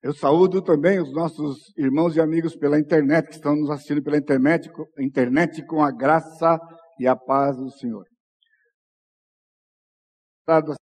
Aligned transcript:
Eu 0.00 0.14
saúdo 0.14 0.62
também 0.62 1.00
os 1.00 1.12
nossos 1.12 1.76
irmãos 1.76 2.14
e 2.14 2.20
amigos 2.20 2.54
pela 2.54 2.78
internet, 2.78 3.26
que 3.26 3.34
estão 3.34 3.56
nos 3.56 3.68
assistindo 3.68 4.02
pela 4.02 4.16
internet, 4.16 4.70
internet 5.00 5.66
com 5.66 5.82
a 5.82 5.90
graça 5.90 6.56
e 7.00 7.06
a 7.06 7.16
paz 7.16 7.56
do 7.56 7.68
Senhor. 7.70 8.06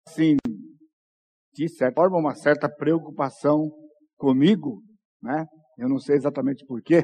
Assim, 0.06 0.36
de 1.52 1.68
certa 1.68 2.00
forma, 2.00 2.18
uma 2.18 2.34
certa 2.36 2.68
preocupação 2.68 3.68
comigo, 4.16 4.80
né? 5.20 5.44
Eu 5.76 5.88
não 5.88 5.98
sei 5.98 6.16
exatamente 6.16 6.64
porquê, 6.64 7.02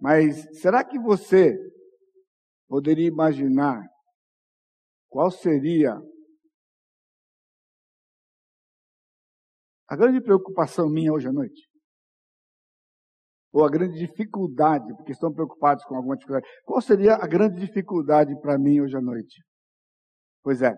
mas 0.00 0.46
será 0.60 0.82
que 0.82 0.98
você 0.98 1.54
poderia 2.66 3.06
imaginar 3.06 3.82
qual 5.10 5.30
seria 5.30 5.94
A 9.94 9.96
grande 9.96 10.20
preocupação 10.20 10.90
minha 10.90 11.12
hoje 11.12 11.28
à 11.28 11.32
noite, 11.32 11.68
ou 13.52 13.64
a 13.64 13.70
grande 13.70 13.96
dificuldade, 13.96 14.92
porque 14.96 15.12
estão 15.12 15.32
preocupados 15.32 15.84
com 15.84 15.94
alguma 15.94 16.16
dificuldade, 16.16 16.44
qual 16.64 16.80
seria 16.80 17.14
a 17.14 17.28
grande 17.28 17.60
dificuldade 17.60 18.34
para 18.40 18.58
mim 18.58 18.80
hoje 18.80 18.96
à 18.96 19.00
noite? 19.00 19.40
Pois 20.42 20.62
é, 20.62 20.74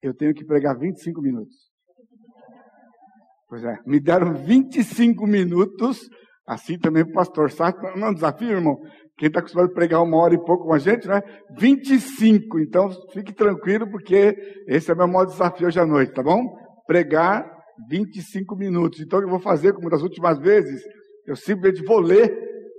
eu 0.00 0.14
tenho 0.14 0.32
que 0.32 0.42
pregar 0.42 0.74
25 0.78 1.20
minutos. 1.20 1.54
Pois 3.46 3.62
é, 3.62 3.76
me 3.84 4.00
deram 4.00 4.32
25 4.32 5.26
minutos, 5.26 6.08
assim 6.46 6.78
também 6.78 7.02
o 7.02 7.12
pastor 7.12 7.50
Sato, 7.50 7.78
não 7.98 8.08
é 8.08 8.14
desafio, 8.14 8.52
irmão? 8.52 8.78
Quem 9.18 9.28
está 9.28 9.40
acostumado 9.40 9.70
a 9.70 9.74
pregar 9.74 10.02
uma 10.02 10.16
hora 10.16 10.32
e 10.32 10.42
pouco 10.42 10.64
com 10.64 10.72
a 10.72 10.78
gente, 10.78 11.06
né? 11.06 11.20
25, 11.58 12.58
então 12.60 12.88
fique 13.12 13.34
tranquilo, 13.34 13.86
porque 13.90 14.34
esse 14.66 14.90
é 14.90 14.94
o 14.94 14.96
meu 14.96 15.08
maior 15.08 15.26
desafio 15.26 15.66
hoje 15.66 15.78
à 15.78 15.84
noite, 15.84 16.14
tá 16.14 16.22
bom? 16.22 16.56
Pregar 16.86 17.54
25 17.88 18.56
minutos. 18.56 19.00
Então, 19.00 19.20
eu 19.20 19.28
vou 19.28 19.40
fazer, 19.40 19.72
como 19.72 19.90
das 19.90 20.02
últimas 20.02 20.38
vezes, 20.38 20.82
eu 21.26 21.36
simplesmente 21.36 21.84
vou 21.84 22.00
ler 22.00 22.36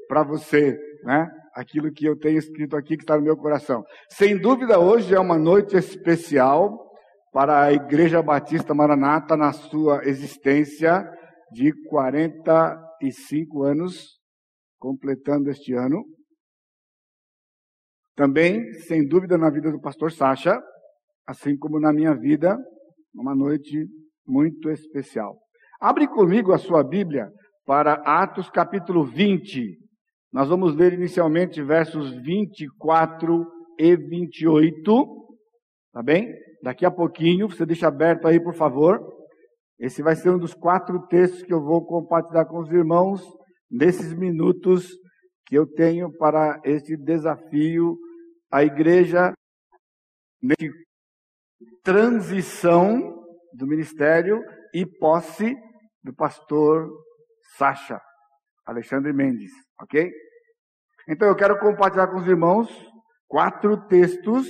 para 0.08 0.24
você, 0.24 0.78
né? 1.04 1.30
Aquilo 1.54 1.92
que 1.92 2.06
eu 2.06 2.18
tenho 2.18 2.38
escrito 2.38 2.76
aqui, 2.76 2.96
que 2.96 3.04
está 3.04 3.18
no 3.18 3.24
meu 3.24 3.36
coração. 3.36 3.84
Sem 4.10 4.38
dúvida, 4.38 4.80
hoje 4.80 5.14
é 5.14 5.20
uma 5.20 5.38
noite 5.38 5.76
especial 5.76 6.88
para 7.32 7.64
a 7.64 7.74
Igreja 7.74 8.22
Batista 8.22 8.74
Maranata 8.74 9.36
na 9.36 9.52
sua 9.52 10.06
existência 10.06 11.04
de 11.52 11.72
45 11.88 13.64
anos, 13.64 14.20
completando 14.80 15.50
este 15.50 15.74
ano. 15.74 16.04
Também, 18.16 18.74
sem 18.88 19.08
dúvida, 19.08 19.38
na 19.38 19.50
vida 19.50 19.72
do 19.72 19.80
pastor 19.80 20.12
Sacha, 20.12 20.60
assim 21.26 21.58
como 21.58 21.80
na 21.80 21.94
minha 21.94 22.16
vida, 22.16 22.58
uma 23.14 23.36
noite 23.36 23.88
muito 24.28 24.70
especial. 24.70 25.38
Abre 25.80 26.08
comigo 26.08 26.52
a 26.52 26.58
sua 26.58 26.84
Bíblia 26.84 27.32
para 27.66 27.94
Atos 27.94 28.50
capítulo 28.50 29.06
20. 29.06 29.78
Nós 30.34 30.50
vamos 30.50 30.76
ler 30.76 30.94
inicialmente 30.94 31.62
versos 31.64 32.12
24 32.22 33.46
e 33.80 33.96
28. 33.96 35.28
Tá 35.94 36.04
bem? 36.04 36.34
Daqui 36.62 36.86
a 36.86 36.92
pouquinho, 36.92 37.50
você 37.50 37.66
deixa 37.66 37.88
aberto 37.88 38.28
aí, 38.28 38.40
por 38.40 38.54
favor. 38.54 39.00
Esse 39.80 40.02
vai 40.02 40.16
ser 40.16 40.32
um 40.32 40.40
dos 40.40 40.54
quatro 40.54 41.08
textos 41.08 41.44
que 41.44 41.54
eu 41.54 41.62
vou 41.62 41.86
compartilhar 41.86 42.46
com 42.46 42.60
os 42.60 42.72
irmãos 42.72 43.22
nesses 43.70 44.14
minutos 44.14 44.90
que 45.46 45.56
eu 45.56 45.66
tenho 45.66 46.12
para 46.18 46.60
este 46.66 46.98
desafio. 46.98 47.98
A 48.52 48.64
igreja, 48.64 49.34
nesse 50.42 50.72
transição 51.84 53.17
do 53.58 53.66
ministério 53.66 54.44
e 54.74 54.86
posse 54.86 55.56
do 56.04 56.14
pastor 56.14 56.88
Sacha 57.58 58.00
Alexandre 58.66 59.12
Mendes, 59.12 59.52
ok? 59.82 60.12
Então 61.10 61.28
eu 61.28 61.36
quero 61.36 61.58
compartilhar 61.60 62.08
com 62.08 62.18
os 62.18 62.28
irmãos 62.28 62.70
quatro 63.28 63.88
textos 63.88 64.48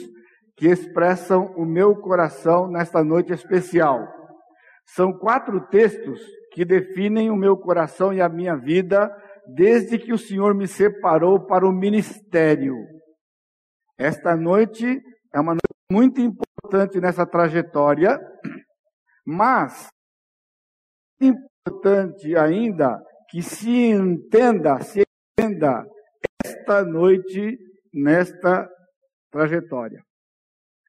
que 0.58 0.68
expressam 0.68 1.54
o 1.56 1.66
meu 1.66 1.96
coração 1.96 2.68
nesta 2.68 3.04
noite 3.04 3.32
especial. 3.32 4.06
São 4.88 5.14
quatro 5.14 5.62
textos 5.68 6.20
que 6.52 6.66
definem 6.66 7.30
o 7.30 7.36
meu 7.36 7.56
coração 7.56 8.12
e 8.12 8.22
a 8.22 8.28
minha 8.28 8.56
vida 8.56 9.10
desde 9.48 9.98
que 9.98 10.12
o 10.12 10.18
Senhor 10.18 10.54
me 10.54 10.68
separou 10.68 11.46
para 11.46 11.66
o 11.66 11.72
ministério. 11.72 12.76
Esta 13.98 14.36
noite 14.36 15.02
é 15.34 15.40
uma 15.40 15.54
noite 15.54 15.62
muito 15.92 16.20
importante 16.20 17.00
nessa 17.00 17.26
trajetória 17.26 18.20
mas, 19.28 19.90
importante 21.20 22.34
ainda 22.38 22.98
que 23.30 23.42
se 23.42 23.70
entenda, 23.70 24.80
se 24.80 25.04
entenda 25.38 25.86
esta 26.46 26.86
noite 26.86 27.58
nesta 27.94 28.70
trajetória. 29.30 30.02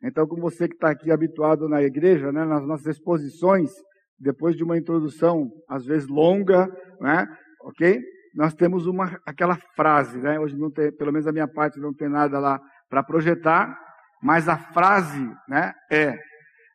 Então, 0.05 0.25
como 0.25 0.43
você 0.43 0.69
que 0.69 0.75
está 0.75 0.91
aqui 0.91 1.11
habituado 1.11 1.69
na 1.69 1.83
igreja, 1.83 2.31
né, 2.31 2.45
nas 2.45 2.65
nossas 2.65 2.87
exposições, 2.87 3.73
depois 4.17 4.55
de 4.55 4.63
uma 4.63 4.79
introdução, 4.79 5.51
às 5.69 5.85
vezes 5.85 6.09
longa, 6.09 6.69
né, 7.01 7.27
ok? 7.63 8.01
Nós 8.37 8.55
temos 8.55 8.87
uma, 8.87 9.19
aquela 9.27 9.57
frase, 9.75 10.17
né? 10.19 10.39
Hoje 10.39 10.57
não 10.57 10.71
tem, 10.71 10.93
pelo 10.93 11.13
menos 11.13 11.27
a 11.27 11.33
minha 11.33 11.49
parte 11.49 11.81
não 11.81 11.93
tem 11.93 12.09
nada 12.09 12.39
lá 12.39 12.61
para 12.89 13.03
projetar, 13.03 13.77
mas 14.23 14.49
a 14.49 14.57
frase, 14.57 15.29
né, 15.49 15.73
é 15.91 16.17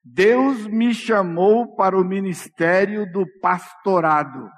Deus 0.03 0.67
me 0.67 0.93
chamou 0.93 1.75
para 1.75 1.97
o 1.97 2.03
ministério 2.03 3.09
do 3.09 3.25
pastorado. 3.39 4.49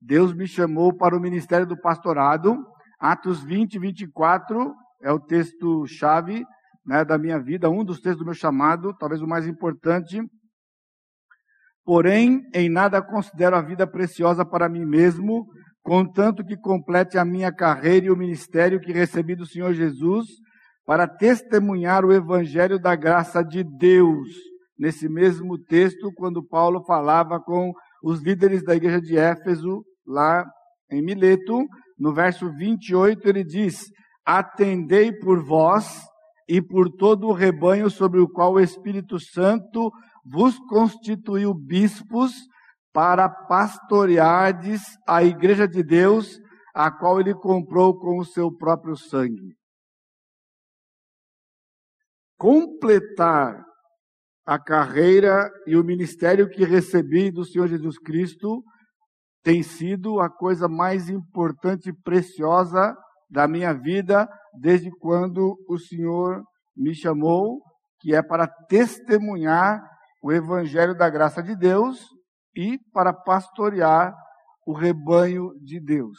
Deus 0.00 0.32
me 0.32 0.46
chamou 0.46 0.96
para 0.96 1.16
o 1.16 1.20
ministério 1.20 1.66
do 1.66 1.76
pastorado. 1.76 2.56
Atos 2.98 3.42
20, 3.42 3.76
24 3.80 4.72
é 5.02 5.10
o 5.10 5.18
texto-chave 5.18 6.44
né, 6.86 7.04
da 7.04 7.18
minha 7.18 7.40
vida, 7.40 7.68
um 7.68 7.84
dos 7.84 8.00
textos 8.00 8.20
do 8.20 8.24
meu 8.24 8.34
chamado, 8.34 8.94
talvez 8.98 9.20
o 9.20 9.26
mais 9.26 9.48
importante. 9.48 10.20
Porém, 11.84 12.42
em 12.54 12.68
nada 12.68 13.02
considero 13.02 13.56
a 13.56 13.60
vida 13.60 13.84
preciosa 13.84 14.44
para 14.44 14.68
mim 14.68 14.84
mesmo, 14.84 15.44
contanto 15.82 16.44
que 16.44 16.56
complete 16.56 17.18
a 17.18 17.24
minha 17.24 17.52
carreira 17.52 18.06
e 18.06 18.10
o 18.10 18.16
ministério 18.16 18.78
que 18.78 18.92
recebi 18.92 19.34
do 19.34 19.44
Senhor 19.44 19.72
Jesus, 19.72 20.26
para 20.86 21.08
testemunhar 21.08 22.04
o 22.04 22.12
evangelho 22.12 22.78
da 22.78 22.94
graça 22.94 23.42
de 23.42 23.64
Deus 23.64 24.51
nesse 24.82 25.08
mesmo 25.08 25.56
texto, 25.56 26.12
quando 26.12 26.42
Paulo 26.42 26.84
falava 26.84 27.38
com 27.38 27.72
os 28.02 28.20
líderes 28.20 28.64
da 28.64 28.74
igreja 28.74 29.00
de 29.00 29.16
Éfeso, 29.16 29.84
lá 30.04 30.44
em 30.90 31.00
Mileto, 31.00 31.64
no 31.96 32.12
verso 32.12 32.52
28, 32.52 33.28
ele 33.28 33.44
diz: 33.44 33.84
Atendei 34.26 35.12
por 35.12 35.40
vós 35.44 36.02
e 36.48 36.60
por 36.60 36.90
todo 36.90 37.28
o 37.28 37.32
rebanho 37.32 37.88
sobre 37.88 38.18
o 38.18 38.28
qual 38.28 38.54
o 38.54 38.60
Espírito 38.60 39.20
Santo 39.20 39.88
vos 40.24 40.58
constituiu 40.68 41.54
bispos 41.54 42.32
para 42.92 43.28
pastoreardes 43.28 44.82
a 45.06 45.22
igreja 45.22 45.68
de 45.68 45.84
Deus, 45.84 46.40
a 46.74 46.90
qual 46.90 47.20
ele 47.20 47.34
comprou 47.34 47.96
com 48.00 48.18
o 48.18 48.24
seu 48.24 48.50
próprio 48.50 48.96
sangue. 48.96 49.54
Completar 52.36 53.71
a 54.44 54.58
carreira 54.58 55.50
e 55.66 55.76
o 55.76 55.84
ministério 55.84 56.48
que 56.48 56.64
recebi 56.64 57.30
do 57.30 57.44
Senhor 57.44 57.68
Jesus 57.68 57.98
Cristo 57.98 58.62
tem 59.42 59.62
sido 59.62 60.20
a 60.20 60.28
coisa 60.30 60.68
mais 60.68 61.08
importante 61.08 61.90
e 61.90 62.02
preciosa 62.02 62.96
da 63.30 63.48
minha 63.48 63.72
vida 63.72 64.28
desde 64.52 64.90
quando 64.98 65.56
o 65.68 65.78
Senhor 65.78 66.42
me 66.76 66.94
chamou, 66.94 67.62
que 68.00 68.14
é 68.14 68.22
para 68.22 68.46
testemunhar 68.68 69.80
o 70.22 70.32
evangelho 70.32 70.96
da 70.96 71.08
graça 71.08 71.42
de 71.42 71.56
Deus 71.56 72.06
e 72.54 72.78
para 72.92 73.12
pastorear 73.12 74.14
o 74.66 74.72
rebanho 74.72 75.52
de 75.60 75.80
Deus. 75.80 76.18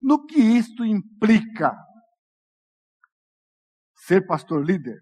No 0.00 0.24
que 0.24 0.40
isto 0.40 0.84
implica? 0.84 1.76
Ser 4.06 4.26
pastor 4.26 4.64
líder? 4.64 4.98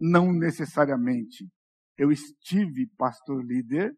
Não 0.00 0.32
necessariamente. 0.32 1.48
Eu 1.96 2.12
estive 2.12 2.86
pastor 2.96 3.44
líder 3.44 3.92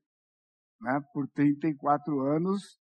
né, 0.81 1.00
por 1.12 1.29
34 1.29 2.20
anos 2.20 2.79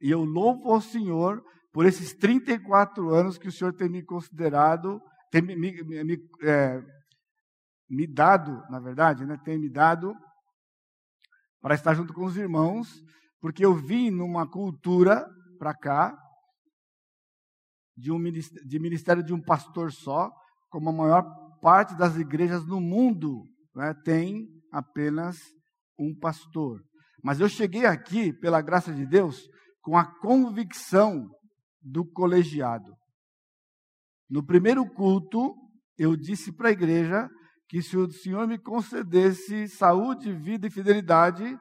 e 0.00 0.10
eu 0.10 0.24
louvo 0.24 0.72
ao 0.72 0.80
Senhor 0.80 1.42
por 1.72 1.86
esses 1.86 2.14
34 2.14 3.08
anos 3.12 3.38
que 3.38 3.48
o 3.48 3.52
Senhor 3.52 3.74
tem 3.74 3.88
me 3.88 4.04
considerado, 4.04 5.00
tem 5.30 5.42
me, 5.42 5.56
me, 5.56 6.04
me, 6.04 6.18
é, 6.42 6.80
me 7.88 8.06
dado, 8.06 8.62
na 8.70 8.78
verdade, 8.78 9.24
né, 9.24 9.38
tem 9.44 9.58
me 9.58 9.70
dado 9.70 10.14
para 11.60 11.74
estar 11.74 11.94
junto 11.94 12.12
com 12.12 12.24
os 12.24 12.36
irmãos, 12.36 12.88
porque 13.40 13.64
eu 13.64 13.74
vim 13.74 14.10
numa 14.10 14.48
cultura 14.48 15.26
para 15.58 15.74
cá 15.74 16.16
de 17.96 18.10
um 18.10 18.20
de 18.20 18.78
ministério 18.78 19.22
de 19.22 19.32
um 19.32 19.40
pastor 19.40 19.92
só, 19.92 20.30
como 20.68 20.90
a 20.90 20.92
maior 20.92 21.22
parte 21.62 21.96
das 21.96 22.16
igrejas 22.16 22.66
no 22.66 22.80
mundo 22.80 23.46
né, 23.74 23.94
tem 24.04 24.48
apenas 24.72 25.38
um 25.96 26.12
pastor. 26.18 26.82
Mas 27.22 27.38
eu 27.38 27.48
cheguei 27.48 27.86
aqui, 27.86 28.32
pela 28.32 28.60
graça 28.60 28.92
de 28.92 29.06
Deus, 29.06 29.48
com 29.80 29.96
a 29.96 30.04
convicção 30.04 31.30
do 31.80 32.04
colegiado. 32.04 32.92
No 34.28 34.44
primeiro 34.44 34.84
culto, 34.84 35.54
eu 35.96 36.16
disse 36.16 36.52
para 36.52 36.68
a 36.68 36.72
igreja 36.72 37.30
que 37.68 37.80
se 37.80 37.96
o 37.96 38.10
Senhor 38.10 38.46
me 38.48 38.58
concedesse 38.58 39.68
saúde, 39.68 40.32
vida 40.32 40.66
e 40.66 40.70
fidelidade, 40.70 41.56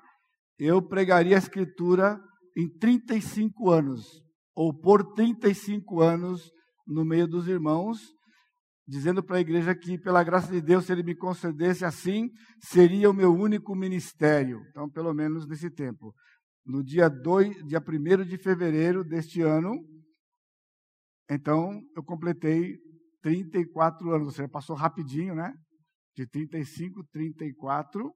eu 0.58 0.82
pregaria 0.82 1.36
a 1.36 1.40
Escritura 1.40 2.20
em 2.58 2.68
35 2.80 3.70
anos, 3.70 4.22
ou 4.56 4.74
por 4.74 5.14
35 5.14 6.02
anos 6.02 6.52
no 6.88 7.06
meio 7.06 7.28
dos 7.28 7.48
irmãos, 7.48 8.00
dizendo 8.92 9.24
para 9.24 9.38
a 9.38 9.40
igreja 9.40 9.74
que, 9.74 9.98
pela 9.98 10.22
graça 10.22 10.52
de 10.52 10.60
Deus, 10.60 10.86
se 10.86 10.92
Ele 10.92 11.02
me 11.02 11.16
concedesse 11.16 11.86
assim, 11.86 12.30
seria 12.60 13.10
o 13.10 13.14
meu 13.14 13.34
único 13.34 13.74
ministério. 13.74 14.62
Então, 14.70 14.90
pelo 14.90 15.14
menos 15.14 15.48
nesse 15.48 15.72
tempo. 15.72 16.14
No 16.66 16.84
dia, 16.84 17.10
2, 17.10 17.66
dia 17.66 17.80
1 17.80 18.26
de 18.26 18.38
fevereiro 18.38 19.02
deste 19.06 19.42
ano, 19.42 19.72
então 21.30 21.82
eu 21.96 22.04
completei 22.04 22.78
34 23.22 24.12
anos, 24.14 24.36
seja, 24.36 24.50
passou 24.50 24.76
rapidinho, 24.76 25.34
né? 25.34 25.54
De 26.14 26.28
35, 26.28 27.02
34. 27.14 28.14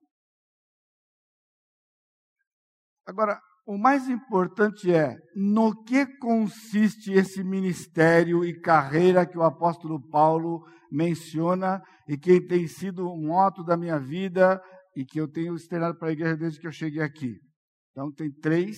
Agora, 3.05 3.39
o 3.65 3.77
mais 3.77 4.07
importante 4.07 4.93
é 4.93 5.17
no 5.35 5.83
que 5.83 6.05
consiste 6.17 7.11
esse 7.11 7.43
ministério 7.43 8.45
e 8.45 8.59
carreira 8.59 9.25
que 9.25 9.37
o 9.37 9.43
apóstolo 9.43 9.99
Paulo 10.09 10.63
menciona 10.91 11.81
e 12.07 12.15
que 12.15 12.39
tem 12.39 12.67
sido 12.67 13.11
um 13.11 13.27
moto 13.27 13.63
da 13.63 13.75
minha 13.75 13.99
vida 13.99 14.61
e 14.95 15.03
que 15.03 15.19
eu 15.19 15.27
tenho 15.27 15.55
externado 15.55 15.97
para 15.97 16.09
a 16.09 16.11
igreja 16.11 16.37
desde 16.37 16.59
que 16.59 16.67
eu 16.67 16.71
cheguei 16.71 17.01
aqui. 17.01 17.39
Então, 17.91 18.11
tem 18.11 18.31
três 18.31 18.77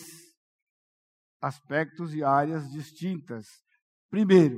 aspectos 1.42 2.16
e 2.16 2.24
áreas 2.24 2.70
distintas. 2.72 3.46
Primeiro, 4.10 4.58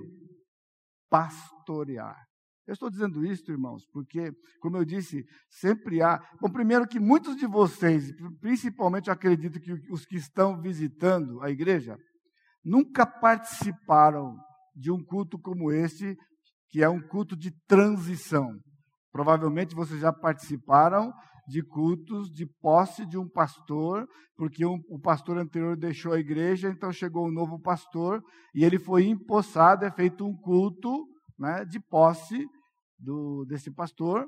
pastorear. 1.10 2.29
Eu 2.70 2.74
estou 2.74 2.90
dizendo 2.92 3.26
isso, 3.26 3.52
irmãos, 3.52 3.84
porque, 3.92 4.32
como 4.60 4.78
eu 4.78 4.86
disse, 4.86 5.26
sempre 5.50 6.04
há. 6.04 6.20
Bom, 6.40 6.52
primeiro 6.52 6.88
que 6.88 7.00
muitos 7.00 7.36
de 7.36 7.48
vocês, 7.48 8.12
principalmente 8.40 9.10
acredito 9.10 9.60
que 9.60 9.74
os 9.92 10.06
que 10.06 10.18
estão 10.18 10.62
visitando 10.62 11.42
a 11.42 11.50
igreja, 11.50 11.98
nunca 12.64 13.08
participaram 13.08 14.38
de 14.76 14.92
um 14.92 15.04
culto 15.04 15.40
como 15.40 15.72
este, 15.72 16.16
que 16.70 16.84
é 16.84 16.88
um 16.88 17.02
culto 17.02 17.36
de 17.36 17.50
transição. 17.68 18.56
Provavelmente 19.12 19.74
vocês 19.74 20.02
já 20.02 20.14
participaram 20.14 21.12
de 21.48 21.64
cultos 21.64 22.30
de 22.30 22.46
posse 22.62 23.04
de 23.04 23.18
um 23.18 23.28
pastor, 23.28 24.08
porque 24.38 24.64
um, 24.64 24.80
o 24.90 25.00
pastor 25.00 25.40
anterior 25.40 25.76
deixou 25.76 26.14
a 26.14 26.20
igreja, 26.20 26.70
então 26.70 26.92
chegou 26.92 27.26
um 27.26 27.34
novo 27.34 27.60
pastor 27.60 28.22
e 28.54 28.64
ele 28.64 28.78
foi 28.78 29.08
empossado, 29.08 29.86
é 29.86 29.92
feito 29.92 30.24
um 30.24 30.38
culto 30.38 31.08
né, 31.40 31.66
de 31.66 31.80
posse 31.80 32.46
do, 33.00 33.46
desse 33.46 33.72
pastor, 33.72 34.28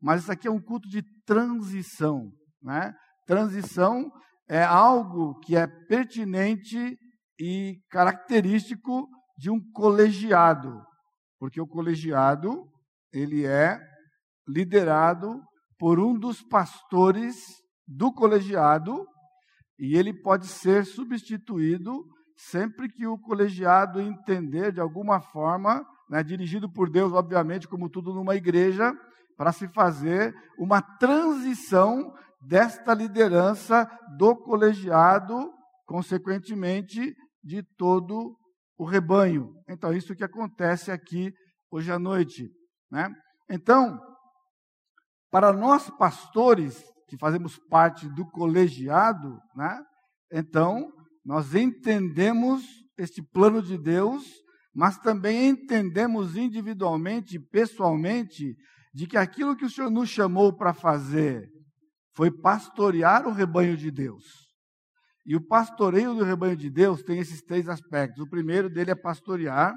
mas 0.00 0.22
isso 0.22 0.32
aqui 0.32 0.48
é 0.48 0.50
um 0.50 0.60
culto 0.60 0.88
de 0.88 1.02
transição. 1.24 2.30
Né? 2.62 2.92
Transição 3.26 4.10
é 4.48 4.62
algo 4.62 5.38
que 5.40 5.56
é 5.56 5.66
pertinente 5.66 6.98
e 7.38 7.78
característico 7.90 9.08
de 9.36 9.50
um 9.50 9.60
colegiado, 9.72 10.82
porque 11.38 11.60
o 11.60 11.66
colegiado 11.66 12.66
ele 13.12 13.46
é 13.46 13.78
liderado 14.46 15.40
por 15.78 16.00
um 16.00 16.18
dos 16.18 16.42
pastores 16.42 17.36
do 17.86 18.12
colegiado 18.12 19.06
e 19.78 19.96
ele 19.96 20.12
pode 20.12 20.48
ser 20.48 20.84
substituído 20.84 22.04
sempre 22.36 22.88
que 22.88 23.06
o 23.06 23.18
colegiado 23.18 24.00
entender 24.00 24.72
de 24.72 24.80
alguma 24.80 25.20
forma 25.20 25.84
né, 26.08 26.22
dirigido 26.22 26.70
por 26.70 26.90
Deus, 26.90 27.12
obviamente, 27.12 27.68
como 27.68 27.88
tudo 27.88 28.14
numa 28.14 28.34
igreja, 28.34 28.92
para 29.36 29.52
se 29.52 29.68
fazer 29.68 30.34
uma 30.58 30.82
transição 30.82 32.12
desta 32.40 32.94
liderança 32.94 33.88
do 34.16 34.36
colegiado, 34.36 35.52
consequentemente, 35.86 37.14
de 37.42 37.62
todo 37.76 38.36
o 38.76 38.84
rebanho. 38.84 39.52
Então, 39.68 39.92
isso 39.92 40.14
que 40.14 40.24
acontece 40.24 40.90
aqui 40.90 41.32
hoje 41.70 41.90
à 41.90 41.98
noite. 41.98 42.48
Né? 42.90 43.08
Então, 43.50 44.00
para 45.30 45.52
nós 45.52 45.90
pastores, 45.90 46.82
que 47.08 47.16
fazemos 47.18 47.58
parte 47.68 48.08
do 48.08 48.28
colegiado, 48.30 49.38
né? 49.54 49.82
então, 50.32 50.90
nós 51.24 51.54
entendemos 51.54 52.62
este 52.96 53.22
plano 53.22 53.62
de 53.62 53.78
Deus 53.78 54.24
mas 54.78 54.96
também 54.96 55.48
entendemos 55.48 56.36
individualmente 56.36 57.36
pessoalmente 57.36 58.54
de 58.94 59.08
que 59.08 59.16
aquilo 59.16 59.56
que 59.56 59.64
o 59.64 59.68
Senhor 59.68 59.90
nos 59.90 60.08
chamou 60.08 60.56
para 60.56 60.72
fazer 60.72 61.50
foi 62.14 62.30
pastorear 62.30 63.26
o 63.26 63.32
rebanho 63.32 63.76
de 63.76 63.90
Deus. 63.90 64.24
E 65.26 65.34
o 65.34 65.44
pastoreio 65.44 66.14
do 66.14 66.22
rebanho 66.22 66.56
de 66.56 66.70
Deus 66.70 67.02
tem 67.02 67.18
esses 67.18 67.42
três 67.42 67.68
aspectos. 67.68 68.22
O 68.22 68.30
primeiro 68.30 68.70
dele 68.70 68.92
é 68.92 68.94
pastorear, 68.94 69.74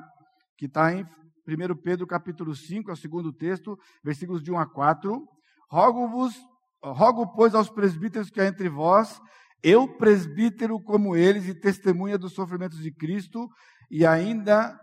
que 0.55 0.67
está 0.67 0.93
em 0.93 1.03
1 1.03 1.81
Pedro 1.81 2.05
capítulo 2.05 2.55
5, 2.55 2.91
é 2.91 2.93
o 2.93 2.95
segundo 2.95 3.33
texto, 3.33 3.75
versículos 4.03 4.43
de 4.43 4.51
1 4.51 4.59
a 4.59 4.67
4. 4.67 5.19
Rogo-vos, 5.67 6.35
rogo, 6.83 7.25
pois, 7.33 7.55
aos 7.55 7.71
presbíteros 7.71 8.29
que 8.29 8.39
há 8.39 8.45
entre 8.45 8.69
vós, 8.69 9.19
eu 9.63 9.97
presbítero 9.97 10.79
como 10.79 11.15
eles 11.15 11.47
e 11.47 11.59
testemunha 11.59 12.19
dos 12.19 12.33
sofrimentos 12.33 12.77
de 12.83 12.93
Cristo, 12.93 13.49
e 13.89 14.05
ainda 14.05 14.79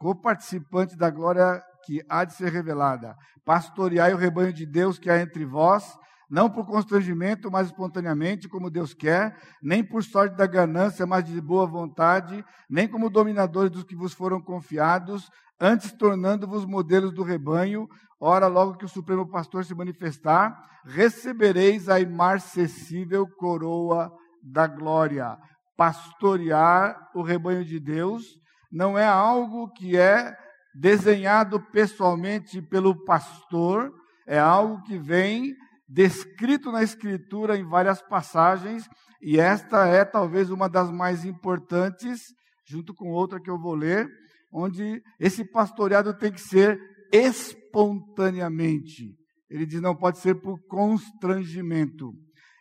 co-participante 0.00 0.96
da 0.96 1.10
glória 1.10 1.62
que 1.84 2.02
há 2.08 2.24
de 2.24 2.32
ser 2.32 2.50
revelada. 2.50 3.14
Pastoreai 3.44 4.14
o 4.14 4.16
rebanho 4.16 4.52
de 4.52 4.64
Deus 4.64 4.98
que 4.98 5.10
há 5.10 5.20
entre 5.20 5.44
vós, 5.44 5.94
não 6.28 6.48
por 6.48 6.64
constrangimento, 6.64 7.50
mas 7.50 7.66
espontaneamente, 7.66 8.48
como 8.48 8.70
Deus 8.70 8.94
quer, 8.94 9.36
nem 9.62 9.84
por 9.84 10.02
sorte 10.02 10.36
da 10.36 10.46
ganância, 10.46 11.06
mas 11.06 11.24
de 11.24 11.38
boa 11.40 11.66
vontade, 11.66 12.42
nem 12.68 12.88
como 12.88 13.10
dominadores 13.10 13.70
dos 13.70 13.84
que 13.84 13.94
vos 13.94 14.14
foram 14.14 14.40
confiados, 14.40 15.28
antes 15.60 15.92
tornando-vos 15.92 16.64
modelos 16.64 17.12
do 17.12 17.22
rebanho. 17.22 17.86
Ora, 18.18 18.46
logo 18.46 18.78
que 18.78 18.86
o 18.86 18.88
Supremo 18.88 19.28
Pastor 19.28 19.66
se 19.66 19.74
manifestar, 19.74 20.56
recebereis 20.86 21.90
a 21.90 22.00
imarcessível 22.00 23.26
coroa 23.36 24.10
da 24.42 24.66
glória. 24.66 25.36
Pastorear 25.76 26.96
o 27.14 27.22
rebanho 27.22 27.64
de 27.64 27.78
Deus 27.78 28.40
não 28.70 28.98
é 28.98 29.06
algo 29.06 29.72
que 29.72 29.96
é 29.96 30.36
desenhado 30.74 31.60
pessoalmente 31.72 32.62
pelo 32.62 33.04
pastor, 33.04 33.92
é 34.26 34.38
algo 34.38 34.82
que 34.82 34.98
vem 34.98 35.54
descrito 35.88 36.70
na 36.70 36.82
Escritura 36.82 37.56
em 37.56 37.68
várias 37.68 38.00
passagens, 38.00 38.88
e 39.20 39.40
esta 39.40 39.86
é 39.86 40.04
talvez 40.04 40.50
uma 40.50 40.68
das 40.68 40.90
mais 40.90 41.24
importantes, 41.24 42.22
junto 42.66 42.94
com 42.94 43.10
outra 43.10 43.40
que 43.40 43.50
eu 43.50 43.58
vou 43.58 43.74
ler, 43.74 44.08
onde 44.52 45.02
esse 45.18 45.44
pastoreado 45.44 46.16
tem 46.16 46.30
que 46.30 46.40
ser 46.40 46.78
espontaneamente. 47.12 49.18
Ele 49.50 49.66
diz 49.66 49.80
não 49.80 49.96
pode 49.96 50.18
ser 50.18 50.36
por 50.36 50.60
constrangimento. 50.68 52.12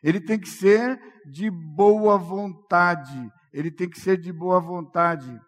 Ele 0.04 0.20
tem 0.20 0.40
que 0.40 0.50
ser 0.50 1.00
de 1.26 1.52
boa 1.52 2.18
vontade. 2.18 3.30
Ele 3.54 3.70
tem 3.70 3.88
que 3.88 4.00
ser 4.00 4.18
de 4.18 4.34
boa 4.34 4.60
vontade. 4.60 5.40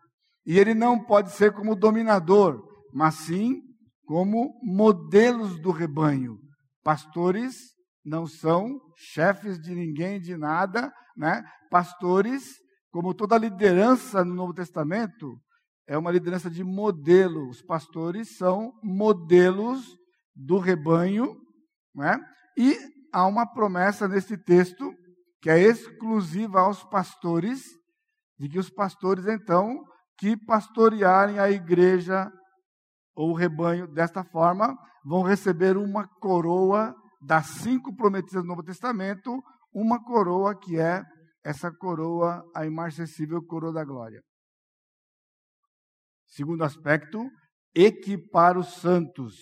E 0.46 0.58
ele 0.58 0.74
não 0.74 1.04
pode 1.04 1.32
ser 1.32 1.54
como 1.54 1.76
dominador, 1.76 2.62
mas 2.94 3.16
sim 3.16 3.62
como 4.06 4.60
modelos 4.64 5.60
do 5.60 5.72
rebanho. 5.72 6.38
Pastores 6.84 7.56
não 8.04 8.26
são 8.26 8.80
chefes 8.98 9.60
de 9.60 9.74
ninguém, 9.74 10.20
de 10.20 10.36
nada, 10.36 10.92
né? 11.16 11.44
Pastores, 11.70 12.56
como 12.92 13.14
toda 13.14 13.38
liderança 13.38 14.26
no 14.26 14.34
Novo 14.34 14.54
Testamento, 14.54 15.40
é 15.88 15.98
uma 15.98 16.12
liderança 16.12 16.50
de 16.50 16.64
modelo. 16.64 17.50
Os 17.50 17.62
pastores 17.62 18.36
são 18.38 18.74
modelos 18.84 19.96
do 20.36 20.58
rebanho, 20.58 21.36
né? 21.94 22.20
E 22.58 22.78
há 23.14 23.26
uma 23.28 23.46
promessa 23.46 24.08
nesse 24.08 24.38
texto 24.38 24.94
que 25.42 25.50
é 25.50 25.60
exclusiva 25.60 26.62
aos 26.62 26.84
pastores, 26.84 27.64
de 28.40 28.48
que 28.48 28.60
os 28.60 28.70
pastores 28.70 29.26
então 29.28 29.84
que 30.22 30.38
pastorearem 30.38 31.40
a 31.40 31.50
igreja 31.50 32.32
ou 33.16 33.32
o 33.32 33.34
rebanho 33.34 33.88
desta 33.88 34.24
forma 34.24 34.78
vão 35.04 35.24
receber 35.24 35.76
uma 35.76 36.08
coroa 36.08 36.96
das 37.26 37.48
cinco 37.48 37.96
prometidas 37.96 38.44
do 38.44 38.48
Novo 38.48 38.62
Testamento, 38.62 39.42
uma 39.74 40.00
coroa 40.04 40.56
que 40.56 40.80
é 40.80 41.04
essa 41.44 41.72
coroa, 41.72 42.44
a 42.56 42.68
imarcessível 42.68 43.42
coroa 43.42 43.74
da 43.74 43.84
glória. 43.84 44.22
Segundo 46.28 46.64
aspecto, 46.64 47.28
equipar 47.74 48.60
os 48.60 48.76
santos. 48.76 49.34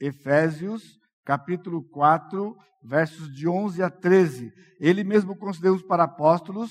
Efésios, 0.00 0.84
capítulo 1.24 1.82
4, 1.88 2.56
versos 2.84 3.28
de 3.34 3.48
11 3.48 3.82
a 3.82 3.90
13. 3.90 4.52
Ele 4.78 5.02
mesmo 5.02 5.36
considerou 5.36 5.74
uns 5.74 5.82
para 5.82 6.04
apóstolos, 6.04 6.70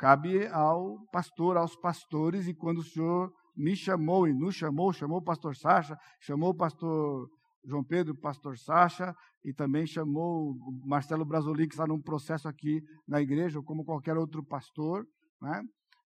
cabe 0.00 0.46
ao 0.46 0.98
pastor, 1.12 1.58
aos 1.58 1.76
pastores, 1.76 2.48
e 2.48 2.54
quando 2.54 2.78
o 2.78 2.82
Senhor 2.82 3.30
me 3.54 3.76
chamou 3.76 4.26
e 4.26 4.32
nos 4.32 4.54
chamou, 4.54 4.94
chamou 4.94 5.18
o 5.18 5.22
pastor 5.22 5.54
Sacha, 5.54 5.94
chamou 6.18 6.50
o 6.50 6.56
pastor 6.56 7.28
João 7.66 7.84
Pedro, 7.84 8.18
pastor 8.18 8.56
Sacha, 8.56 9.14
e 9.44 9.52
também 9.52 9.86
chamou 9.86 10.52
o 10.52 10.88
Marcelo 10.88 11.26
Brasoli, 11.26 11.68
que 11.68 11.74
está 11.74 11.86
num 11.86 12.00
processo 12.00 12.48
aqui 12.48 12.80
na 13.06 13.20
igreja, 13.20 13.60
como 13.60 13.84
qualquer 13.84 14.16
outro 14.16 14.42
pastor, 14.42 15.06
né? 15.42 15.62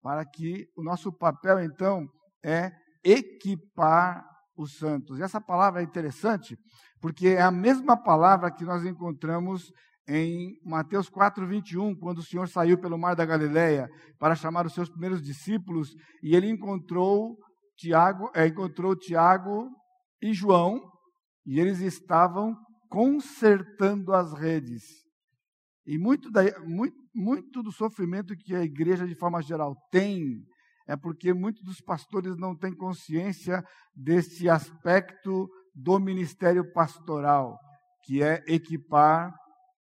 para 0.03 0.27
que 0.27 0.69
o 0.77 0.83
nosso 0.83 1.11
papel, 1.11 1.61
então, 1.61 2.07
é 2.45 2.73
equipar 3.03 4.23
os 4.55 4.77
santos. 4.77 5.19
E 5.19 5.23
essa 5.23 5.41
palavra 5.41 5.81
é 5.81 5.85
interessante, 5.85 6.55
porque 7.01 7.29
é 7.29 7.41
a 7.41 7.51
mesma 7.51 7.97
palavra 7.97 8.51
que 8.51 8.65
nós 8.65 8.85
encontramos 8.85 9.73
em 10.09 10.59
Mateus 10.65 11.09
4, 11.09 11.47
21, 11.47 11.95
quando 11.97 12.19
o 12.19 12.23
Senhor 12.23 12.49
saiu 12.49 12.79
pelo 12.79 12.99
mar 12.99 13.15
da 13.15 13.25
Galileia 13.25 13.89
para 14.19 14.35
chamar 14.35 14.67
os 14.67 14.75
seus 14.75 14.89
primeiros 14.89 15.23
discípulos, 15.23 15.95
e 16.23 16.35
ele 16.35 16.49
encontrou 16.49 17.37
Tiago, 17.77 18.31
é, 18.35 18.47
encontrou 18.47 18.97
Tiago 18.97 19.69
e 20.21 20.33
João, 20.33 20.81
e 21.47 21.59
eles 21.59 21.81
estavam 21.81 22.57
consertando 22.89 24.13
as 24.13 24.33
redes. 24.33 24.83
E 25.87 25.97
muito, 25.99 26.31
da, 26.31 26.43
muito, 26.61 26.97
muito 27.15 27.63
do 27.63 27.73
sofrimento 27.73 28.37
que 28.37 28.55
a 28.55 28.63
igreja, 28.63 29.07
de 29.07 29.15
forma 29.15 29.41
geral, 29.41 29.75
tem, 29.91 30.45
é 30.87 30.97
porque 30.97 31.33
muitos 31.33 31.63
dos 31.63 31.81
pastores 31.81 32.37
não 32.37 32.57
têm 32.57 32.75
consciência 32.75 33.65
desse 33.95 34.49
aspecto 34.49 35.49
do 35.75 35.99
ministério 35.99 36.71
pastoral, 36.73 37.57
que 38.05 38.23
é 38.23 38.43
equipar 38.47 39.33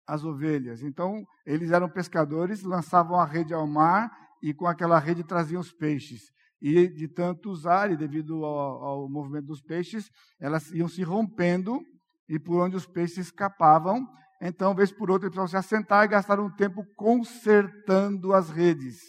as 0.10 0.24
ovelhas. 0.24 0.82
Então, 0.82 1.24
eles 1.46 1.72
eram 1.72 1.88
pescadores, 1.90 2.64
lançavam 2.64 3.20
a 3.20 3.26
rede 3.26 3.54
ao 3.54 3.68
mar 3.68 4.10
e 4.42 4.54
com 4.54 4.66
aquela 4.66 4.98
rede 4.98 5.24
traziam 5.24 5.62
os 5.62 5.72
peixes. 5.72 6.22
E 6.62 6.88
de 6.88 7.08
tanto 7.08 7.50
usar, 7.50 7.92
e 7.92 7.96
devido 7.96 8.44
ao, 8.44 8.84
ao 8.84 9.10
movimento 9.10 9.46
dos 9.46 9.62
peixes, 9.62 10.10
elas 10.40 10.72
iam 10.72 10.88
se 10.88 11.04
rompendo 11.04 11.80
e 12.28 12.40
por 12.40 12.62
onde 12.62 12.76
os 12.76 12.86
peixes 12.86 13.28
escapavam, 13.28 14.06
então, 14.42 14.74
vez 14.74 14.92
por 14.92 15.12
outra, 15.12 15.28
eles 15.28 15.36
precisavam 15.36 15.48
se 15.48 15.58
assentar 15.58 16.06
e 16.06 16.08
gastar 16.08 16.40
um 16.40 16.50
tempo 16.50 16.86
consertando 16.96 18.34
as 18.34 18.50
redes. 18.50 19.02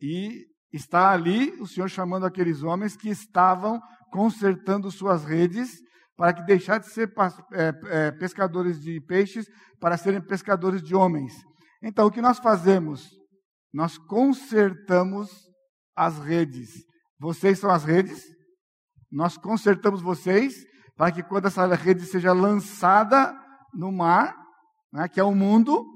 E 0.00 0.44
está 0.72 1.10
ali 1.10 1.52
o 1.60 1.66
Senhor 1.66 1.88
chamando 1.88 2.26
aqueles 2.26 2.62
homens 2.62 2.96
que 2.96 3.08
estavam 3.08 3.80
consertando 4.10 4.90
suas 4.90 5.24
redes 5.24 5.78
para 6.20 6.34
que 6.34 6.42
deixassem 6.42 6.86
de 6.86 6.92
ser 6.92 7.14
é, 7.54 7.72
é, 7.86 8.10
pescadores 8.10 8.78
de 8.78 9.00
peixes 9.00 9.46
para 9.80 9.96
serem 9.96 10.20
pescadores 10.20 10.82
de 10.82 10.94
homens. 10.94 11.32
Então, 11.82 12.06
o 12.06 12.10
que 12.10 12.20
nós 12.20 12.38
fazemos? 12.38 13.08
Nós 13.72 13.96
consertamos 13.96 15.30
as 15.96 16.18
redes. 16.18 16.84
Vocês 17.18 17.58
são 17.58 17.70
as 17.70 17.84
redes. 17.84 18.22
Nós 19.10 19.38
consertamos 19.38 20.02
vocês 20.02 20.62
para 20.94 21.10
que 21.10 21.22
quando 21.22 21.46
essa 21.46 21.66
rede 21.74 22.04
seja 22.04 22.34
lançada 22.34 23.34
no 23.72 23.90
mar, 23.90 24.36
né, 24.92 25.08
que 25.08 25.18
é 25.18 25.24
o 25.24 25.34
mundo, 25.34 25.86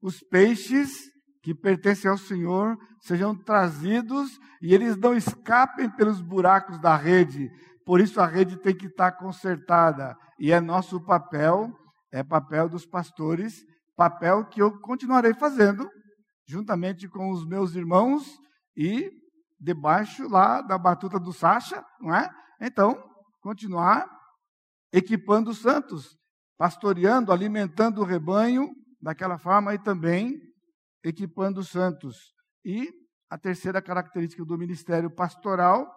os 0.00 0.18
peixes 0.30 0.94
que 1.42 1.54
pertencem 1.54 2.10
ao 2.10 2.16
Senhor 2.16 2.74
sejam 3.02 3.36
trazidos 3.36 4.30
e 4.62 4.72
eles 4.72 4.96
não 4.96 5.14
escapem 5.14 5.90
pelos 5.90 6.22
buracos 6.22 6.80
da 6.80 6.96
rede. 6.96 7.50
Por 7.84 8.00
isso 8.00 8.20
a 8.20 8.26
rede 8.26 8.56
tem 8.56 8.74
que 8.74 8.86
estar 8.86 9.12
consertada. 9.12 10.16
E 10.38 10.52
é 10.52 10.60
nosso 10.60 11.04
papel, 11.04 11.70
é 12.12 12.22
papel 12.22 12.68
dos 12.68 12.86
pastores, 12.86 13.64
papel 13.96 14.46
que 14.46 14.60
eu 14.60 14.80
continuarei 14.80 15.34
fazendo, 15.34 15.88
juntamente 16.46 17.08
com 17.08 17.30
os 17.30 17.46
meus 17.46 17.74
irmãos 17.74 18.38
e 18.76 19.10
debaixo 19.60 20.28
lá 20.28 20.60
da 20.60 20.76
batuta 20.76 21.18
do 21.18 21.32
Sacha, 21.32 21.84
não 22.00 22.14
é? 22.14 22.28
Então, 22.60 23.02
continuar 23.40 24.08
equipando 24.92 25.50
os 25.50 25.58
santos, 25.58 26.16
pastoreando, 26.56 27.32
alimentando 27.32 28.00
o 28.00 28.04
rebanho 28.04 28.70
daquela 29.00 29.38
forma 29.38 29.74
e 29.74 29.78
também 29.78 30.40
equipando 31.02 31.60
os 31.60 31.68
santos. 31.68 32.32
E 32.64 32.90
a 33.28 33.36
terceira 33.36 33.82
característica 33.82 34.44
do 34.44 34.56
ministério 34.56 35.10
pastoral 35.10 35.92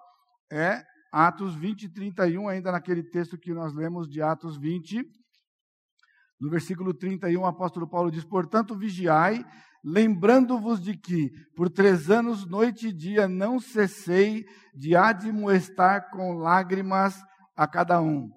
é 0.51 0.83
Atos 1.25 1.55
20 1.55 1.83
e 1.83 1.89
31, 1.89 2.47
ainda 2.47 2.71
naquele 2.71 3.01
texto 3.01 3.39
que 3.39 3.51
nós 3.51 3.73
lemos 3.73 4.07
de 4.07 4.21
Atos 4.21 4.55
20. 4.55 5.01
No 6.39 6.47
versículo 6.47 6.93
31, 6.93 7.41
o 7.41 7.45
apóstolo 7.47 7.89
Paulo 7.89 8.11
diz: 8.11 8.23
Portanto, 8.23 8.77
vigiai, 8.77 9.43
lembrando-vos 9.83 10.79
de 10.79 10.95
que, 10.95 11.31
por 11.55 11.71
três 11.71 12.11
anos, 12.11 12.45
noite 12.45 12.89
e 12.89 12.93
dia, 12.93 13.27
não 13.27 13.59
cessei 13.59 14.45
de 14.75 14.95
admoestar 14.95 16.07
com 16.11 16.35
lágrimas 16.35 17.19
a 17.55 17.67
cada 17.67 17.99
um. 17.99 18.29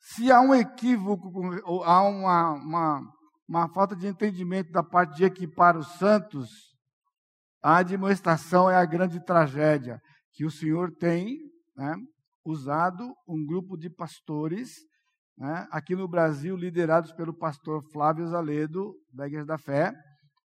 Se 0.00 0.32
há 0.32 0.40
um 0.40 0.52
equívoco, 0.52 1.30
ou 1.62 1.84
há 1.84 2.02
uma, 2.02 2.52
uma, 2.54 3.00
uma 3.48 3.68
falta 3.68 3.94
de 3.94 4.08
entendimento 4.08 4.72
da 4.72 4.82
parte 4.82 5.18
de 5.18 5.24
equipar 5.24 5.76
os 5.76 5.86
santos, 5.98 6.50
a 7.62 7.76
admoestação 7.76 8.68
é 8.68 8.74
a 8.74 8.84
grande 8.84 9.24
tragédia 9.24 10.00
que 10.32 10.44
o 10.44 10.50
Senhor 10.50 10.90
tem 10.96 11.38
né, 11.76 11.94
usado 12.44 13.14
um 13.26 13.44
grupo 13.44 13.76
de 13.76 13.88
pastores 13.88 14.74
né, 15.36 15.66
aqui 15.70 15.96
no 15.96 16.06
Brasil, 16.06 16.56
liderados 16.56 17.12
pelo 17.12 17.34
pastor 17.34 17.82
Flávio 17.92 18.26
Zaledo, 18.26 18.94
Igreja 19.12 19.44
da 19.44 19.58
Fé, 19.58 19.92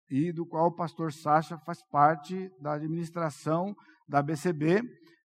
e 0.09 0.31
do 0.31 0.45
qual 0.45 0.67
o 0.67 0.75
pastor 0.75 1.13
Sacha 1.13 1.57
faz 1.59 1.79
parte 1.91 2.49
da 2.59 2.73
administração 2.73 3.75
da 4.07 4.21
BCB, 4.21 4.81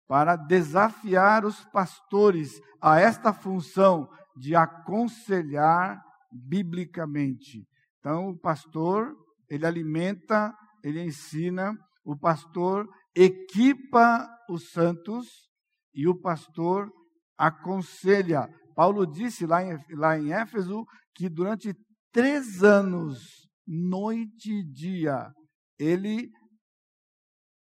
para 0.08 0.36
desafiar 0.36 1.46
os 1.46 1.64
pastores 1.66 2.60
a 2.82 3.00
esta 3.00 3.32
função 3.32 4.10
de 4.36 4.56
aconselhar 4.56 6.02
biblicamente. 6.32 7.66
Então, 8.00 8.30
o 8.30 8.38
pastor, 8.38 9.16
ele 9.50 9.66
alimenta, 9.66 10.54
ele 10.84 11.02
ensina, 11.02 11.78
o 12.04 12.18
pastor 12.18 12.90
equipa 13.16 14.28
os 14.50 14.72
santos 14.72 15.51
e 15.94 16.08
o 16.08 16.20
pastor 16.20 16.92
aconselha. 17.38 18.48
Paulo 18.76 19.06
disse 19.06 19.46
lá 19.46 19.64
em, 19.64 19.78
lá 19.96 20.18
em 20.18 20.32
Éfeso 20.32 20.86
que 21.16 21.28
durante 21.30 21.74
três 22.12 22.64
anos, 22.64 23.48
noite 23.68 24.52
e 24.52 24.64
dia, 24.64 25.32
ele 25.80 26.30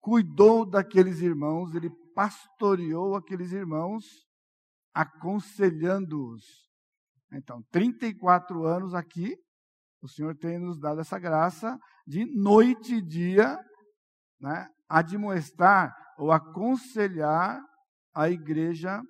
cuidou 0.01 0.69
daqueles 0.69 1.21
irmãos, 1.21 1.75
ele 1.75 1.91
pastoreou 2.15 3.17
aqueles 3.17 3.53
irmãos 3.53 4.05
aconselhando-os. 4.95 6.45
Então, 7.33 7.63
34 7.73 8.65
anos 8.65 8.95
aqui, 8.95 9.35
o 10.01 10.09
Senhor 10.09 10.37
tem 10.37 10.59
nos 10.59 10.79
dado 10.79 11.01
essa 11.01 11.19
graça 11.19 11.77
de 12.07 12.25
noite 12.27 12.97
e 12.97 13.03
dia 13.03 13.59
né, 14.41 14.69
admoestar 14.89 15.93
ou 16.19 16.31
aconselhar 16.31 17.61
a 18.15 18.31
igreja 18.31 19.03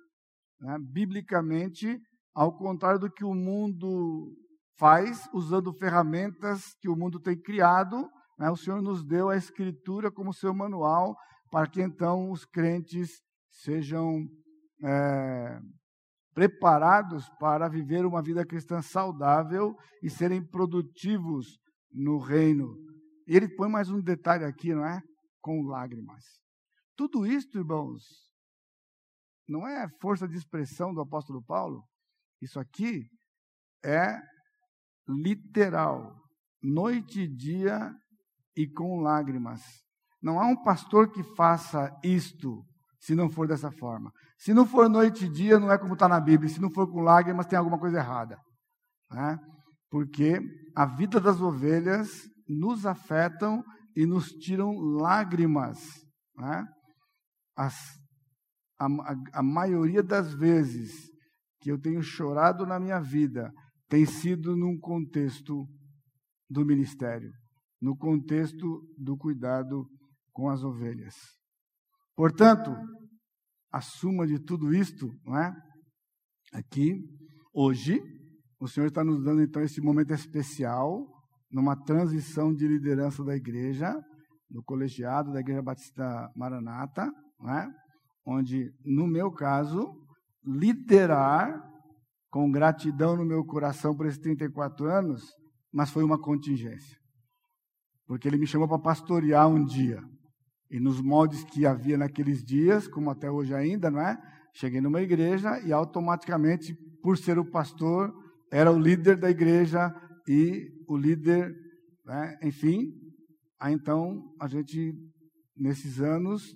né, 0.59 0.77
biblicamente, 0.79 1.99
ao 2.33 2.57
contrário 2.57 2.99
do 2.99 3.11
que 3.11 3.23
o 3.23 3.33
mundo 3.33 4.33
faz, 4.77 5.27
usando 5.33 5.73
ferramentas 5.73 6.73
que 6.81 6.89
o 6.89 6.95
mundo 6.95 7.19
tem 7.19 7.39
criado. 7.39 8.09
Né, 8.37 8.49
o 8.49 8.57
Senhor 8.57 8.81
nos 8.81 9.05
deu 9.05 9.29
a 9.29 9.37
Escritura 9.37 10.11
como 10.11 10.33
seu 10.33 10.53
manual 10.53 11.15
para 11.51 11.69
que 11.69 11.81
então 11.81 12.31
os 12.31 12.43
crentes 12.43 13.21
sejam 13.49 14.27
é, 14.83 15.59
preparados 16.33 17.29
para 17.39 17.69
viver 17.69 18.05
uma 18.05 18.21
vida 18.21 18.45
cristã 18.45 18.81
saudável 18.81 19.73
e 20.03 20.09
serem 20.09 20.45
produtivos 20.45 21.57
no 21.91 22.17
reino. 22.17 22.75
E 23.25 23.35
ele 23.35 23.47
põe 23.55 23.69
mais 23.69 23.89
um 23.89 24.01
detalhe 24.01 24.43
aqui, 24.43 24.73
não 24.73 24.85
é? 24.85 25.01
Com 25.41 25.63
lágrimas. 25.63 26.23
Tudo 26.97 27.25
isso, 27.25 27.57
irmãos, 27.57 28.03
não 29.47 29.67
é 29.67 29.87
força 30.01 30.27
de 30.27 30.35
expressão 30.37 30.93
do 30.93 31.01
apóstolo 31.01 31.43
Paulo. 31.43 31.83
Isso 32.41 32.59
aqui 32.59 33.03
é 33.83 34.19
literal, 35.07 36.15
noite 36.61 37.21
e 37.21 37.27
dia 37.27 37.91
e 38.55 38.67
com 38.67 39.01
lágrimas. 39.01 39.61
Não 40.21 40.39
há 40.39 40.47
um 40.47 40.63
pastor 40.63 41.11
que 41.11 41.23
faça 41.35 41.91
isto 42.03 42.65
se 42.99 43.13
não 43.13 43.29
for 43.29 43.47
dessa 43.47 43.71
forma. 43.71 44.11
Se 44.39 44.53
não 44.53 44.65
for 44.65 44.89
noite 44.89 45.25
e 45.25 45.29
dia, 45.29 45.59
não 45.59 45.71
é 45.71 45.77
como 45.77 45.93
está 45.93 46.07
na 46.07 46.19
Bíblia. 46.19 46.49
Se 46.49 46.59
não 46.59 46.71
for 46.71 46.91
com 46.91 47.01
lágrimas, 47.01 47.45
tem 47.45 47.57
alguma 47.57 47.77
coisa 47.77 47.99
errada. 47.99 48.37
Né? 49.11 49.37
Porque 49.91 50.41
a 50.75 50.85
vida 50.87 51.19
das 51.19 51.39
ovelhas 51.39 52.09
nos 52.47 52.85
afetam 52.85 53.63
e 53.95 54.07
nos 54.07 54.29
tiram 54.29 54.71
lágrimas. 54.79 55.79
Né? 56.35 56.65
As, 57.55 57.75
a, 58.85 59.39
a, 59.39 59.43
maioria 59.43 60.03
das 60.03 60.33
vezes 60.33 60.91
que 61.59 61.71
eu 61.71 61.79
tenho 61.79 62.01
chorado 62.01 62.65
na 62.65 62.79
minha 62.79 62.99
vida 62.99 63.51
tem 63.87 64.05
sido 64.05 64.55
num 64.55 64.77
contexto 64.79 65.67
do 66.49 66.65
ministério, 66.65 67.31
no 67.81 67.97
contexto 67.97 68.81
do 68.97 69.17
cuidado 69.17 69.87
com 70.31 70.49
as 70.49 70.63
ovelhas. 70.63 71.15
Portanto, 72.15 72.71
a 73.71 73.81
suma 73.81 74.25
de 74.25 74.39
tudo 74.39 74.73
isto, 74.73 75.11
não 75.25 75.37
é? 75.37 75.53
Aqui, 76.53 77.03
hoje, 77.53 78.01
o 78.59 78.67
Senhor 78.67 78.87
está 78.87 79.03
nos 79.03 79.23
dando 79.23 79.41
então 79.41 79.61
esse 79.61 79.81
momento 79.81 80.13
especial, 80.13 81.05
numa 81.51 81.75
transição 81.75 82.53
de 82.53 82.67
liderança 82.67 83.23
da 83.23 83.35
igreja, 83.35 83.93
do 84.49 84.63
colegiado 84.63 85.33
da 85.33 85.39
Igreja 85.39 85.61
Batista 85.61 86.31
Maranata, 86.35 87.11
não 87.39 87.53
é? 87.53 87.84
Onde, 88.25 88.73
no 88.83 89.07
meu 89.07 89.31
caso, 89.31 89.93
liderar 90.43 91.61
com 92.29 92.51
gratidão 92.51 93.15
no 93.15 93.25
meu 93.25 93.45
coração 93.45 93.95
por 93.95 94.05
esses 94.05 94.19
34 94.19 94.87
anos, 94.87 95.23
mas 95.71 95.89
foi 95.89 96.03
uma 96.03 96.19
contingência. 96.19 96.97
Porque 98.07 98.27
ele 98.27 98.37
me 98.37 98.47
chamou 98.47 98.67
para 98.67 98.79
pastorear 98.79 99.47
um 99.47 99.63
dia. 99.63 100.01
E 100.69 100.79
nos 100.79 100.99
moldes 100.99 101.43
que 101.43 101.65
havia 101.65 101.97
naqueles 101.97 102.43
dias, 102.43 102.87
como 102.87 103.09
até 103.09 103.29
hoje 103.29 103.53
ainda, 103.53 103.89
não 103.89 104.01
é? 104.01 104.17
Cheguei 104.53 104.81
numa 104.81 105.01
igreja 105.01 105.59
e 105.61 105.71
automaticamente, 105.71 106.75
por 107.01 107.17
ser 107.17 107.37
o 107.37 107.49
pastor, 107.49 108.13
era 108.51 108.71
o 108.71 108.79
líder 108.79 109.17
da 109.17 109.29
igreja 109.29 109.93
e 110.27 110.67
o 110.87 110.97
líder, 110.97 111.53
né? 112.05 112.37
enfim. 112.41 112.91
Aí 113.59 113.73
então 113.73 114.33
a 114.39 114.47
gente, 114.47 114.93
nesses 115.55 115.99
anos, 115.99 116.55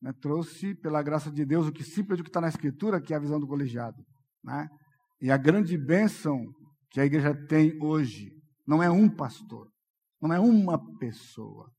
né, 0.00 0.12
trouxe, 0.20 0.74
pela 0.74 1.02
graça 1.02 1.30
de 1.30 1.44
Deus, 1.44 1.66
o 1.66 1.72
que 1.72 1.84
simples 1.84 2.20
o 2.20 2.22
que 2.22 2.30
está 2.30 2.40
na 2.40 2.48
Escritura, 2.48 3.00
que 3.00 3.12
é 3.12 3.16
a 3.16 3.20
visão 3.20 3.38
do 3.38 3.46
colegiado. 3.46 3.98
Né? 4.42 4.68
E 5.20 5.30
a 5.30 5.36
grande 5.36 5.76
bênção 5.76 6.46
que 6.90 7.00
a 7.00 7.04
igreja 7.04 7.34
tem 7.46 7.78
hoje 7.82 8.32
não 8.66 8.82
é 8.82 8.90
um 8.90 9.08
pastor, 9.08 9.68
não 10.20 10.32
é 10.32 10.40
uma 10.40 10.78
pessoa, 10.98 11.70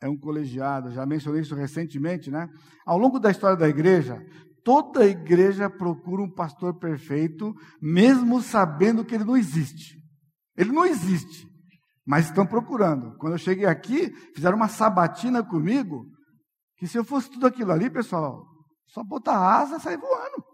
é 0.00 0.08
um 0.08 0.16
colegiado. 0.16 0.90
Já 0.92 1.06
mencionei 1.06 1.42
isso 1.42 1.54
recentemente, 1.54 2.30
né? 2.30 2.48
Ao 2.86 2.98
longo 2.98 3.18
da 3.18 3.30
história 3.30 3.56
da 3.56 3.68
igreja, 3.68 4.20
toda 4.64 5.06
igreja 5.06 5.70
procura 5.70 6.22
um 6.22 6.30
pastor 6.30 6.78
perfeito, 6.78 7.54
mesmo 7.80 8.40
sabendo 8.40 9.04
que 9.04 9.14
ele 9.14 9.24
não 9.24 9.36
existe. 9.36 9.96
Ele 10.56 10.72
não 10.72 10.84
existe, 10.84 11.46
mas 12.04 12.26
estão 12.26 12.46
procurando. 12.46 13.16
Quando 13.18 13.34
eu 13.34 13.38
cheguei 13.38 13.66
aqui, 13.66 14.10
fizeram 14.34 14.56
uma 14.56 14.68
sabatina 14.68 15.42
comigo, 15.42 16.06
que 16.78 16.86
se 16.86 16.96
eu 16.96 17.04
fosse 17.04 17.30
tudo 17.30 17.46
aquilo 17.46 17.72
ali, 17.72 17.90
pessoal, 17.90 18.46
só 18.86 19.04
botar 19.04 19.36
asa 19.36 19.76
e 19.76 19.80
sair 19.80 19.98
voando. 19.98 20.44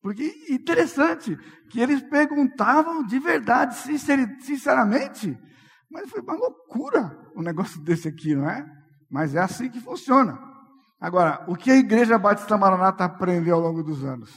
Porque 0.00 0.46
interessante 0.50 1.36
que 1.70 1.80
eles 1.80 2.02
perguntavam 2.02 3.04
de 3.04 3.18
verdade, 3.18 3.74
sinceramente, 3.76 5.38
mas 5.90 6.10
foi 6.10 6.20
uma 6.20 6.34
loucura 6.34 7.24
um 7.34 7.42
negócio 7.42 7.80
desse 7.82 8.08
aqui, 8.08 8.34
não 8.34 8.48
é? 8.48 8.64
Mas 9.10 9.34
é 9.34 9.40
assim 9.40 9.70
que 9.70 9.80
funciona. 9.80 10.38
Agora, 11.00 11.44
o 11.48 11.56
que 11.56 11.70
a 11.70 11.76
Igreja 11.76 12.18
Batista 12.18 12.56
Maranata 12.56 13.04
aprendeu 13.04 13.56
ao 13.56 13.60
longo 13.60 13.82
dos 13.82 14.04
anos? 14.04 14.30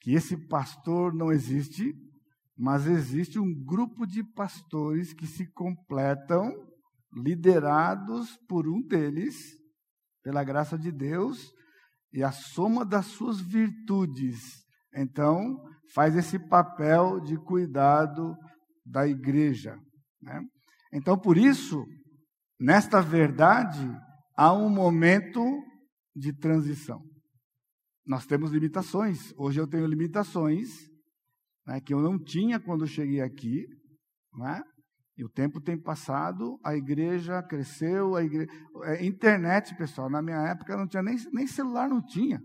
Que 0.00 0.14
esse 0.14 0.36
pastor 0.48 1.14
não 1.14 1.30
existe, 1.30 1.94
mas 2.56 2.86
existe 2.86 3.38
um 3.38 3.54
grupo 3.64 4.06
de 4.06 4.24
pastores 4.24 5.12
que 5.12 5.26
se 5.26 5.46
completam, 5.52 6.52
liderados 7.12 8.36
por 8.48 8.68
um 8.68 8.80
deles, 8.82 9.36
pela 10.22 10.44
graça 10.44 10.78
de 10.78 10.92
Deus, 10.92 11.52
e 12.12 12.22
a 12.22 12.32
soma 12.32 12.84
das 12.84 13.06
suas 13.06 13.40
virtudes. 13.40 14.64
Então, 14.94 15.56
faz 15.94 16.16
esse 16.16 16.38
papel 16.38 17.20
de 17.20 17.36
cuidado 17.36 18.36
da 18.84 19.06
igreja. 19.06 19.78
Né? 20.20 20.40
Então, 20.92 21.18
por 21.18 21.36
isso, 21.36 21.84
nesta 22.58 23.00
verdade, 23.00 23.88
há 24.36 24.52
um 24.52 24.68
momento 24.68 25.42
de 26.14 26.32
transição. 26.32 27.02
Nós 28.06 28.26
temos 28.26 28.50
limitações. 28.52 29.32
Hoje 29.36 29.60
eu 29.60 29.66
tenho 29.66 29.86
limitações 29.86 30.88
né, 31.66 31.80
que 31.80 31.92
eu 31.92 32.00
não 32.00 32.18
tinha 32.18 32.58
quando 32.58 32.86
cheguei 32.86 33.20
aqui. 33.20 33.66
Né? 34.34 34.62
E 35.18 35.24
o 35.24 35.28
tempo 35.28 35.60
tem 35.60 35.76
passado, 35.76 36.60
a 36.64 36.76
igreja 36.76 37.42
cresceu, 37.42 38.14
a. 38.14 38.22
É, 38.22 39.04
internet, 39.04 39.74
pessoal, 39.74 40.08
na 40.08 40.22
minha 40.22 40.38
época 40.46 40.76
não 40.76 40.86
tinha 40.86 41.02
nem, 41.02 41.16
nem 41.32 41.44
celular, 41.44 41.88
não 41.88 42.00
tinha. 42.00 42.40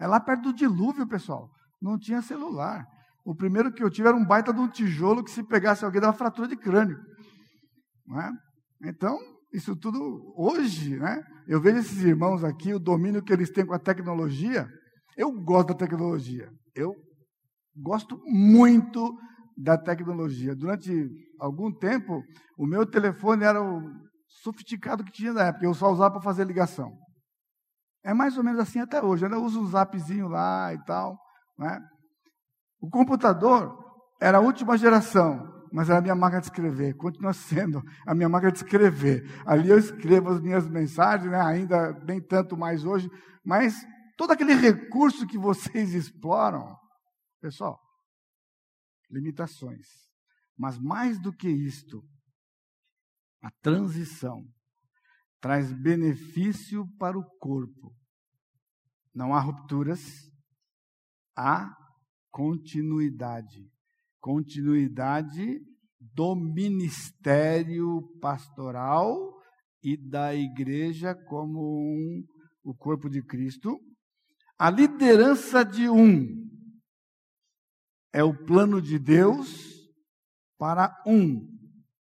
É 0.00 0.06
lá 0.06 0.18
perto 0.18 0.44
do 0.44 0.54
dilúvio, 0.54 1.06
pessoal. 1.06 1.50
Não 1.80 1.98
tinha 1.98 2.22
celular. 2.22 2.86
O 3.22 3.34
primeiro 3.34 3.70
que 3.70 3.82
eu 3.82 3.90
tive 3.90 4.08
era 4.08 4.16
um 4.16 4.24
baita 4.24 4.50
de 4.50 4.60
um 4.60 4.68
tijolo 4.68 5.22
que 5.22 5.30
se 5.30 5.42
pegasse 5.46 5.84
alguém 5.84 6.00
dava 6.00 6.16
fratura 6.16 6.48
de 6.48 6.56
crânio. 6.56 6.96
É? 8.08 8.88
Então, 8.88 9.18
isso 9.52 9.76
tudo 9.76 10.32
hoje, 10.38 10.96
né? 10.96 11.22
Eu 11.46 11.60
vejo 11.60 11.78
esses 11.78 12.02
irmãos 12.02 12.42
aqui, 12.42 12.72
o 12.72 12.78
domínio 12.78 13.22
que 13.22 13.32
eles 13.32 13.50
têm 13.50 13.66
com 13.66 13.74
a 13.74 13.78
tecnologia. 13.78 14.66
Eu 15.18 15.32
gosto 15.32 15.68
da 15.68 15.74
tecnologia. 15.74 16.48
Eu 16.74 16.94
gosto 17.76 18.18
muito 18.24 19.14
da 19.56 19.78
tecnologia. 19.78 20.54
Durante 20.54 20.92
algum 21.40 21.72
tempo, 21.72 22.22
o 22.58 22.66
meu 22.66 22.84
telefone 22.84 23.44
era 23.44 23.62
o 23.62 23.80
sofisticado 24.42 25.02
que 25.02 25.12
tinha 25.12 25.32
na 25.32 25.44
época. 25.44 25.64
Eu 25.64 25.74
só 25.74 25.90
usava 25.90 26.14
para 26.14 26.22
fazer 26.22 26.44
ligação. 26.44 26.92
É 28.04 28.12
mais 28.12 28.36
ou 28.36 28.44
menos 28.44 28.60
assim 28.60 28.80
até 28.80 29.02
hoje. 29.02 29.24
Eu 29.24 29.28
ainda 29.28 29.40
uso 29.40 29.60
um 29.60 29.66
zapzinho 29.66 30.28
lá 30.28 30.72
e 30.74 30.84
tal. 30.84 31.18
Né? 31.58 31.80
O 32.80 32.90
computador 32.90 33.76
era 34.20 34.38
a 34.38 34.40
última 34.40 34.76
geração, 34.76 35.40
mas 35.72 35.88
era 35.88 35.98
a 35.98 36.02
minha 36.02 36.14
máquina 36.14 36.40
de 36.40 36.46
escrever. 36.46 36.94
Continua 36.94 37.32
sendo 37.34 37.82
a 38.06 38.14
minha 38.14 38.28
máquina 38.28 38.52
de 38.52 38.58
escrever. 38.58 39.24
Ali 39.46 39.70
eu 39.70 39.78
escrevo 39.78 40.30
as 40.30 40.40
minhas 40.40 40.68
mensagens, 40.68 41.30
né? 41.30 41.40
ainda 41.40 41.92
nem 42.06 42.20
tanto 42.20 42.56
mais 42.56 42.84
hoje, 42.84 43.10
mas 43.44 43.74
todo 44.16 44.32
aquele 44.32 44.54
recurso 44.54 45.26
que 45.26 45.38
vocês 45.38 45.94
exploram, 45.94 46.76
pessoal, 47.40 47.78
limitações. 49.10 49.86
Mas 50.56 50.78
mais 50.78 51.20
do 51.20 51.32
que 51.32 51.48
isto, 51.48 52.02
a 53.42 53.50
transição 53.62 54.44
traz 55.40 55.72
benefício 55.72 56.86
para 56.98 57.18
o 57.18 57.24
corpo. 57.38 57.94
Não 59.14 59.34
há 59.34 59.40
rupturas, 59.40 60.02
há 61.36 61.74
continuidade. 62.30 63.70
Continuidade 64.20 65.60
do 66.00 66.34
ministério 66.34 68.02
pastoral 68.20 69.36
e 69.82 69.96
da 69.96 70.34
igreja 70.34 71.14
como 71.14 71.60
um, 71.60 72.24
o 72.64 72.74
corpo 72.74 73.08
de 73.08 73.22
Cristo. 73.22 73.78
A 74.58 74.70
liderança 74.70 75.64
de 75.64 75.88
um 75.88 76.45
é 78.16 78.24
o 78.24 78.34
plano 78.34 78.80
de 78.80 78.98
Deus 78.98 79.46
para 80.56 80.90
um, 81.06 81.46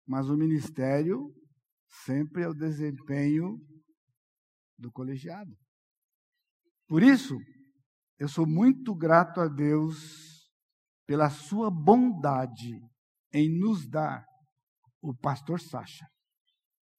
mas 0.06 0.30
o 0.30 0.36
ministério 0.36 1.30
sempre 2.06 2.42
é 2.42 2.48
o 2.48 2.54
desempenho 2.54 3.58
do 4.78 4.90
colegiado. 4.90 5.54
Por 6.88 7.02
isso, 7.02 7.36
eu 8.18 8.30
sou 8.30 8.46
muito 8.46 8.94
grato 8.94 9.42
a 9.42 9.46
Deus 9.46 10.50
pela 11.06 11.28
sua 11.28 11.70
bondade 11.70 12.80
em 13.30 13.60
nos 13.60 13.86
dar 13.86 14.24
o 15.02 15.14
pastor 15.14 15.60
Sacha 15.60 16.06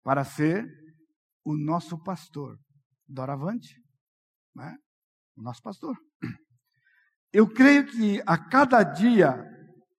para 0.03 0.23
ser 0.23 0.63
o 1.43 1.57
nosso 1.57 1.97
pastor. 2.03 2.55
Doravante, 3.07 3.81
né? 4.55 4.77
o 5.35 5.41
nosso 5.41 5.63
pastor. 5.63 5.97
Eu 7.34 7.48
creio 7.48 7.86
que 7.86 8.22
a 8.26 8.38
cada 8.38 8.84
dia 8.84 9.41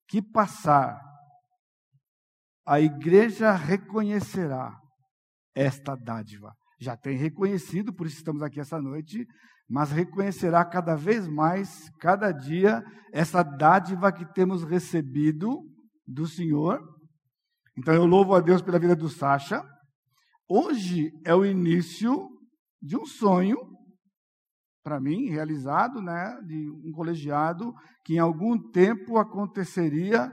que 0.07 0.21
passar, 0.21 1.01
a 2.67 2.81
igreja 2.81 3.53
reconhecerá 3.53 4.79
esta 5.55 5.97
dádiva. 5.97 6.53
Já 6.79 6.97
tem 6.97 7.17
reconhecido, 7.17 7.95
por 7.95 8.07
isso 8.07 8.17
estamos 8.17 8.43
aqui 8.43 8.61
essa 8.61 8.81
noite, 8.81 9.27
mas 9.69 9.91
reconhecerá 9.91 10.65
cada 10.65 10.95
vez 10.95 11.27
mais, 11.27 11.89
cada 11.99 12.31
dia, 12.31 12.83
essa 13.13 13.43
dádiva 13.43 14.13
que 14.13 14.31
temos 14.35 14.63
recebido 14.63 15.63
do 16.07 16.27
Senhor. 16.27 16.81
Então 17.79 17.95
eu 17.95 18.05
louvo 18.05 18.35
a 18.35 18.41
Deus 18.41 18.61
pela 18.61 18.79
vida 18.79 18.95
do 18.95 19.09
Sacha. 19.09 19.65
Hoje 20.47 21.11
é 21.25 21.35
o 21.35 21.47
início 21.47 22.29
de 22.83 22.97
um 22.97 23.07
sonho 23.07 23.57
para 24.83 25.01
mim 25.01 25.29
realizado, 25.29 26.03
né, 26.03 26.39
de 26.47 26.71
um 26.85 26.93
colegiado 26.93 27.73
que 28.05 28.15
em 28.15 28.19
algum 28.19 28.59
tempo 28.71 29.17
aconteceria 29.17 30.33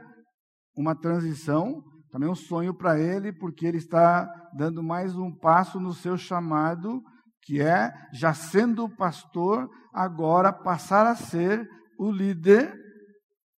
uma 0.76 0.96
transição, 0.96 1.84
também 2.12 2.30
um 2.30 2.36
sonho 2.36 2.74
para 2.74 3.00
ele, 3.00 3.32
porque 3.32 3.66
ele 3.66 3.78
está 3.78 4.28
dando 4.56 4.82
mais 4.82 5.16
um 5.16 5.32
passo 5.32 5.80
no 5.80 5.94
seu 5.94 6.18
chamado, 6.18 7.02
que 7.44 7.62
é 7.62 7.92
já 8.14 8.34
sendo 8.34 8.90
pastor, 8.90 9.70
agora 9.94 10.52
passar 10.52 11.06
a 11.06 11.16
ser 11.16 11.68
o 11.98 12.12
líder 12.12 12.74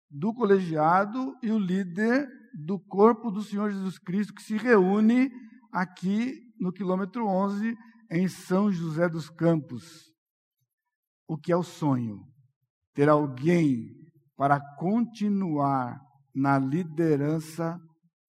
do 0.09 0.33
colegiado 0.33 1.33
e 1.41 1.51
o 1.51 1.59
líder 1.59 2.27
do 2.53 2.77
corpo 2.77 3.31
do 3.31 3.41
Senhor 3.41 3.71
Jesus 3.71 3.97
Cristo 3.97 4.33
que 4.33 4.41
se 4.41 4.57
reúne 4.57 5.31
aqui 5.71 6.37
no 6.59 6.73
quilômetro 6.73 7.25
11 7.25 7.75
em 8.11 8.27
São 8.27 8.71
José 8.71 9.07
dos 9.07 9.29
Campos. 9.29 10.10
O 11.31 11.37
que 11.37 11.49
é 11.49 11.55
o 11.55 11.63
sonho? 11.63 12.27
Ter 12.93 13.07
alguém 13.07 13.95
para 14.35 14.59
continuar 14.75 15.97
na 16.35 16.59
liderança 16.59 17.79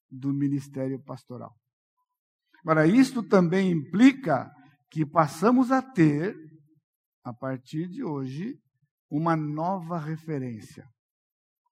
do 0.08 0.32
ministério 0.32 1.02
pastoral. 1.02 1.52
Agora, 2.60 2.86
isto 2.86 3.20
também 3.20 3.72
implica 3.72 4.48
que 4.88 5.04
passamos 5.04 5.72
a 5.72 5.82
ter, 5.82 6.36
a 7.24 7.34
partir 7.34 7.88
de 7.88 8.04
hoje, 8.04 8.56
uma 9.10 9.34
nova 9.34 9.98
referência, 9.98 10.86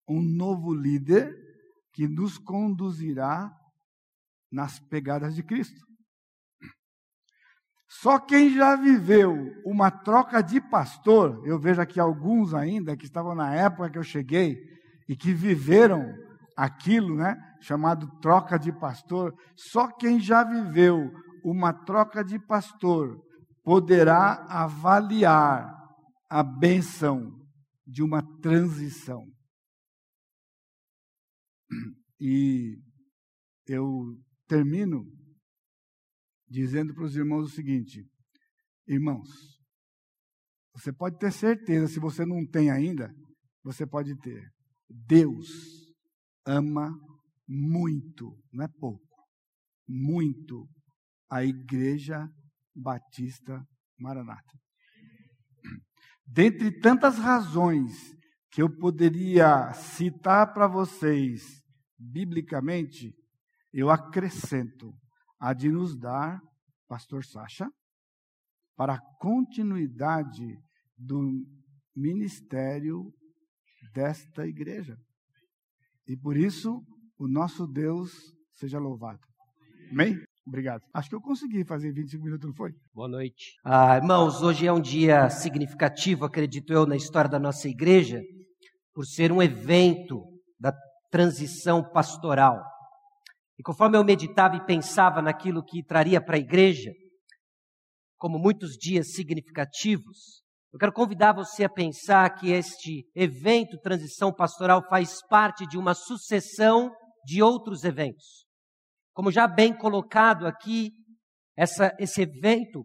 um 0.08 0.20
novo 0.20 0.74
líder 0.74 1.32
que 1.92 2.08
nos 2.08 2.38
conduzirá 2.38 3.56
nas 4.50 4.80
pegadas 4.80 5.36
de 5.36 5.44
Cristo. 5.44 5.86
Só 7.92 8.20
quem 8.20 8.54
já 8.54 8.76
viveu 8.76 9.34
uma 9.66 9.90
troca 9.90 10.40
de 10.40 10.60
pastor, 10.60 11.42
eu 11.44 11.58
vejo 11.58 11.80
aqui 11.80 11.98
alguns 11.98 12.54
ainda 12.54 12.96
que 12.96 13.04
estavam 13.04 13.34
na 13.34 13.52
época 13.52 13.90
que 13.90 13.98
eu 13.98 14.04
cheguei 14.04 14.56
e 15.08 15.16
que 15.16 15.34
viveram 15.34 16.14
aquilo, 16.56 17.16
né, 17.16 17.36
chamado 17.60 18.08
troca 18.20 18.56
de 18.56 18.70
pastor, 18.72 19.34
só 19.56 19.88
quem 19.88 20.20
já 20.20 20.44
viveu 20.44 21.10
uma 21.44 21.72
troca 21.72 22.22
de 22.22 22.38
pastor 22.38 23.20
poderá 23.64 24.46
avaliar 24.48 25.68
a 26.28 26.44
benção 26.44 27.44
de 27.84 28.04
uma 28.04 28.22
transição. 28.40 29.26
E 32.20 32.78
eu 33.66 34.16
termino 34.46 35.04
dizendo 36.50 36.92
para 36.92 37.04
os 37.04 37.16
irmãos 37.16 37.44
o 37.44 37.54
seguinte: 37.54 38.04
irmãos, 38.86 39.28
você 40.74 40.92
pode 40.92 41.18
ter 41.18 41.32
certeza, 41.32 41.86
se 41.86 42.00
você 42.00 42.26
não 42.26 42.44
tem 42.46 42.70
ainda, 42.70 43.14
você 43.62 43.86
pode 43.86 44.16
ter. 44.18 44.42
Deus 44.88 45.48
ama 46.44 46.92
muito, 47.46 48.36
não 48.52 48.64
é 48.64 48.68
pouco, 48.68 49.06
muito 49.88 50.68
a 51.30 51.44
Igreja 51.44 52.28
Batista 52.74 53.64
Maranata. 53.98 54.58
Dentre 56.26 56.80
tantas 56.80 57.18
razões 57.18 57.92
que 58.50 58.62
eu 58.62 58.70
poderia 58.78 59.72
citar 59.72 60.52
para 60.52 60.66
vocês 60.66 61.60
biblicamente, 61.98 63.14
eu 63.72 63.90
acrescento 63.90 64.92
a 65.40 65.54
de 65.54 65.70
nos 65.70 65.96
dar, 65.96 66.38
Pastor 66.86 67.24
Sacha, 67.24 67.66
para 68.76 68.94
a 68.94 69.00
continuidade 69.18 70.58
do 70.96 71.20
ministério 71.96 73.10
desta 73.94 74.46
igreja. 74.46 74.96
E 76.06 76.16
por 76.16 76.36
isso, 76.36 76.82
o 77.18 77.26
nosso 77.26 77.66
Deus 77.66 78.10
seja 78.54 78.78
louvado. 78.78 79.20
Amém? 79.90 80.16
Obrigado. 80.46 80.82
Acho 80.92 81.08
que 81.08 81.14
eu 81.14 81.20
consegui 81.20 81.64
fazer 81.64 81.92
25 81.92 82.24
minutos, 82.24 82.46
não 82.46 82.54
foi? 82.54 82.72
Boa 82.92 83.08
noite. 83.08 83.54
Ah, 83.64 83.96
irmãos, 83.96 84.42
hoje 84.42 84.66
é 84.66 84.72
um 84.72 84.80
dia 84.80 85.30
significativo, 85.30 86.24
acredito 86.24 86.72
eu, 86.72 86.86
na 86.86 86.96
história 86.96 87.30
da 87.30 87.38
nossa 87.38 87.68
igreja, 87.68 88.20
por 88.92 89.06
ser 89.06 89.32
um 89.32 89.42
evento 89.42 90.22
da 90.58 90.74
transição 91.10 91.82
pastoral. 91.92 92.62
E 93.60 93.62
conforme 93.62 93.98
eu 93.98 94.02
meditava 94.02 94.56
e 94.56 94.64
pensava 94.64 95.20
naquilo 95.20 95.62
que 95.62 95.84
traria 95.84 96.18
para 96.18 96.36
a 96.36 96.40
igreja, 96.40 96.90
como 98.16 98.38
muitos 98.38 98.70
dias 98.70 99.12
significativos, 99.12 100.42
eu 100.72 100.78
quero 100.78 100.94
convidar 100.94 101.34
você 101.34 101.64
a 101.64 101.68
pensar 101.68 102.30
que 102.36 102.50
este 102.50 103.04
evento 103.14 103.76
transição 103.76 104.32
pastoral 104.32 104.82
faz 104.88 105.20
parte 105.28 105.66
de 105.66 105.76
uma 105.76 105.92
sucessão 105.92 106.90
de 107.22 107.42
outros 107.42 107.84
eventos. 107.84 108.46
Como 109.12 109.30
já 109.30 109.46
bem 109.46 109.76
colocado 109.76 110.46
aqui, 110.46 110.92
essa, 111.54 111.94
esse 111.98 112.22
evento, 112.22 112.82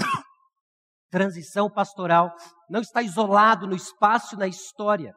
transição 1.12 1.70
pastoral, 1.70 2.34
não 2.70 2.80
está 2.80 3.02
isolado 3.02 3.66
no 3.66 3.76
espaço 3.76 4.36
e 4.36 4.38
na 4.38 4.48
história, 4.48 5.12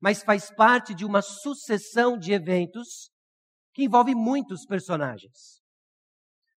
mas 0.00 0.24
faz 0.24 0.52
parte 0.52 0.96
de 0.96 1.04
uma 1.04 1.22
sucessão 1.22 2.18
de 2.18 2.32
eventos 2.32 3.11
que 3.72 3.84
envolve 3.84 4.14
muitos 4.14 4.64
personagens. 4.66 5.60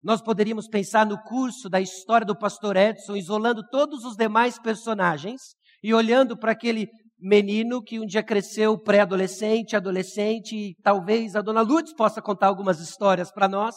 Nós 0.04 0.22
poderíamos 0.22 0.68
pensar 0.68 1.06
no 1.06 1.22
curso 1.24 1.70
da 1.70 1.80
história 1.80 2.26
do 2.26 2.38
pastor 2.38 2.76
Edson, 2.76 3.16
isolando 3.16 3.64
todos 3.70 4.04
os 4.04 4.18
demais 4.18 4.60
personagens 4.60 5.42
e 5.82 5.94
olhando 5.94 6.38
para 6.38 6.52
aquele 6.52 6.88
menino 7.18 7.82
que 7.82 8.00
um 8.00 8.06
dia 8.06 8.22
cresceu 8.22 8.78
pré-adolescente, 8.78 9.78
adolescente, 9.78 10.56
e 10.56 10.76
talvez 10.84 11.38
a 11.38 11.42
dona 11.42 11.62
Lourdes 11.62 11.94
possa 11.94 12.22
contar 12.22 12.48
algumas 12.48 12.82
histórias 12.82 13.32
para 13.32 13.48
nós. 13.48 13.76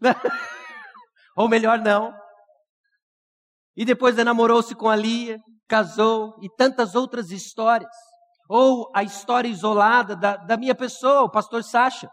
Ou 1.36 1.48
melhor, 1.48 1.78
não. 1.78 2.12
E 3.76 3.84
depois 3.84 4.16
namorou-se 4.16 4.74
com 4.74 4.88
a 4.88 4.96
Lia, 4.96 5.38
casou, 5.68 6.34
e 6.42 6.48
tantas 6.56 6.96
outras 6.96 7.30
histórias. 7.30 7.94
Ou 8.48 8.90
a 8.94 9.04
história 9.04 9.48
isolada 9.48 10.16
da, 10.16 10.36
da 10.36 10.56
minha 10.56 10.74
pessoa, 10.74 11.22
o 11.22 11.30
pastor 11.30 11.62
Sacha, 11.62 12.10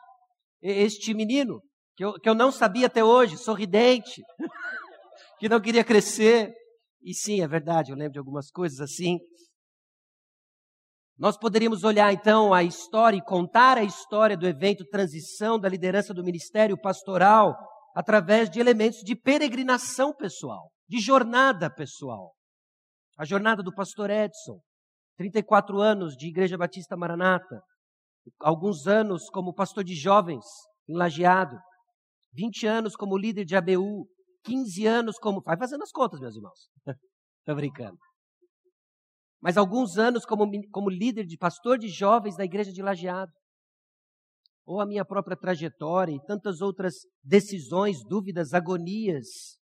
este 0.61 1.13
menino, 1.13 1.61
que 1.95 2.03
eu, 2.03 2.13
que 2.13 2.29
eu 2.29 2.35
não 2.35 2.51
sabia 2.51 2.87
até 2.87 3.03
hoje, 3.03 3.37
sorridente, 3.37 4.21
que 5.39 5.49
não 5.49 5.59
queria 5.59 5.83
crescer. 5.83 6.53
E 7.01 7.13
sim, 7.13 7.41
é 7.41 7.47
verdade, 7.47 7.91
eu 7.91 7.97
lembro 7.97 8.13
de 8.13 8.19
algumas 8.19 8.49
coisas 8.51 8.79
assim. 8.79 9.17
Nós 11.17 11.37
poderíamos 11.37 11.83
olhar 11.83 12.13
então 12.13 12.53
a 12.53 12.63
história 12.63 13.17
e 13.17 13.21
contar 13.21 13.77
a 13.77 13.83
história 13.83 14.37
do 14.37 14.47
evento 14.47 14.85
transição 14.85 15.59
da 15.59 15.67
liderança 15.67 16.13
do 16.13 16.23
ministério 16.23 16.79
pastoral 16.79 17.53
através 17.93 18.49
de 18.49 18.59
elementos 18.59 18.99
de 18.99 19.15
peregrinação 19.15 20.15
pessoal, 20.15 20.71
de 20.87 20.99
jornada 20.99 21.69
pessoal. 21.69 22.33
A 23.17 23.25
jornada 23.25 23.61
do 23.61 23.73
pastor 23.73 24.09
Edson, 24.09 24.61
34 25.17 25.81
anos 25.81 26.15
de 26.15 26.29
Igreja 26.29 26.57
Batista 26.57 26.95
Maranata, 26.95 27.61
alguns 28.39 28.87
anos 28.87 29.29
como 29.29 29.53
pastor 29.53 29.83
de 29.83 29.95
jovens 29.95 30.45
em 30.87 30.95
Lajeado, 30.95 31.57
20 32.33 32.67
anos 32.67 32.95
como 32.95 33.17
líder 33.17 33.45
de 33.45 33.55
ABU, 33.55 34.07
15 34.43 34.85
anos 34.85 35.17
como. 35.17 35.41
Vai 35.41 35.57
fazendo 35.57 35.83
as 35.83 35.91
contas, 35.91 36.19
meus 36.19 36.35
irmãos. 36.35 36.69
Estou 37.41 37.55
brincando 37.55 37.97
mas 39.41 39.57
alguns 39.57 39.97
anos 39.97 40.25
como, 40.25 40.45
como 40.71 40.89
líder 40.89 41.25
de 41.25 41.37
pastor 41.37 41.77
de 41.77 41.87
jovens 41.87 42.35
da 42.35 42.43
igreja 42.43 42.71
de 42.71 42.81
Lajeado. 42.81 43.31
Ou 44.65 44.81
a 44.81 44.85
minha 44.85 45.05
própria 45.05 45.37
trajetória 45.37 46.13
e 46.13 46.25
tantas 46.25 46.61
outras 46.61 46.93
decisões, 47.23 48.03
dúvidas, 48.03 48.53
agonias. 48.53 49.57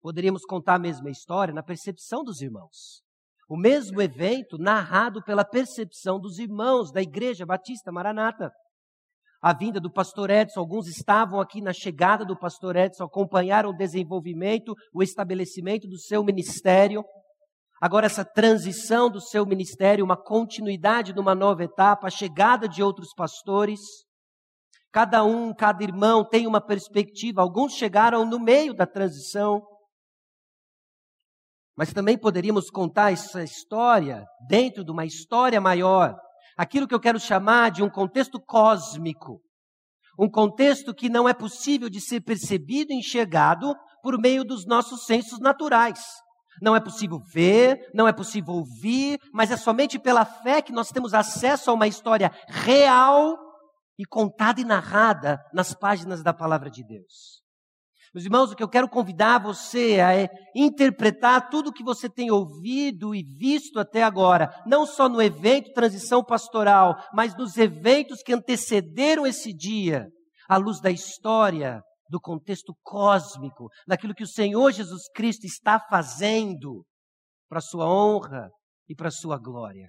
Poderíamos 0.00 0.44
contar 0.44 0.76
a 0.76 0.78
mesma 0.78 1.10
história 1.10 1.52
na 1.52 1.62
percepção 1.62 2.24
dos 2.24 2.40
irmãos. 2.40 3.02
O 3.52 3.56
mesmo 3.58 4.00
evento 4.00 4.56
narrado 4.56 5.22
pela 5.22 5.44
percepção 5.44 6.18
dos 6.18 6.38
irmãos 6.38 6.90
da 6.90 7.02
Igreja 7.02 7.44
Batista 7.44 7.92
Maranata. 7.92 8.50
A 9.42 9.52
vinda 9.52 9.78
do 9.78 9.92
pastor 9.92 10.30
Edson, 10.30 10.58
alguns 10.58 10.88
estavam 10.88 11.38
aqui 11.38 11.60
na 11.60 11.74
chegada 11.74 12.24
do 12.24 12.34
pastor 12.34 12.76
Edson, 12.76 13.04
acompanharam 13.04 13.68
o 13.68 13.76
desenvolvimento, 13.76 14.74
o 14.90 15.02
estabelecimento 15.02 15.86
do 15.86 15.98
seu 15.98 16.24
ministério. 16.24 17.04
Agora, 17.78 18.06
essa 18.06 18.24
transição 18.24 19.10
do 19.10 19.20
seu 19.20 19.44
ministério, 19.44 20.02
uma 20.02 20.16
continuidade 20.16 21.12
de 21.12 21.20
uma 21.20 21.34
nova 21.34 21.62
etapa, 21.62 22.06
a 22.06 22.10
chegada 22.10 22.66
de 22.66 22.82
outros 22.82 23.12
pastores. 23.14 23.80
Cada 24.90 25.24
um, 25.24 25.54
cada 25.54 25.84
irmão 25.84 26.26
tem 26.26 26.46
uma 26.46 26.64
perspectiva. 26.64 27.42
Alguns 27.42 27.74
chegaram 27.74 28.24
no 28.24 28.40
meio 28.40 28.72
da 28.72 28.86
transição. 28.86 29.60
Mas 31.76 31.92
também 31.92 32.18
poderíamos 32.18 32.70
contar 32.70 33.12
essa 33.12 33.42
história 33.42 34.24
dentro 34.48 34.84
de 34.84 34.90
uma 34.90 35.04
história 35.04 35.60
maior, 35.60 36.14
aquilo 36.56 36.86
que 36.86 36.94
eu 36.94 37.00
quero 37.00 37.18
chamar 37.18 37.70
de 37.70 37.82
um 37.82 37.88
contexto 37.88 38.40
cósmico. 38.40 39.40
Um 40.18 40.30
contexto 40.30 40.94
que 40.94 41.08
não 41.08 41.28
é 41.28 41.32
possível 41.32 41.88
de 41.88 42.00
ser 42.00 42.20
percebido 42.20 42.92
e 42.92 42.98
enxergado 42.98 43.74
por 44.02 44.18
meio 44.20 44.44
dos 44.44 44.66
nossos 44.66 45.06
sensos 45.06 45.38
naturais. 45.40 46.00
Não 46.60 46.76
é 46.76 46.80
possível 46.80 47.18
ver, 47.32 47.78
não 47.94 48.06
é 48.06 48.12
possível 48.12 48.54
ouvir, 48.54 49.18
mas 49.32 49.50
é 49.50 49.56
somente 49.56 49.98
pela 49.98 50.24
fé 50.24 50.60
que 50.60 50.72
nós 50.72 50.90
temos 50.90 51.14
acesso 51.14 51.70
a 51.70 51.74
uma 51.74 51.86
história 51.86 52.30
real 52.48 53.38
e 53.98 54.04
contada 54.04 54.60
e 54.60 54.64
narrada 54.64 55.40
nas 55.54 55.74
páginas 55.74 56.22
da 56.22 56.34
palavra 56.34 56.70
de 56.70 56.84
Deus. 56.84 57.42
Meus 58.14 58.26
irmãos, 58.26 58.52
o 58.52 58.56
que 58.56 58.62
eu 58.62 58.68
quero 58.68 58.88
convidar 58.90 59.38
você 59.38 59.98
a 60.00 60.14
é 60.14 60.28
interpretar 60.54 61.48
tudo 61.48 61.70
o 61.70 61.72
que 61.72 61.82
você 61.82 62.10
tem 62.10 62.30
ouvido 62.30 63.14
e 63.14 63.22
visto 63.22 63.80
até 63.80 64.02
agora, 64.02 64.50
não 64.66 64.84
só 64.84 65.08
no 65.08 65.22
evento 65.22 65.72
Transição 65.72 66.22
Pastoral, 66.22 66.94
mas 67.14 67.34
nos 67.34 67.56
eventos 67.56 68.22
que 68.22 68.34
antecederam 68.34 69.26
esse 69.26 69.54
dia, 69.54 70.08
à 70.46 70.58
luz 70.58 70.78
da 70.78 70.90
história, 70.90 71.80
do 72.10 72.20
contexto 72.20 72.74
cósmico, 72.82 73.70
daquilo 73.86 74.14
que 74.14 74.24
o 74.24 74.28
Senhor 74.28 74.70
Jesus 74.70 75.04
Cristo 75.14 75.46
está 75.46 75.80
fazendo 75.80 76.84
para 77.48 77.58
a 77.58 77.62
sua 77.62 77.86
honra 77.86 78.50
e 78.86 78.94
para 78.94 79.08
a 79.08 79.12
sua 79.12 79.38
glória. 79.38 79.88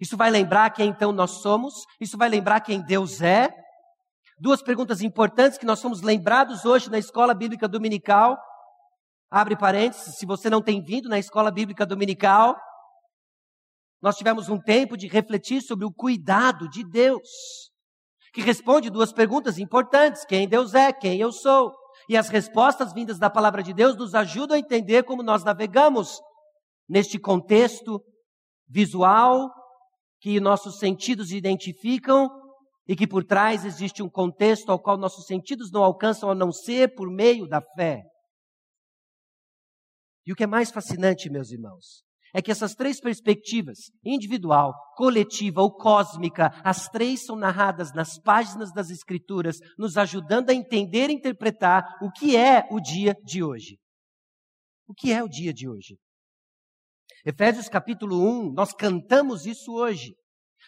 Isso 0.00 0.16
vai 0.16 0.30
lembrar 0.30 0.70
quem 0.70 0.88
então 0.88 1.12
nós 1.12 1.42
somos, 1.42 1.74
isso 2.00 2.18
vai 2.18 2.28
lembrar 2.28 2.60
quem 2.60 2.82
Deus 2.82 3.20
é, 3.20 3.48
Duas 4.42 4.62
perguntas 4.62 5.02
importantes 5.02 5.58
que 5.58 5.66
nós 5.66 5.80
somos 5.80 6.00
lembrados 6.00 6.64
hoje 6.64 6.88
na 6.88 6.98
escola 6.98 7.34
bíblica 7.34 7.68
dominical. 7.68 8.38
Abre 9.30 9.54
parênteses, 9.54 10.16
se 10.16 10.24
você 10.24 10.48
não 10.48 10.62
tem 10.62 10.82
vindo 10.82 11.10
na 11.10 11.18
escola 11.18 11.50
bíblica 11.50 11.84
dominical, 11.84 12.58
nós 14.00 14.16
tivemos 14.16 14.48
um 14.48 14.58
tempo 14.58 14.96
de 14.96 15.08
refletir 15.08 15.60
sobre 15.60 15.84
o 15.84 15.92
cuidado 15.92 16.70
de 16.70 16.82
Deus, 16.82 17.28
que 18.32 18.40
responde 18.40 18.88
duas 18.88 19.12
perguntas 19.12 19.58
importantes: 19.58 20.24
quem 20.24 20.48
Deus 20.48 20.72
é, 20.72 20.90
quem 20.90 21.20
eu 21.20 21.30
sou. 21.32 21.74
E 22.08 22.16
as 22.16 22.30
respostas 22.30 22.94
vindas 22.94 23.18
da 23.18 23.28
palavra 23.28 23.62
de 23.62 23.74
Deus 23.74 23.94
nos 23.94 24.14
ajudam 24.14 24.56
a 24.56 24.58
entender 24.58 25.02
como 25.02 25.22
nós 25.22 25.44
navegamos 25.44 26.18
neste 26.88 27.18
contexto 27.18 28.02
visual 28.66 29.50
que 30.18 30.40
nossos 30.40 30.78
sentidos 30.78 31.30
identificam 31.30 32.39
e 32.86 32.96
que 32.96 33.06
por 33.06 33.24
trás 33.24 33.64
existe 33.64 34.02
um 34.02 34.08
contexto 34.08 34.70
ao 34.70 34.80
qual 34.80 34.98
nossos 34.98 35.26
sentidos 35.26 35.70
não 35.70 35.82
alcançam 35.82 36.30
a 36.30 36.34
não 36.34 36.52
ser 36.52 36.94
por 36.94 37.10
meio 37.10 37.46
da 37.46 37.60
fé. 37.60 38.02
E 40.26 40.32
o 40.32 40.36
que 40.36 40.44
é 40.44 40.46
mais 40.46 40.70
fascinante, 40.70 41.30
meus 41.30 41.50
irmãos, 41.50 42.02
é 42.32 42.40
que 42.40 42.50
essas 42.50 42.74
três 42.74 43.00
perspectivas, 43.00 43.78
individual, 44.04 44.72
coletiva 44.96 45.60
ou 45.60 45.74
cósmica, 45.74 46.50
as 46.64 46.88
três 46.88 47.24
são 47.24 47.36
narradas 47.36 47.92
nas 47.92 48.18
páginas 48.20 48.72
das 48.72 48.90
Escrituras, 48.90 49.58
nos 49.78 49.96
ajudando 49.96 50.50
a 50.50 50.54
entender 50.54 51.10
e 51.10 51.14
interpretar 51.14 51.84
o 52.00 52.10
que 52.10 52.36
é 52.36 52.66
o 52.70 52.80
dia 52.80 53.14
de 53.24 53.42
hoje. 53.42 53.78
O 54.86 54.94
que 54.94 55.12
é 55.12 55.22
o 55.22 55.28
dia 55.28 55.52
de 55.52 55.68
hoje? 55.68 55.96
Efésios 57.24 57.68
capítulo 57.68 58.22
1, 58.22 58.52
nós 58.52 58.72
cantamos 58.72 59.44
isso 59.46 59.72
hoje 59.72 60.14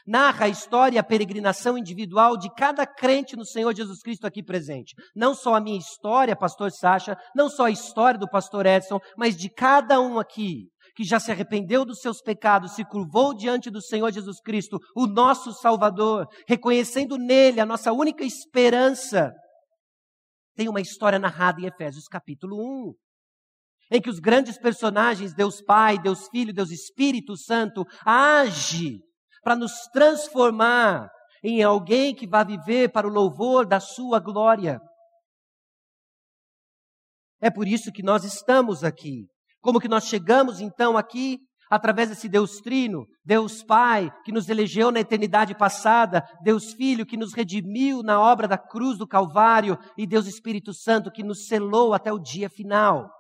narra 0.07 0.47
a 0.47 0.49
história 0.49 0.97
e 0.97 0.99
a 0.99 1.05
peregrinação 1.05 1.77
individual 1.77 2.37
de 2.37 2.53
cada 2.55 2.87
crente 2.87 3.37
no 3.37 3.45
Senhor 3.45 3.75
Jesus 3.75 4.01
Cristo 4.01 4.27
aqui 4.27 4.43
presente. 4.43 4.95
Não 5.15 5.35
só 5.35 5.55
a 5.55 5.61
minha 5.61 5.79
história, 5.79 6.37
pastor 6.37 6.71
Sacha, 6.71 7.17
não 7.35 7.49
só 7.49 7.67
a 7.67 7.71
história 7.71 8.19
do 8.19 8.29
pastor 8.29 8.67
Edson, 8.67 8.99
mas 9.17 9.37
de 9.37 9.49
cada 9.49 10.01
um 10.01 10.19
aqui 10.19 10.69
que 10.95 11.05
já 11.05 11.19
se 11.19 11.31
arrependeu 11.31 11.85
dos 11.85 12.01
seus 12.01 12.21
pecados, 12.21 12.75
se 12.75 12.85
curvou 12.85 13.35
diante 13.35 13.71
do 13.71 13.81
Senhor 13.81 14.13
Jesus 14.13 14.41
Cristo, 14.41 14.79
o 14.95 15.07
nosso 15.07 15.53
Salvador, 15.53 16.27
reconhecendo 16.47 17.17
nele 17.17 17.61
a 17.61 17.67
nossa 17.67 17.93
única 17.93 18.25
esperança. 18.25 19.33
Tem 20.55 20.69
uma 20.69 20.81
história 20.81 21.19
narrada 21.19 21.61
em 21.61 21.67
Efésios 21.67 22.07
capítulo 22.07 22.57
1, 22.91 22.95
em 23.93 24.01
que 24.03 24.11
os 24.11 24.19
grandes 24.19 24.59
personagens, 24.59 25.35
Deus 25.35 25.63
Pai, 25.63 25.99
Deus 25.99 26.29
Filho, 26.29 26.53
Deus 26.53 26.71
Espírito 26.71 27.37
Santo, 27.37 27.85
age 28.05 29.01
para 29.43 29.57
nos 29.57 29.73
transformar 29.93 31.11
em 31.43 31.63
alguém 31.63 32.15
que 32.15 32.27
vai 32.27 32.45
viver 32.45 32.91
para 32.91 33.07
o 33.07 33.11
louvor 33.11 33.67
da 33.67 33.81
sua 33.81 34.21
glória. 34.21 34.81
É 37.41 37.51
por 37.51 37.67
isso 37.67 37.91
que 37.91 38.03
nós 38.03 38.23
estamos 38.25 38.85
aqui. 38.85 39.27
Como 39.61 39.81
que 39.81 39.89
nós 39.89 40.05
chegamos 40.05 40.61
então 40.61 40.97
aqui? 40.97 41.39
Através 41.69 42.11
desse 42.11 42.29
Deus 42.29 42.59
Trino, 42.59 43.07
Deus 43.25 43.65
Pai, 43.65 44.13
que 44.25 44.31
nos 44.31 44.49
elegeu 44.49 44.93
na 44.93 45.01
eternidade 45.01 45.57
passada, 45.57 46.23
Deus 46.43 46.75
Filho, 46.75 47.07
que 47.07 47.17
nos 47.17 47.33
redimiu 47.33 48.03
na 48.03 48.21
obra 48.21 48.47
da 48.47 48.59
cruz 48.59 48.99
do 48.99 49.07
Calvário, 49.07 49.79
e 49.97 50.07
Deus 50.07 50.27
Espírito 50.27 50.75
Santo, 50.75 51.11
que 51.11 51.23
nos 51.23 51.47
selou 51.47 51.95
até 51.95 52.13
o 52.13 52.19
dia 52.19 52.51
final. 52.51 53.11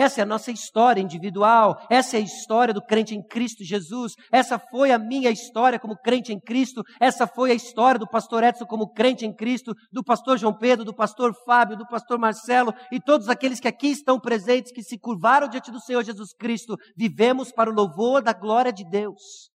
Essa 0.00 0.20
é 0.20 0.22
a 0.22 0.26
nossa 0.26 0.50
história 0.50 1.02
individual, 1.02 1.78
essa 1.90 2.16
é 2.16 2.20
a 2.20 2.22
história 2.22 2.72
do 2.72 2.80
crente 2.80 3.14
em 3.14 3.22
Cristo 3.22 3.62
Jesus, 3.62 4.14
essa 4.32 4.58
foi 4.58 4.92
a 4.92 4.98
minha 4.98 5.30
história 5.30 5.78
como 5.78 5.94
crente 5.94 6.32
em 6.32 6.40
Cristo, 6.40 6.82
essa 6.98 7.26
foi 7.26 7.50
a 7.50 7.54
história 7.54 7.98
do 7.98 8.08
pastor 8.08 8.42
Edson 8.42 8.64
como 8.64 8.94
crente 8.94 9.26
em 9.26 9.36
Cristo, 9.36 9.74
do 9.92 10.02
pastor 10.02 10.38
João 10.38 10.56
Pedro, 10.56 10.86
do 10.86 10.94
pastor 10.94 11.34
Fábio, 11.44 11.76
do 11.76 11.86
pastor 11.86 12.18
Marcelo 12.18 12.72
e 12.90 12.98
todos 12.98 13.28
aqueles 13.28 13.60
que 13.60 13.68
aqui 13.68 13.88
estão 13.88 14.18
presentes, 14.18 14.72
que 14.72 14.82
se 14.82 14.98
curvaram 14.98 15.46
diante 15.46 15.70
do 15.70 15.78
Senhor 15.78 16.02
Jesus 16.02 16.32
Cristo. 16.32 16.78
Vivemos 16.96 17.52
para 17.52 17.68
o 17.68 17.74
louvor 17.74 18.22
da 18.22 18.32
glória 18.32 18.72
de 18.72 18.88
Deus. 18.88 19.50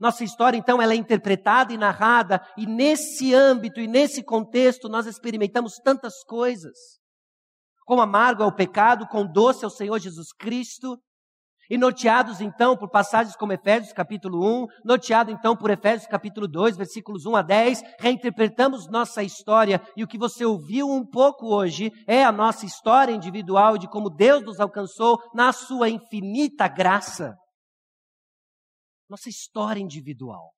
Nossa 0.00 0.24
história, 0.24 0.56
então, 0.56 0.80
ela 0.80 0.94
é 0.94 0.96
interpretada 0.96 1.70
e 1.74 1.76
narrada, 1.76 2.40
e 2.56 2.64
nesse 2.64 3.34
âmbito 3.34 3.78
e 3.78 3.86
nesse 3.86 4.22
contexto 4.22 4.88
nós 4.88 5.04
experimentamos 5.04 5.74
tantas 5.84 6.24
coisas. 6.24 6.95
Quão 7.86 8.00
amargo 8.00 8.42
é 8.42 8.46
o 8.46 8.52
pecado, 8.52 9.06
quão 9.06 9.24
doce 9.24 9.64
é 9.64 9.66
o 9.66 9.70
Senhor 9.70 9.98
Jesus 10.00 10.32
Cristo. 10.32 10.98
E 11.70 11.78
norteados 11.78 12.40
então 12.40 12.76
por 12.76 12.90
passagens 12.90 13.36
como 13.36 13.52
Efésios 13.52 13.92
capítulo 13.92 14.44
1, 14.62 14.66
norteado 14.84 15.30
então 15.30 15.56
por 15.56 15.70
Efésios 15.70 16.08
capítulo 16.08 16.46
2, 16.46 16.76
versículos 16.76 17.26
1 17.26 17.36
a 17.36 17.42
10, 17.42 17.82
reinterpretamos 17.98 18.88
nossa 18.88 19.22
história 19.22 19.80
e 19.96 20.04
o 20.04 20.06
que 20.06 20.18
você 20.18 20.44
ouviu 20.44 20.88
um 20.88 21.04
pouco 21.04 21.46
hoje 21.46 21.90
é 22.06 22.24
a 22.24 22.30
nossa 22.30 22.66
história 22.66 23.12
individual 23.12 23.78
de 23.78 23.88
como 23.88 24.10
Deus 24.10 24.44
nos 24.44 24.60
alcançou 24.60 25.18
na 25.34 25.52
sua 25.52 25.88
infinita 25.88 26.68
graça. 26.68 27.34
Nossa 29.08 29.28
história 29.28 29.80
individual. 29.80 30.52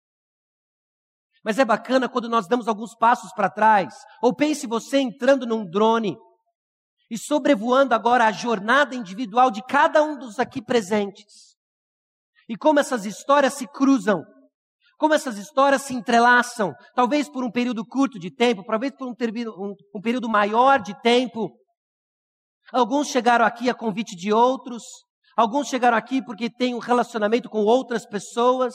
Mas 1.42 1.58
é 1.58 1.64
bacana 1.64 2.08
quando 2.08 2.28
nós 2.28 2.46
damos 2.46 2.68
alguns 2.68 2.94
passos 2.94 3.32
para 3.32 3.50
trás. 3.50 3.94
Ou 4.22 4.34
pense 4.34 4.66
você 4.66 4.98
entrando 4.98 5.46
num 5.46 5.64
drone 5.64 6.16
e 7.10 7.16
sobrevoando 7.16 7.94
agora 7.94 8.26
a 8.26 8.32
jornada 8.32 8.94
individual 8.94 9.50
de 9.50 9.62
cada 9.62 10.02
um 10.02 10.18
dos 10.18 10.38
aqui 10.38 10.62
presentes. 10.62 11.56
E 12.48 12.56
como 12.56 12.80
essas 12.80 13.06
histórias 13.06 13.54
se 13.54 13.66
cruzam, 13.66 14.22
como 14.98 15.14
essas 15.14 15.38
histórias 15.38 15.82
se 15.82 15.94
entrelaçam, 15.94 16.74
talvez 16.94 17.28
por 17.28 17.44
um 17.44 17.50
período 17.50 17.86
curto 17.86 18.18
de 18.18 18.34
tempo, 18.34 18.64
talvez 18.64 18.92
por 18.92 19.06
um, 19.06 19.12
um, 19.12 19.74
um 19.94 20.00
período 20.00 20.28
maior 20.28 20.80
de 20.80 20.98
tempo. 21.00 21.50
Alguns 22.72 23.08
chegaram 23.08 23.44
aqui 23.44 23.70
a 23.70 23.74
convite 23.74 24.16
de 24.16 24.32
outros, 24.32 24.82
alguns 25.36 25.68
chegaram 25.68 25.96
aqui 25.96 26.22
porque 26.22 26.50
têm 26.50 26.74
um 26.74 26.80
relacionamento 26.80 27.48
com 27.48 27.60
outras 27.60 28.04
pessoas. 28.06 28.74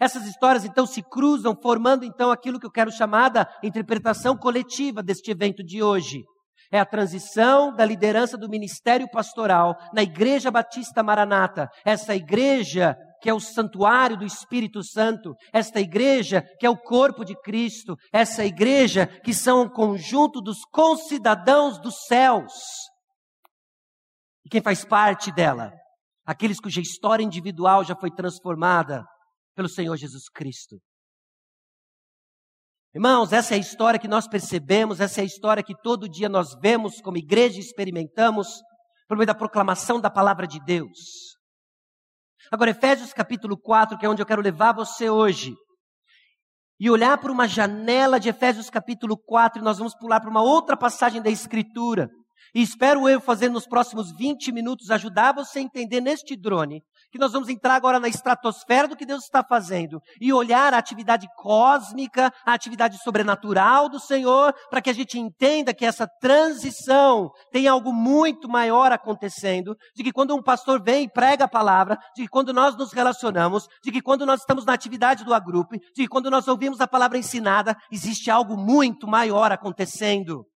Essas 0.00 0.26
histórias 0.26 0.64
então 0.64 0.84
se 0.84 1.02
cruzam, 1.02 1.54
formando 1.62 2.04
então 2.04 2.30
aquilo 2.30 2.58
que 2.58 2.66
eu 2.66 2.70
quero 2.70 2.90
chamar 2.90 3.28
da 3.28 3.46
interpretação 3.62 4.36
coletiva 4.36 5.02
deste 5.02 5.30
evento 5.30 5.62
de 5.62 5.82
hoje. 5.82 6.24
É 6.72 6.78
a 6.78 6.86
transição 6.86 7.74
da 7.74 7.84
liderança 7.84 8.38
do 8.38 8.48
ministério 8.48 9.08
pastoral 9.10 9.74
na 9.92 10.02
Igreja 10.02 10.50
Batista 10.50 11.02
Maranata. 11.02 11.68
Essa 11.84 12.14
igreja 12.14 12.96
que 13.20 13.28
é 13.28 13.34
o 13.34 13.40
santuário 13.40 14.16
do 14.16 14.24
Espírito 14.24 14.82
Santo, 14.82 15.34
esta 15.52 15.80
igreja 15.80 16.42
que 16.58 16.64
é 16.64 16.70
o 16.70 16.76
corpo 16.76 17.24
de 17.24 17.34
Cristo, 17.42 17.94
essa 18.12 18.44
igreja 18.44 19.06
que 19.06 19.34
são 19.34 19.62
o 19.62 19.70
conjunto 19.70 20.40
dos 20.40 20.58
concidadãos 20.72 21.78
dos 21.80 22.06
céus. 22.06 22.52
E 24.44 24.48
quem 24.48 24.62
faz 24.62 24.84
parte 24.84 25.30
dela? 25.32 25.70
Aqueles 26.24 26.60
cuja 26.60 26.80
história 26.80 27.24
individual 27.24 27.84
já 27.84 27.94
foi 27.94 28.10
transformada 28.10 29.04
pelo 29.54 29.68
Senhor 29.68 29.96
Jesus 29.96 30.28
Cristo. 30.32 30.76
Irmãos, 32.92 33.32
essa 33.32 33.54
é 33.54 33.56
a 33.56 33.60
história 33.60 34.00
que 34.00 34.08
nós 34.08 34.26
percebemos, 34.26 34.98
essa 34.98 35.20
é 35.20 35.22
a 35.22 35.26
história 35.26 35.62
que 35.62 35.80
todo 35.80 36.08
dia 36.08 36.28
nós 36.28 36.56
vemos 36.60 37.00
como 37.00 37.16
igreja 37.16 37.60
experimentamos 37.60 38.60
por 39.06 39.16
meio 39.16 39.28
da 39.28 39.34
proclamação 39.34 40.00
da 40.00 40.10
palavra 40.10 40.44
de 40.44 40.58
Deus. 40.64 41.36
Agora, 42.50 42.70
Efésios 42.70 43.12
capítulo 43.12 43.56
4, 43.56 43.96
que 43.96 44.04
é 44.04 44.08
onde 44.08 44.20
eu 44.20 44.26
quero 44.26 44.42
levar 44.42 44.74
você 44.74 45.08
hoje, 45.08 45.54
e 46.80 46.90
olhar 46.90 47.16
por 47.18 47.30
uma 47.30 47.46
janela 47.46 48.18
de 48.18 48.28
Efésios 48.28 48.68
capítulo 48.68 49.16
4, 49.16 49.60
e 49.60 49.64
nós 49.64 49.78
vamos 49.78 49.94
pular 49.94 50.18
para 50.18 50.30
uma 50.30 50.42
outra 50.42 50.76
passagem 50.76 51.22
da 51.22 51.30
Escritura. 51.30 52.10
E 52.52 52.60
espero 52.60 53.08
eu 53.08 53.20
fazer 53.20 53.50
nos 53.50 53.68
próximos 53.68 54.10
20 54.16 54.50
minutos 54.50 54.90
ajudar 54.90 55.32
você 55.32 55.60
a 55.60 55.62
entender 55.62 56.00
neste 56.00 56.34
drone 56.34 56.82
que 57.10 57.18
nós 57.18 57.32
vamos 57.32 57.48
entrar 57.48 57.74
agora 57.74 57.98
na 57.98 58.08
estratosfera 58.08 58.88
do 58.88 58.96
que 58.96 59.06
Deus 59.06 59.24
está 59.24 59.42
fazendo 59.42 60.00
e 60.20 60.32
olhar 60.32 60.72
a 60.72 60.78
atividade 60.78 61.26
cósmica, 61.36 62.32
a 62.44 62.52
atividade 62.52 62.98
sobrenatural 63.02 63.88
do 63.88 63.98
Senhor, 63.98 64.54
para 64.68 64.80
que 64.80 64.90
a 64.90 64.92
gente 64.92 65.18
entenda 65.18 65.74
que 65.74 65.84
essa 65.84 66.06
transição 66.06 67.30
tem 67.50 67.66
algo 67.66 67.92
muito 67.92 68.48
maior 68.48 68.92
acontecendo, 68.92 69.76
de 69.94 70.02
que 70.02 70.12
quando 70.12 70.34
um 70.34 70.42
pastor 70.42 70.82
vem 70.82 71.04
e 71.04 71.10
prega 71.10 71.44
a 71.44 71.48
palavra, 71.48 71.98
de 72.14 72.22
que 72.22 72.28
quando 72.28 72.52
nós 72.52 72.76
nos 72.76 72.92
relacionamos, 72.92 73.66
de 73.82 73.90
que 73.90 74.00
quando 74.00 74.24
nós 74.24 74.40
estamos 74.40 74.64
na 74.64 74.72
atividade 74.72 75.24
do 75.24 75.34
agrupe, 75.34 75.78
de 75.78 76.02
que 76.02 76.08
quando 76.08 76.30
nós 76.30 76.46
ouvimos 76.48 76.80
a 76.80 76.88
palavra 76.88 77.18
ensinada, 77.18 77.76
existe 77.90 78.30
algo 78.30 78.56
muito 78.56 79.06
maior 79.06 79.52
acontecendo. 79.52 80.49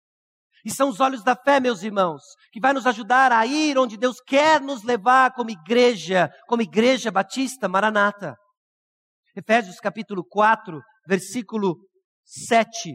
E 0.64 0.70
são 0.70 0.88
os 0.88 1.00
olhos 1.00 1.24
da 1.24 1.34
fé, 1.34 1.58
meus 1.58 1.82
irmãos, 1.82 2.22
que 2.52 2.60
vai 2.60 2.72
nos 2.72 2.86
ajudar 2.86 3.32
a 3.32 3.44
ir 3.44 3.76
onde 3.76 3.96
Deus 3.96 4.20
quer 4.20 4.60
nos 4.60 4.84
levar 4.84 5.32
como 5.32 5.50
igreja, 5.50 6.30
como 6.46 6.62
igreja 6.62 7.10
batista 7.10 7.68
Maranata. 7.68 8.36
Efésios 9.36 9.80
capítulo 9.80 10.24
4, 10.24 10.80
versículo 11.06 11.76
7. 12.24 12.94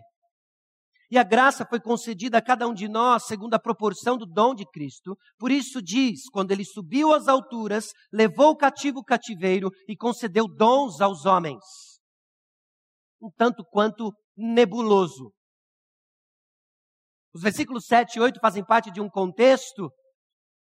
E 1.10 1.18
a 1.18 1.24
graça 1.24 1.66
foi 1.66 1.80
concedida 1.80 2.38
a 2.38 2.42
cada 2.42 2.68
um 2.68 2.74
de 2.74 2.88
nós 2.88 3.26
segundo 3.26 3.54
a 3.54 3.60
proporção 3.60 4.18
do 4.18 4.26
dom 4.26 4.54
de 4.54 4.66
Cristo. 4.70 5.18
Por 5.38 5.52
isso 5.52 5.82
diz: 5.82 6.30
quando 6.32 6.52
ele 6.52 6.66
subiu 6.66 7.14
às 7.14 7.28
alturas, 7.28 7.88
levou 8.12 8.52
o 8.52 8.58
cativo 8.58 9.00
o 9.00 9.04
cativeiro 9.04 9.70
e 9.88 9.96
concedeu 9.96 10.48
dons 10.48 11.00
aos 11.00 11.26
homens. 11.26 11.64
Um 13.22 13.30
tanto 13.36 13.64
quanto 13.72 14.14
nebuloso. 14.36 15.32
Os 17.34 17.42
versículos 17.42 17.86
7 17.86 18.16
e 18.16 18.20
8 18.20 18.40
fazem 18.40 18.64
parte 18.64 18.92
de 18.92 19.02
um 19.02 19.10
contexto 19.10 19.92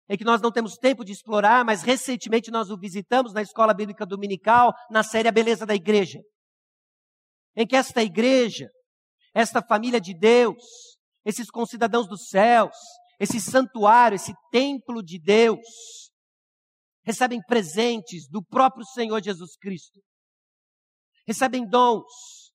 em 0.10 0.18
que 0.18 0.24
nós 0.24 0.42
não 0.42 0.52
temos 0.52 0.76
tempo 0.76 1.04
de 1.04 1.12
explorar, 1.12 1.64
mas 1.64 1.82
recentemente 1.82 2.52
nós 2.52 2.70
o 2.70 2.78
visitamos 2.78 3.34
na 3.34 3.42
escola 3.42 3.74
bíblica 3.74 4.06
dominical, 4.06 4.74
na 4.90 5.04
série 5.04 5.28
A 5.28 5.32
Beleza 5.32 5.66
da 5.66 5.76
Igreja. 5.76 6.20
Em 7.56 7.66
que 7.66 7.76
esta 7.76 8.04
igreja, 8.04 8.70
esta 9.34 9.62
família 9.62 10.02
de 10.02 10.18
Deus, 10.18 10.64
esses 11.24 11.50
concidadãos 11.50 12.08
dos 12.08 12.28
céus, 12.28 12.76
esse 13.20 13.40
santuário, 13.40 14.16
esse 14.16 14.34
templo 14.52 15.02
de 15.02 15.20
Deus, 15.20 15.60
recebem 17.06 17.42
presentes 17.42 18.28
do 18.28 18.44
próprio 18.44 18.86
Senhor 18.86 19.22
Jesus 19.22 19.56
Cristo, 19.58 20.00
recebem 21.26 21.68
dons, 21.68 22.52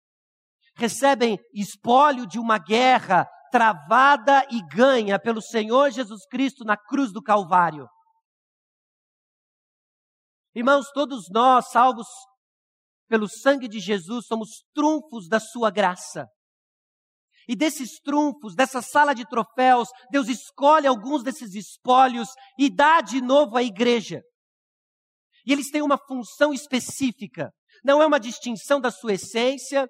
recebem 0.76 1.38
espólio 1.54 2.26
de 2.28 2.40
uma 2.40 2.58
guerra 2.58 3.28
travada 3.58 4.46
e 4.52 4.62
ganha 4.68 5.18
pelo 5.20 5.42
Senhor 5.42 5.90
Jesus 5.90 6.28
Cristo 6.28 6.64
na 6.64 6.78
cruz 6.78 7.12
do 7.12 7.24
Calvário. 7.24 7.90
Irmãos, 10.54 10.92
todos 10.92 11.28
nós, 11.32 11.72
salvos 11.72 12.06
pelo 13.10 13.28
sangue 13.28 13.68
de 13.68 13.80
Jesus, 13.80 14.28
somos 14.28 14.64
trunfos 14.76 15.28
da 15.28 15.40
sua 15.40 15.72
graça. 15.72 16.28
E 17.48 17.56
desses 17.56 18.00
trunfos, 18.00 18.54
dessa 18.54 18.80
sala 18.80 19.16
de 19.16 19.28
troféus, 19.28 19.90
Deus 20.12 20.28
escolhe 20.28 20.86
alguns 20.86 21.24
desses 21.24 21.56
espólios 21.56 22.30
e 22.60 22.70
dá 22.70 23.02
de 23.02 23.22
novo 23.22 23.58
à 23.58 23.64
igreja. 23.64 24.22
E 25.48 25.52
eles 25.52 25.72
têm 25.72 25.82
uma 25.82 25.98
função 25.98 26.54
específica. 26.54 27.50
Não 27.84 28.04
é 28.04 28.06
uma 28.06 28.20
distinção 28.20 28.80
da 28.80 28.92
sua 28.92 29.14
essência, 29.14 29.88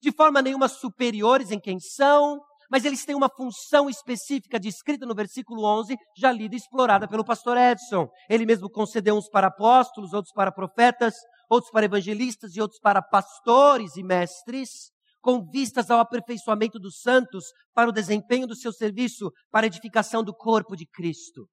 de 0.00 0.12
forma 0.12 0.40
nenhuma 0.40 0.68
superiores 0.68 1.50
em 1.50 1.58
quem 1.58 1.80
são, 1.80 2.38
mas 2.70 2.84
eles 2.84 3.04
têm 3.04 3.16
uma 3.16 3.28
função 3.28 3.90
específica 3.90 4.60
descrita 4.60 5.04
no 5.04 5.14
versículo 5.14 5.64
11, 5.64 5.96
já 6.16 6.30
lida 6.30 6.54
e 6.54 6.58
explorada 6.58 7.08
pelo 7.08 7.24
pastor 7.24 7.56
Edson. 7.56 8.08
Ele 8.28 8.46
mesmo 8.46 8.70
concedeu 8.70 9.16
uns 9.16 9.28
para 9.28 9.48
apóstolos, 9.48 10.12
outros 10.12 10.32
para 10.32 10.52
profetas, 10.52 11.14
outros 11.50 11.72
para 11.72 11.86
evangelistas 11.86 12.54
e 12.54 12.60
outros 12.60 12.80
para 12.80 13.02
pastores 13.02 13.96
e 13.96 14.02
mestres, 14.04 14.90
com 15.20 15.44
vistas 15.50 15.90
ao 15.90 15.98
aperfeiçoamento 15.98 16.78
dos 16.78 17.00
santos, 17.00 17.44
para 17.74 17.90
o 17.90 17.92
desempenho 17.92 18.46
do 18.46 18.54
seu 18.54 18.72
serviço, 18.72 19.30
para 19.50 19.66
a 19.66 19.68
edificação 19.68 20.22
do 20.22 20.34
corpo 20.34 20.76
de 20.76 20.86
Cristo. 20.86 21.46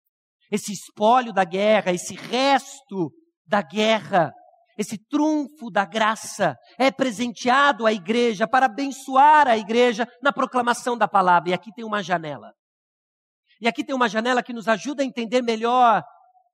Esse 0.52 0.72
espólio 0.72 1.34
da 1.34 1.44
guerra, 1.44 1.92
esse 1.92 2.14
resto 2.14 3.12
da 3.46 3.62
guerra, 3.62 4.32
esse 4.78 4.98
trunfo 4.98 5.72
da 5.72 5.86
graça 5.86 6.56
é 6.78 6.92
presenteado 6.92 7.86
à 7.86 7.92
igreja 7.92 8.48
para 8.48 8.68
abençoar 8.68 9.48
a 9.48 9.58
igreja 9.58 10.08
na 10.22 10.32
proclamação 10.32 10.98
da 10.98 11.08
palavra. 11.08 11.50
E 11.50 11.54
aqui 11.54 11.72
tem 11.74 11.84
uma 11.84 12.04
janela. 12.04 12.54
E 13.60 13.68
aqui 13.68 13.84
tem 13.84 13.96
uma 13.96 14.08
janela 14.08 14.44
que 14.44 14.54
nos 14.54 14.68
ajuda 14.68 15.02
a 15.02 15.06
entender 15.06 15.42
melhor 15.42 16.04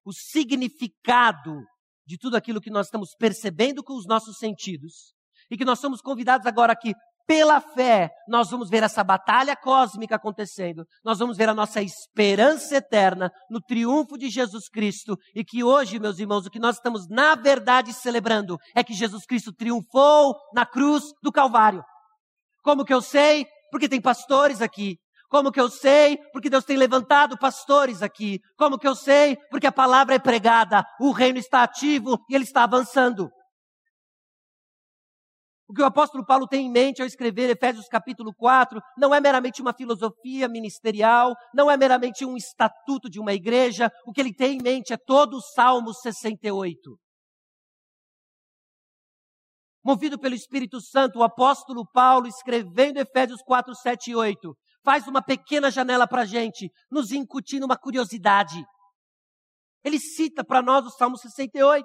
o 0.05 0.13
significado 0.13 1.53
de 2.05 2.17
tudo 2.17 2.35
aquilo 2.37 2.61
que 2.61 2.69
nós 2.69 2.87
estamos 2.87 3.09
percebendo 3.17 3.83
com 3.83 3.93
os 3.93 4.05
nossos 4.07 4.37
sentidos. 4.37 5.13
E 5.51 5.57
que 5.57 5.65
nós 5.65 5.79
somos 5.79 6.01
convidados 6.01 6.47
agora 6.47 6.71
aqui 6.71 6.93
pela 7.25 7.61
fé, 7.61 8.09
nós 8.27 8.49
vamos 8.49 8.69
ver 8.69 8.83
essa 8.83 9.03
batalha 9.03 9.55
cósmica 9.55 10.15
acontecendo. 10.15 10.85
Nós 11.03 11.19
vamos 11.19 11.37
ver 11.37 11.49
a 11.49 11.53
nossa 11.53 11.81
esperança 11.81 12.75
eterna 12.75 13.31
no 13.49 13.61
triunfo 13.61 14.17
de 14.17 14.29
Jesus 14.29 14.67
Cristo. 14.69 15.17
E 15.33 15.43
que 15.43 15.63
hoje, 15.63 15.99
meus 15.99 16.19
irmãos, 16.19 16.45
o 16.45 16.49
que 16.49 16.59
nós 16.59 16.75
estamos 16.75 17.07
na 17.09 17.35
verdade 17.35 17.93
celebrando 17.93 18.57
é 18.75 18.83
que 18.83 18.93
Jesus 18.93 19.25
Cristo 19.25 19.53
triunfou 19.53 20.35
na 20.53 20.65
cruz 20.65 21.03
do 21.21 21.31
Calvário. 21.31 21.83
Como 22.61 22.85
que 22.85 22.93
eu 22.93 23.01
sei? 23.01 23.45
Porque 23.71 23.89
tem 23.89 24.01
pastores 24.01 24.61
aqui. 24.61 24.97
Como 25.29 25.51
que 25.51 25.59
eu 25.59 25.69
sei? 25.69 26.17
Porque 26.31 26.49
Deus 26.49 26.63
tem 26.63 26.77
levantado 26.77 27.37
pastores 27.39 28.03
aqui. 28.03 28.39
Como 28.55 28.77
que 28.77 28.87
eu 28.87 28.95
sei? 28.95 29.35
Porque 29.49 29.65
a 29.65 29.71
palavra 29.71 30.13
é 30.13 30.19
pregada, 30.19 30.85
o 30.99 31.11
reino 31.11 31.39
está 31.39 31.63
ativo 31.63 32.19
e 32.29 32.35
ele 32.35 32.43
está 32.43 32.63
avançando. 32.63 33.29
O 35.73 35.75
que 35.75 35.81
o 35.81 35.85
apóstolo 35.85 36.23
Paulo 36.23 36.47
tem 36.47 36.67
em 36.67 36.71
mente 36.71 37.01
ao 37.01 37.07
escrever 37.07 37.49
Efésios 37.49 37.87
capítulo 37.87 38.31
4 38.35 38.79
não 38.95 39.11
é 39.11 39.19
meramente 39.19 39.59
uma 39.59 39.73
filosofia 39.73 40.47
ministerial, 40.47 41.33
não 41.51 41.69
é 41.69 41.75
meramente 41.75 42.23
um 42.23 42.37
estatuto 42.37 43.09
de 43.09 43.19
uma 43.19 43.33
igreja, 43.33 43.91
o 44.05 44.11
que 44.11 44.21
ele 44.21 44.35
tem 44.35 44.59
em 44.59 44.61
mente 44.61 44.93
é 44.93 44.97
todo 45.03 45.37
o 45.37 45.41
Salmo 45.41 45.91
68. 45.91 46.95
Movido 49.83 50.19
pelo 50.19 50.35
Espírito 50.35 50.79
Santo, 50.79 51.17
o 51.17 51.23
apóstolo 51.23 51.89
Paulo, 51.91 52.27
escrevendo 52.27 52.99
Efésios 52.99 53.41
4, 53.41 53.73
7 53.73 54.11
e 54.11 54.15
8, 54.15 54.55
faz 54.85 55.07
uma 55.07 55.23
pequena 55.23 55.71
janela 55.71 56.07
para 56.07 56.21
a 56.21 56.25
gente, 56.25 56.69
nos 56.91 57.11
incutindo 57.11 57.65
uma 57.65 57.79
curiosidade. 57.79 58.63
Ele 59.83 59.97
cita 59.97 60.45
para 60.45 60.61
nós 60.61 60.85
o 60.85 60.91
Salmo 60.91 61.17
68. 61.17 61.83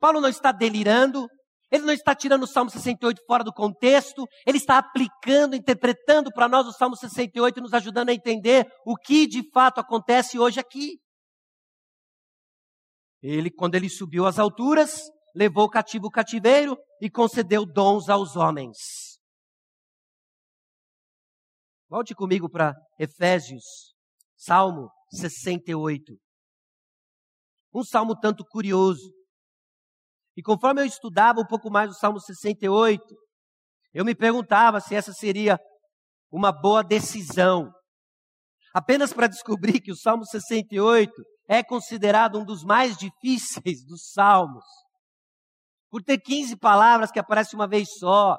Paulo 0.00 0.20
não 0.20 0.28
está 0.28 0.50
delirando, 0.50 1.28
ele 1.70 1.84
não 1.84 1.92
está 1.92 2.14
tirando 2.14 2.42
o 2.42 2.46
Salmo 2.46 2.70
68 2.70 3.22
fora 3.26 3.44
do 3.44 3.52
contexto, 3.52 4.26
ele 4.46 4.58
está 4.58 4.78
aplicando, 4.78 5.54
interpretando 5.54 6.30
para 6.32 6.48
nós 6.48 6.66
o 6.66 6.72
Salmo 6.72 6.96
68 6.96 7.58
e 7.58 7.62
nos 7.62 7.72
ajudando 7.72 8.08
a 8.08 8.14
entender 8.14 8.66
o 8.84 8.96
que 8.96 9.26
de 9.26 9.48
fato 9.50 9.78
acontece 9.78 10.38
hoje 10.38 10.58
aqui. 10.58 10.98
Ele, 13.22 13.50
quando 13.50 13.74
ele 13.74 13.88
subiu 13.88 14.26
às 14.26 14.38
alturas, 14.38 15.02
levou 15.34 15.64
o 15.64 15.70
cativo 15.70 16.06
o 16.06 16.10
cativeiro 16.10 16.76
e 17.00 17.10
concedeu 17.10 17.66
dons 17.66 18.08
aos 18.08 18.34
homens. 18.34 18.76
Volte 21.88 22.14
comigo 22.14 22.48
para 22.48 22.74
Efésios, 22.98 23.94
Salmo 24.36 24.88
68. 25.10 26.16
Um 27.74 27.84
salmo 27.84 28.18
tanto 28.18 28.44
curioso. 28.44 29.12
E 30.36 30.42
conforme 30.42 30.80
eu 30.80 30.86
estudava 30.86 31.40
um 31.40 31.46
pouco 31.46 31.70
mais 31.70 31.90
o 31.90 31.94
Salmo 31.94 32.20
68, 32.20 33.02
eu 33.92 34.04
me 34.04 34.14
perguntava 34.14 34.80
se 34.80 34.94
essa 34.94 35.12
seria 35.12 35.58
uma 36.30 36.52
boa 36.52 36.82
decisão. 36.82 37.72
Apenas 38.72 39.12
para 39.12 39.26
descobrir 39.26 39.80
que 39.80 39.90
o 39.90 39.96
Salmo 39.96 40.24
68 40.24 41.12
é 41.48 41.62
considerado 41.62 42.38
um 42.38 42.44
dos 42.44 42.62
mais 42.62 42.96
difíceis 42.96 43.84
dos 43.84 44.12
salmos. 44.12 44.64
Por 45.90 46.02
ter 46.02 46.18
15 46.18 46.56
palavras 46.56 47.10
que 47.10 47.18
aparecem 47.18 47.58
uma 47.58 47.66
vez 47.66 47.88
só, 47.98 48.38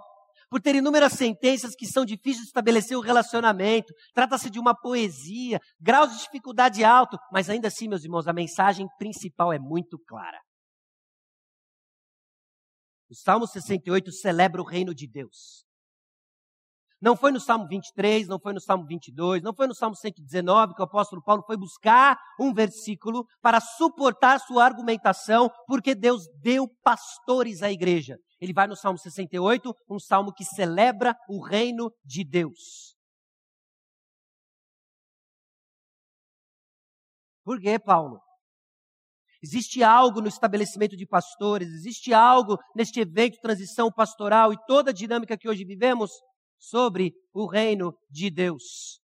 por 0.49 0.61
ter 0.61 0.75
inúmeras 0.75 1.13
sentenças 1.13 1.75
que 1.75 1.85
são 1.85 2.05
difíceis 2.05 2.43
de 2.43 2.47
estabelecer 2.47 2.97
o 2.97 3.01
relacionamento. 3.01 3.93
Trata-se 4.13 4.49
de 4.49 4.59
uma 4.59 4.73
poesia, 4.73 5.59
graus 5.79 6.11
de 6.11 6.19
dificuldade 6.19 6.83
alto, 6.83 7.17
mas 7.31 7.49
ainda 7.49 7.69
assim, 7.69 7.87
meus 7.87 8.03
irmãos, 8.03 8.27
a 8.27 8.33
mensagem 8.33 8.85
principal 8.97 9.51
é 9.51 9.59
muito 9.59 9.97
clara. 10.07 10.39
O 13.11 13.13
Salmo 13.13 13.45
68 13.45 14.09
celebra 14.09 14.61
o 14.61 14.65
reino 14.65 14.95
de 14.95 15.05
Deus. 15.05 15.65
Não 17.01 17.17
foi 17.17 17.33
no 17.33 17.41
Salmo 17.41 17.67
23, 17.67 18.25
não 18.25 18.39
foi 18.39 18.53
no 18.53 18.61
Salmo 18.61 18.85
22, 18.85 19.43
não 19.43 19.53
foi 19.53 19.67
no 19.67 19.75
Salmo 19.75 19.97
119 19.97 20.73
que 20.73 20.81
o 20.81 20.85
apóstolo 20.85 21.21
Paulo 21.21 21.43
foi 21.45 21.57
buscar 21.57 22.17
um 22.39 22.53
versículo 22.53 23.27
para 23.41 23.59
suportar 23.59 24.39
sua 24.39 24.63
argumentação, 24.63 25.51
porque 25.67 25.93
Deus 25.93 26.25
deu 26.39 26.69
pastores 26.81 27.61
à 27.61 27.69
igreja. 27.69 28.17
Ele 28.39 28.53
vai 28.53 28.65
no 28.65 28.77
Salmo 28.77 28.97
68, 28.97 29.75
um 29.89 29.99
salmo 29.99 30.31
que 30.31 30.45
celebra 30.45 31.13
o 31.27 31.43
reino 31.43 31.91
de 32.05 32.23
Deus. 32.23 32.95
Por 37.43 37.59
quê, 37.59 37.77
Paulo? 37.77 38.21
Existe 39.43 39.83
algo 39.83 40.21
no 40.21 40.27
estabelecimento 40.27 40.95
de 40.95 41.07
pastores, 41.07 41.67
existe 41.69 42.13
algo 42.13 42.57
neste 42.75 42.99
evento 42.99 43.39
transição 43.41 43.91
pastoral 43.91 44.53
e 44.53 44.65
toda 44.67 44.91
a 44.91 44.93
dinâmica 44.93 45.37
que 45.37 45.49
hoje 45.49 45.65
vivemos 45.65 46.11
sobre 46.59 47.13
o 47.33 47.47
reino 47.47 47.91
de 48.07 48.29
Deus. 48.29 49.01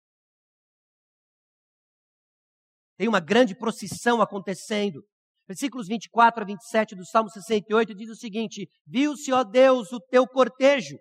Tem 2.98 3.10
uma 3.10 3.20
grande 3.20 3.56
procissão 3.56 4.22
acontecendo. 4.22 5.04
Versículos 5.48 5.88
24 5.88 6.44
a 6.44 6.46
27 6.46 6.96
do 6.96 7.06
Salmo 7.06 7.30
68 7.30 7.94
diz 7.94 8.10
o 8.10 8.16
seguinte: 8.16 8.70
Viu-se, 8.88 9.34
ó 9.34 9.44
Deus, 9.44 9.92
o 9.92 10.00
teu 10.00 10.26
cortejo, 10.26 10.98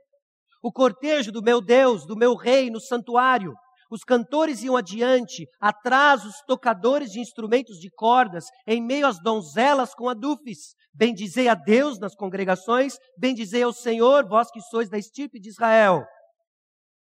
o 0.61 0.72
cortejo 0.72 1.31
do 1.31 1.43
meu 1.43 1.61
Deus, 1.61 2.05
do 2.05 2.16
meu 2.16 2.35
rei 2.35 2.68
no 2.68 2.81
santuário. 2.81 3.55
Os 3.91 4.05
cantores 4.05 4.62
iam 4.62 4.76
adiante, 4.76 5.49
atrás 5.61 6.24
os 6.24 6.36
tocadores 6.47 7.11
de 7.11 7.18
instrumentos 7.18 7.78
de 7.78 7.91
cordas, 7.91 8.45
em 8.64 8.80
meio 8.80 9.05
às 9.05 9.20
donzelas 9.20 9.93
com 9.93 10.09
adufes. 10.09 10.74
Bendizei 10.95 11.49
a 11.49 11.55
Deus 11.55 11.99
nas 11.99 12.14
congregações, 12.14 12.95
bendizei 13.18 13.64
ao 13.64 13.72
Senhor, 13.72 14.28
vós 14.28 14.49
que 14.51 14.61
sois 14.61 14.88
da 14.88 14.97
estirpe 14.97 15.41
de 15.41 15.49
Israel. 15.49 16.05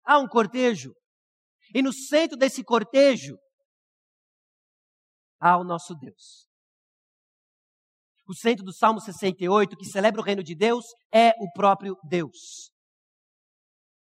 Há 0.05 0.19
um 0.19 0.27
cortejo. 0.27 0.93
E 1.73 1.81
no 1.81 1.91
centro 1.91 2.37
desse 2.37 2.63
cortejo 2.63 3.35
há 5.39 5.57
o 5.57 5.63
nosso 5.63 5.95
Deus. 5.95 6.47
O 8.27 8.35
centro 8.35 8.63
do 8.63 8.73
Salmo 8.73 8.99
68, 8.99 9.75
que 9.75 9.85
celebra 9.85 10.21
o 10.21 10.23
reino 10.23 10.43
de 10.43 10.53
Deus, 10.53 10.85
é 11.11 11.31
o 11.39 11.51
próprio 11.53 11.97
Deus. 12.03 12.69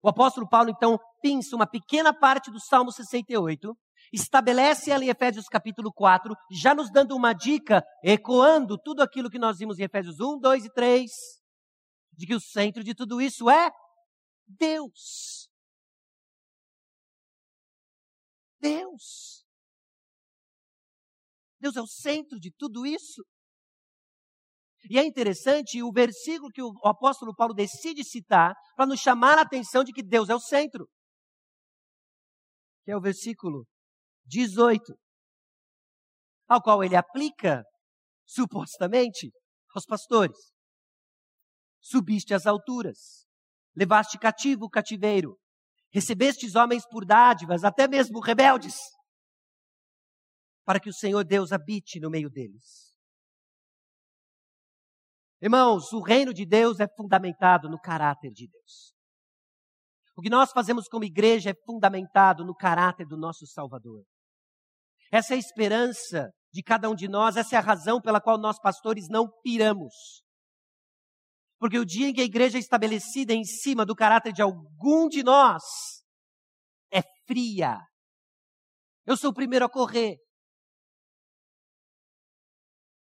O 0.01 0.09
apóstolo 0.09 0.47
Paulo, 0.47 0.69
então, 0.69 0.97
pinça 1.21 1.55
uma 1.55 1.67
pequena 1.67 2.13
parte 2.13 2.49
do 2.49 2.59
Salmo 2.59 2.91
68, 2.91 3.77
estabelece 4.13 4.91
ela 4.91 5.03
em 5.03 5.09
Efésios 5.09 5.45
capítulo 5.47 5.91
4, 5.93 6.33
já 6.51 6.73
nos 6.73 6.89
dando 6.91 7.15
uma 7.15 7.33
dica, 7.33 7.83
ecoando 8.03 8.77
tudo 8.77 9.01
aquilo 9.01 9.29
que 9.29 9.37
nós 9.37 9.57
vimos 9.57 9.77
em 9.77 9.83
Efésios 9.83 10.19
1, 10.19 10.39
2 10.39 10.65
e 10.65 10.73
3, 10.73 11.11
de 12.13 12.25
que 12.25 12.35
o 12.35 12.39
centro 12.39 12.83
de 12.83 12.95
tudo 12.95 13.21
isso 13.21 13.49
é 13.49 13.69
Deus. 14.47 15.49
Deus. 18.59 19.45
Deus 21.59 21.75
é 21.75 21.81
o 21.81 21.87
centro 21.87 22.39
de 22.39 22.51
tudo 22.51 22.85
isso. 22.85 23.25
E 24.87 24.97
é 24.97 25.05
interessante 25.05 25.81
o 25.83 25.91
versículo 25.91 26.51
que 26.51 26.61
o 26.61 26.71
apóstolo 26.85 27.35
Paulo 27.35 27.53
decide 27.53 28.03
citar 28.03 28.53
para 28.75 28.85
nos 28.85 28.99
chamar 28.99 29.37
a 29.37 29.41
atenção 29.41 29.83
de 29.83 29.91
que 29.91 30.03
Deus 30.03 30.29
é 30.29 30.35
o 30.35 30.39
centro. 30.39 30.87
Que 32.85 32.91
é 32.91 32.97
o 32.97 33.01
versículo 33.01 33.65
18, 34.25 34.93
ao 36.47 36.61
qual 36.61 36.83
ele 36.83 36.95
aplica, 36.95 37.63
supostamente, 38.25 39.31
aos 39.75 39.85
pastores. 39.85 40.37
Subiste 41.81 42.33
às 42.33 42.45
alturas, 42.45 43.25
levaste 43.75 44.17
cativo 44.17 44.65
o 44.65 44.69
cativeiro, 44.69 45.37
recebestes 45.91 46.55
homens 46.55 46.83
por 46.87 47.05
dádivas, 47.05 47.63
até 47.63 47.87
mesmo 47.87 48.19
rebeldes, 48.19 48.77
para 50.65 50.79
que 50.79 50.89
o 50.89 50.93
Senhor 50.93 51.23
Deus 51.23 51.51
habite 51.51 51.99
no 51.99 52.09
meio 52.09 52.29
deles. 52.29 52.88
Irmãos, 55.41 55.93
o 55.93 56.01
reino 56.01 56.33
de 56.33 56.45
Deus 56.45 56.79
é 56.79 56.87
fundamentado 56.87 57.69
no 57.69 57.79
caráter 57.79 58.31
de 58.31 58.47
Deus. 58.47 58.93
O 60.17 60.21
que 60.21 60.29
nós 60.29 60.51
fazemos 60.51 60.87
como 60.89 61.05
igreja 61.05 61.51
é 61.51 61.65
fundamentado 61.65 62.43
no 62.43 62.53
caráter 62.53 63.05
do 63.05 63.17
nosso 63.17 63.47
Salvador. 63.47 64.03
Essa 65.11 65.33
é 65.33 65.37
a 65.37 65.39
esperança 65.39 66.29
de 66.51 66.61
cada 66.61 66.89
um 66.89 66.95
de 66.95 67.07
nós, 67.07 67.37
essa 67.37 67.55
é 67.55 67.57
a 67.57 67.61
razão 67.61 68.01
pela 68.01 68.19
qual 68.19 68.37
nós 68.37 68.59
pastores 68.59 69.07
não 69.07 69.29
piramos. 69.41 70.23
Porque 71.57 71.79
o 71.79 71.85
dia 71.85 72.09
em 72.09 72.13
que 72.13 72.21
a 72.21 72.25
igreja 72.25 72.57
é 72.57 72.59
estabelecida 72.59 73.33
em 73.33 73.43
cima 73.43 73.85
do 73.85 73.95
caráter 73.95 74.33
de 74.33 74.41
algum 74.41 75.07
de 75.07 75.23
nós, 75.23 75.63
é 76.91 77.01
fria. 77.25 77.77
Eu 79.05 79.15
sou 79.15 79.31
o 79.31 79.33
primeiro 79.33 79.65
a 79.65 79.69
correr. 79.69 80.17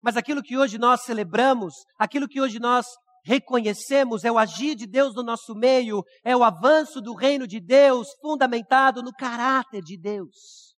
Mas 0.07 0.15
aquilo 0.15 0.41
que 0.41 0.57
hoje 0.57 0.77
nós 0.77 1.03
celebramos, 1.03 1.73
aquilo 1.99 2.29
que 2.29 2.39
hoje 2.39 2.59
nós 2.59 2.85
reconhecemos 3.25 4.23
é 4.23 4.31
o 4.31 4.37
agir 4.37 4.73
de 4.73 4.87
Deus 4.87 5.13
no 5.13 5.21
nosso 5.21 5.53
meio, 5.53 6.01
é 6.23 6.33
o 6.33 6.45
avanço 6.45 7.01
do 7.01 7.13
reino 7.13 7.45
de 7.45 7.59
Deus 7.59 8.07
fundamentado 8.21 9.03
no 9.03 9.11
caráter 9.11 9.83
de 9.83 9.97
Deus. 9.97 10.77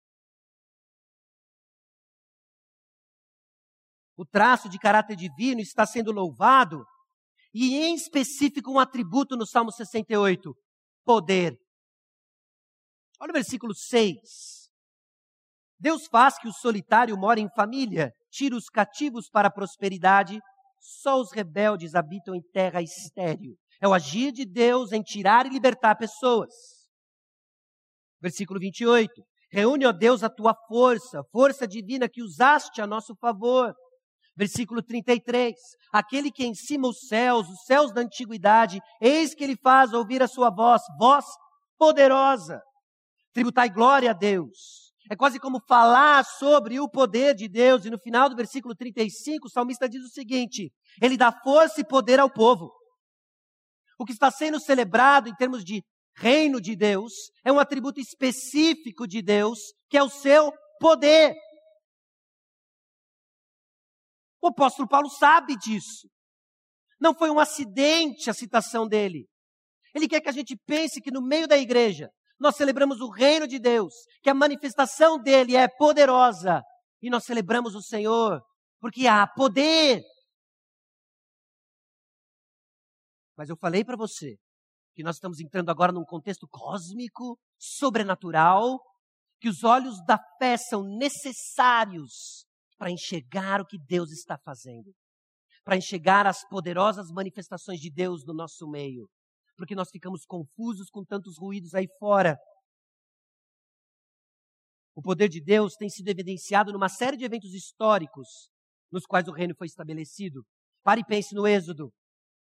O 4.17 4.25
traço 4.25 4.67
de 4.67 4.79
caráter 4.79 5.15
divino 5.15 5.61
está 5.61 5.85
sendo 5.85 6.11
louvado, 6.11 6.83
e 7.53 7.77
em 7.77 7.95
específico 7.95 8.73
um 8.73 8.79
atributo 8.79 9.37
no 9.37 9.47
Salmo 9.47 9.71
68, 9.71 10.57
poder. 11.05 11.55
Olha 13.21 13.29
o 13.29 13.35
versículo 13.35 13.75
6. 13.75 14.71
Deus 15.79 16.07
faz 16.07 16.39
que 16.39 16.49
o 16.49 16.53
solitário 16.53 17.15
more 17.15 17.43
em 17.43 17.51
família 17.55 18.11
tira 18.31 18.57
os 18.57 18.69
cativos 18.69 19.29
para 19.29 19.49
a 19.49 19.51
prosperidade, 19.51 20.41
só 20.81 21.21
os 21.21 21.33
rebeldes 21.33 21.95
habitam 21.95 22.35
em 22.35 22.43
terra 22.53 22.83
estéril. 22.83 23.57
É 23.81 23.89
o 23.89 23.95
agir 23.95 24.33
de 24.33 24.45
Deus 24.45 24.93
em 24.93 25.03
tirar 25.03 25.47
e 25.47 25.51
libertar 25.51 25.97
pessoas. 25.97 26.53
Versículo 28.21 28.59
28. 28.59 29.13
Reúne, 29.51 29.87
ó 29.87 29.93
Deus, 29.93 30.23
a 30.23 30.29
tua 30.29 30.55
força, 30.67 31.23
força 31.33 31.67
divina 31.67 32.09
que 32.09 32.23
usaste 32.23 32.81
a 32.81 32.87
nosso 32.87 33.15
favor. 33.17 33.73
Versículo 34.37 34.83
33. 34.83 35.55
Aquele 35.93 36.31
que 36.31 36.45
em 36.45 36.55
cima 36.55 36.89
os 36.89 37.07
céus, 37.07 37.49
os 37.49 37.65
céus 37.65 37.93
da 37.93 38.03
antiguidade, 38.03 38.81
eis 39.01 39.35
que 39.35 39.45
ele 39.45 39.57
faz 39.57 39.93
ouvir 39.93 40.23
a 40.23 40.29
sua 40.29 40.51
voz, 40.51 40.83
voz 40.99 41.25
poderosa. 41.79 42.61
Tributai 43.33 43.71
glória 43.71 44.11
a 44.11 44.15
Deus 44.15 44.88
é 45.11 45.17
quase 45.17 45.41
como 45.41 45.61
falar 45.67 46.25
sobre 46.25 46.79
o 46.79 46.89
poder 46.89 47.35
de 47.35 47.49
Deus. 47.49 47.85
E 47.85 47.91
no 47.91 47.99
final 47.99 48.29
do 48.29 48.37
versículo 48.37 48.75
35, 48.75 49.47
o 49.47 49.51
salmista 49.51 49.89
diz 49.89 50.05
o 50.05 50.11
seguinte: 50.11 50.71
Ele 51.01 51.17
dá 51.17 51.33
força 51.33 51.81
e 51.81 51.87
poder 51.87 52.21
ao 52.21 52.31
povo. 52.31 52.71
O 53.99 54.05
que 54.05 54.13
está 54.13 54.31
sendo 54.31 54.61
celebrado 54.61 55.29
em 55.29 55.35
termos 55.35 55.65
de 55.65 55.83
reino 56.15 56.61
de 56.61 56.77
Deus 56.77 57.13
é 57.45 57.51
um 57.51 57.59
atributo 57.59 58.01
específico 58.01 59.07
de 59.07 59.23
Deus, 59.23 59.59
que 59.89 59.97
é 59.97 60.03
o 60.03 60.11
seu 60.11 60.53
poder. 60.79 61.35
O 64.41 64.49
apóstolo 64.49 64.89
Paulo 64.89 65.09
sabe 65.09 65.57
disso. 65.57 66.09
Não 67.01 67.15
foi 67.15 67.31
um 67.31 67.41
acidente 67.41 68.29
a 68.29 68.35
citação 68.35 68.87
dele. 68.87 69.27
Ele 69.95 70.07
quer 70.07 70.21
que 70.21 70.29
a 70.29 70.33
gente 70.33 70.57
pense 70.67 71.01
que 71.01 71.11
no 71.11 71.23
meio 71.23 71.49
da 71.49 71.57
igreja 71.57 72.11
nós 72.39 72.57
celebramos 72.57 73.01
o 73.01 73.11
reino 73.11 73.47
de 73.47 73.59
Deus, 73.59 73.93
que 74.23 74.31
a 74.31 74.35
manifestação 74.35 75.19
dele 75.21 75.57
é 75.57 75.67
poderosa, 75.69 76.63
e 77.03 77.11
nós 77.11 77.25
celebramos 77.25 77.75
o 77.75 77.83
Senhor, 77.83 78.41
porque 78.81 79.07
há 79.07 79.27
poder. 79.27 80.03
Mas 83.37 83.49
eu 83.49 83.57
falei 83.57 83.85
para 83.85 83.97
você 83.97 84.37
que 84.95 85.03
nós 85.03 85.17
estamos 85.17 85.41
entrando 85.41 85.71
agora 85.71 85.93
num 85.93 86.05
contexto 86.05 86.47
cósmico, 86.49 87.39
sobrenatural, 87.57 88.81
que 89.41 89.49
os 89.49 89.63
olhos 89.63 90.05
da 90.05 90.19
fé 90.39 90.57
são 90.57 90.83
necessários 90.83 92.45
para 92.77 92.91
enxergar 92.91 93.61
o 93.61 93.67
que 93.67 93.79
Deus 93.79 94.11
está 94.11 94.37
fazendo, 94.45 94.93
para 95.65 95.77
enxergar 95.77 96.27
as 96.27 96.47
poderosas 96.49 97.11
manifestações 97.11 97.81
de 97.81 97.91
Deus 97.91 98.25
no 98.25 98.35
nosso 98.35 98.69
meio 98.69 99.09
porque 99.59 99.75
nós 99.75 99.91
ficamos 99.91 100.25
confusos 100.25 100.89
com 100.89 101.05
tantos 101.05 101.37
ruídos 101.37 101.75
aí 101.75 101.89
fora. 101.99 102.39
O 104.95 105.03
poder 105.03 105.29
de 105.29 105.43
Deus 105.43 105.75
tem 105.75 105.91
sido 105.91 106.09
evidenciado 106.09 106.73
numa 106.73 106.89
série 106.89 107.17
de 107.17 107.25
eventos 107.25 107.53
históricos 107.53 108.49
nos 108.91 109.05
quais 109.05 109.27
o 109.27 109.33
reino 109.33 109.55
foi 109.57 109.67
estabelecido. 109.67 110.47
Pare 110.83 111.01
e 111.01 111.05
pense 111.05 111.35
no 111.35 111.47
Êxodo, 111.47 111.93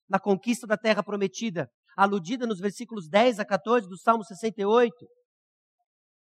na 0.08 0.20
conquista 0.20 0.66
da 0.66 0.76
terra 0.76 1.02
prometida, 1.02 1.68
aludida 1.96 2.46
nos 2.46 2.60
versículos 2.60 3.08
10 3.08 3.40
a 3.40 3.44
14 3.44 3.88
do 3.88 3.98
Salmo 3.98 4.24
68. 4.24 4.94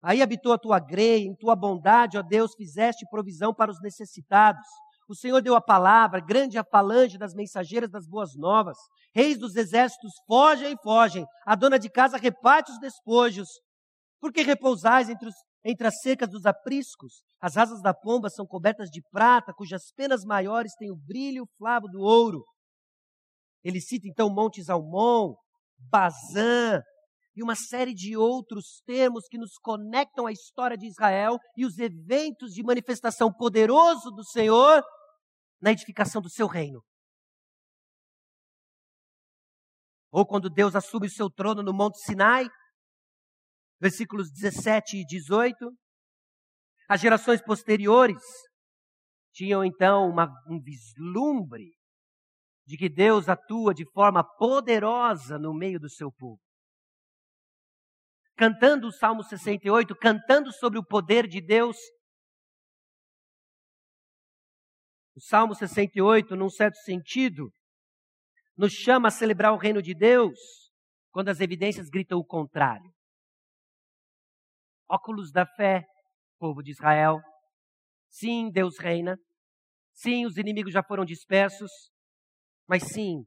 Aí 0.02 0.20
habitou 0.20 0.52
a 0.52 0.58
tua 0.58 0.78
greia, 0.78 1.24
em 1.24 1.36
tua 1.36 1.56
bondade, 1.56 2.18
ó 2.18 2.22
Deus, 2.22 2.52
fizeste 2.54 3.06
provisão 3.08 3.54
para 3.54 3.70
os 3.70 3.80
necessitados. 3.80 4.66
O 5.08 5.14
Senhor 5.14 5.42
deu 5.42 5.54
a 5.54 5.60
palavra, 5.60 6.20
grande 6.20 6.56
a 6.56 6.64
falange 6.64 7.18
das 7.18 7.34
mensageiras 7.34 7.90
das 7.90 8.06
boas 8.06 8.34
novas. 8.34 8.76
Reis 9.14 9.38
dos 9.38 9.54
exércitos 9.54 10.12
fogem 10.26 10.72
e 10.72 10.82
fogem. 10.82 11.26
A 11.46 11.54
dona 11.54 11.78
de 11.78 11.90
casa 11.90 12.16
reparte 12.16 12.72
os 12.72 12.78
despojos. 12.78 13.48
Porque 14.20 14.42
repousais 14.42 15.10
entre, 15.10 15.28
os, 15.28 15.34
entre 15.64 15.86
as 15.86 16.00
secas 16.00 16.30
dos 16.30 16.46
apriscos? 16.46 17.22
As 17.40 17.58
asas 17.58 17.82
da 17.82 17.92
pomba 17.92 18.30
são 18.30 18.46
cobertas 18.46 18.88
de 18.88 19.02
prata, 19.10 19.52
cujas 19.52 19.92
penas 19.94 20.24
maiores 20.24 20.74
têm 20.76 20.90
o 20.90 20.96
brilho 20.96 21.46
flavo 21.58 21.86
do 21.88 22.00
ouro. 22.00 22.42
Ele 23.62 23.80
cita 23.80 24.08
então 24.08 24.30
Monte 24.30 24.62
Almon, 24.70 25.34
Bazã, 25.78 26.80
e 27.36 27.42
uma 27.42 27.56
série 27.56 27.92
de 27.92 28.16
outros 28.16 28.80
termos 28.86 29.26
que 29.28 29.38
nos 29.38 29.58
conectam 29.58 30.26
à 30.26 30.32
história 30.32 30.76
de 30.76 30.86
Israel 30.86 31.38
e 31.56 31.66
os 31.66 31.78
eventos 31.78 32.52
de 32.52 32.62
manifestação 32.62 33.32
poderoso 33.32 34.10
do 34.10 34.24
Senhor 34.24 34.82
na 35.60 35.72
edificação 35.72 36.22
do 36.22 36.30
seu 36.30 36.46
reino. 36.46 36.82
Ou 40.12 40.24
quando 40.24 40.48
Deus 40.48 40.76
assume 40.76 41.08
o 41.08 41.10
seu 41.10 41.28
trono 41.28 41.62
no 41.62 41.72
Monte 41.72 41.98
Sinai, 41.98 42.46
versículos 43.80 44.30
17 44.30 44.98
e 44.98 45.04
18. 45.04 45.70
As 46.88 47.00
gerações 47.00 47.42
posteriores 47.42 48.22
tinham 49.32 49.64
então 49.64 50.08
uma, 50.08 50.26
um 50.48 50.60
vislumbre 50.60 51.72
de 52.66 52.76
que 52.76 52.88
Deus 52.88 53.28
atua 53.28 53.74
de 53.74 53.84
forma 53.90 54.24
poderosa 54.38 55.38
no 55.38 55.52
meio 55.52 55.78
do 55.78 55.90
seu 55.90 56.10
povo. 56.12 56.40
Cantando 58.36 58.88
o 58.88 58.92
Salmo 58.92 59.22
68, 59.22 59.94
cantando 59.96 60.52
sobre 60.52 60.78
o 60.78 60.84
poder 60.84 61.26
de 61.26 61.40
Deus. 61.40 61.76
O 65.14 65.20
Salmo 65.20 65.54
68, 65.54 66.34
num 66.34 66.50
certo 66.50 66.76
sentido, 66.78 67.52
nos 68.56 68.72
chama 68.72 69.08
a 69.08 69.10
celebrar 69.12 69.52
o 69.52 69.56
reino 69.56 69.80
de 69.80 69.94
Deus 69.94 70.38
quando 71.12 71.28
as 71.28 71.40
evidências 71.40 71.88
gritam 71.88 72.18
o 72.18 72.26
contrário. 72.26 72.92
Óculos 74.90 75.30
da 75.30 75.46
fé, 75.46 75.84
povo 76.38 76.60
de 76.60 76.72
Israel. 76.72 77.20
Sim, 78.08 78.50
Deus 78.50 78.78
reina. 78.78 79.16
Sim, 79.92 80.26
os 80.26 80.36
inimigos 80.36 80.72
já 80.72 80.82
foram 80.82 81.04
dispersos. 81.04 81.70
Mas 82.68 82.82
sim, 82.92 83.24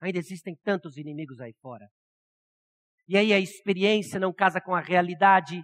ainda 0.00 0.18
existem 0.18 0.56
tantos 0.64 0.96
inimigos 0.96 1.38
aí 1.40 1.52
fora. 1.60 1.86
E 3.08 3.16
aí 3.16 3.32
a 3.32 3.38
experiência 3.38 4.20
não 4.20 4.32
casa 4.32 4.60
com 4.60 4.74
a 4.74 4.80
realidade, 4.80 5.62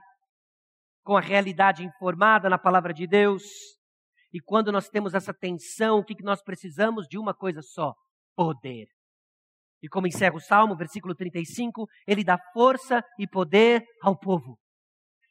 com 1.05 1.17
a 1.17 1.21
realidade 1.21 1.85
informada 1.85 2.49
na 2.49 2.59
palavra 2.59 2.93
de 2.95 3.07
Deus. 3.07 3.43
E 4.33 4.41
quando 4.41 4.73
nós 4.73 4.89
temos 4.89 5.13
essa 5.15 5.35
tensão, 5.35 5.99
o 5.99 6.05
que 6.05 6.23
nós 6.23 6.43
precisamos? 6.43 7.07
De 7.07 7.19
uma 7.19 7.35
coisa 7.35 7.61
só: 7.61 7.95
poder. 8.35 8.87
E 9.83 9.89
como 9.89 10.07
encerra 10.07 10.37
o 10.37 10.41
Salmo, 10.41 10.75
versículo 10.75 11.15
35, 11.15 11.87
ele 12.07 12.25
dá 12.25 12.39
força 12.55 13.05
e 13.19 13.29
poder 13.29 13.85
ao 14.03 14.19
povo. 14.19 14.59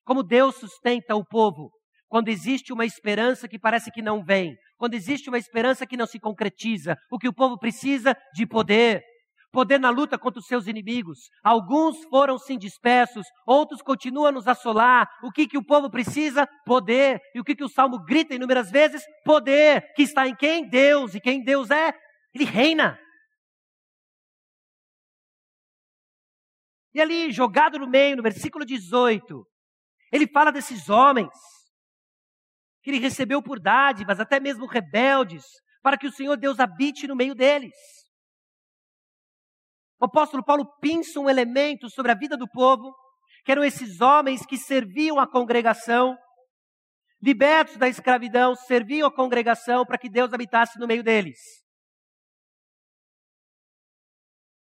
Como 0.05 0.21
Deus 0.21 0.55
sustenta 0.55 1.15
o 1.15 1.25
povo 1.25 1.71
quando 2.07 2.27
existe 2.27 2.71
uma 2.71 2.85
esperança 2.85 3.47
que 3.47 3.57
parece 3.57 3.89
que 3.89 3.99
não 3.99 4.23
vem, 4.23 4.55
quando 4.77 4.93
existe 4.93 5.29
uma 5.29 5.37
esperança 5.39 5.87
que 5.87 5.97
não 5.97 6.05
se 6.05 6.19
concretiza, 6.19 6.95
o 7.09 7.17
que 7.17 7.27
o 7.27 7.33
povo 7.33 7.57
precisa 7.57 8.15
de 8.35 8.45
poder. 8.45 9.01
Poder 9.53 9.79
na 9.79 9.91
luta 9.91 10.17
contra 10.17 10.39
os 10.39 10.47
seus 10.47 10.65
inimigos. 10.65 11.29
Alguns 11.43 12.03
foram 12.05 12.39
sim 12.39 12.57
dispersos, 12.57 13.23
outros 13.45 13.83
continuam 13.83 14.29
a 14.29 14.31
nos 14.31 14.47
assolar. 14.47 15.07
O 15.21 15.31
que, 15.31 15.47
que 15.47 15.59
o 15.59 15.63
povo 15.63 15.91
precisa? 15.91 16.47
Poder. 16.65 17.21
E 17.35 17.39
o 17.39 17.43
que, 17.43 17.55
que 17.55 17.63
o 17.63 17.69
Salmo 17.69 18.03
grita 18.03 18.33
inúmeras 18.33 18.71
vezes? 18.71 19.03
Poder. 19.23 19.93
Que 19.95 20.01
está 20.01 20.27
em 20.27 20.35
quem? 20.35 20.67
Deus. 20.67 21.13
E 21.13 21.21
quem 21.21 21.43
Deus 21.43 21.69
é? 21.69 21.93
Ele 22.33 22.45
reina. 22.45 22.99
E 26.95 26.99
ali, 26.99 27.31
jogado 27.31 27.77
no 27.77 27.87
meio, 27.87 28.17
no 28.17 28.23
versículo 28.23 28.65
18, 28.65 29.47
ele 30.11 30.27
fala 30.27 30.51
desses 30.51 30.89
homens 30.89 31.29
que 32.81 32.89
ele 32.89 32.99
recebeu 32.99 33.41
por 33.41 33.59
dádivas, 33.59 34.19
até 34.19 34.39
mesmo 34.39 34.65
rebeldes, 34.65 35.45
para 35.83 35.97
que 35.97 36.07
o 36.07 36.11
Senhor 36.11 36.37
Deus 36.37 36.59
habite 36.59 37.07
no 37.07 37.15
meio 37.15 37.35
deles. 37.35 37.73
O 40.03 40.05
apóstolo 40.05 40.43
Paulo 40.43 40.65
pinça 40.81 41.17
um 41.17 41.29
elemento 41.29 41.89
sobre 41.89 42.11
a 42.11 42.13
vida 42.13 42.35
do 42.35 42.45
povo, 42.45 42.93
que 43.45 43.53
eram 43.53 43.63
esses 43.63 44.01
homens 44.01 44.45
que 44.45 44.57
serviam 44.57 45.17
a 45.17 45.25
congregação, 45.25 46.17
libertos 47.21 47.77
da 47.77 47.87
escravidão, 47.87 48.53
serviam 48.53 49.07
a 49.07 49.15
congregação 49.15 49.85
para 49.85 49.97
que 49.97 50.09
Deus 50.09 50.33
habitasse 50.33 50.77
no 50.77 50.87
meio 50.87 51.05
deles. 51.05 51.39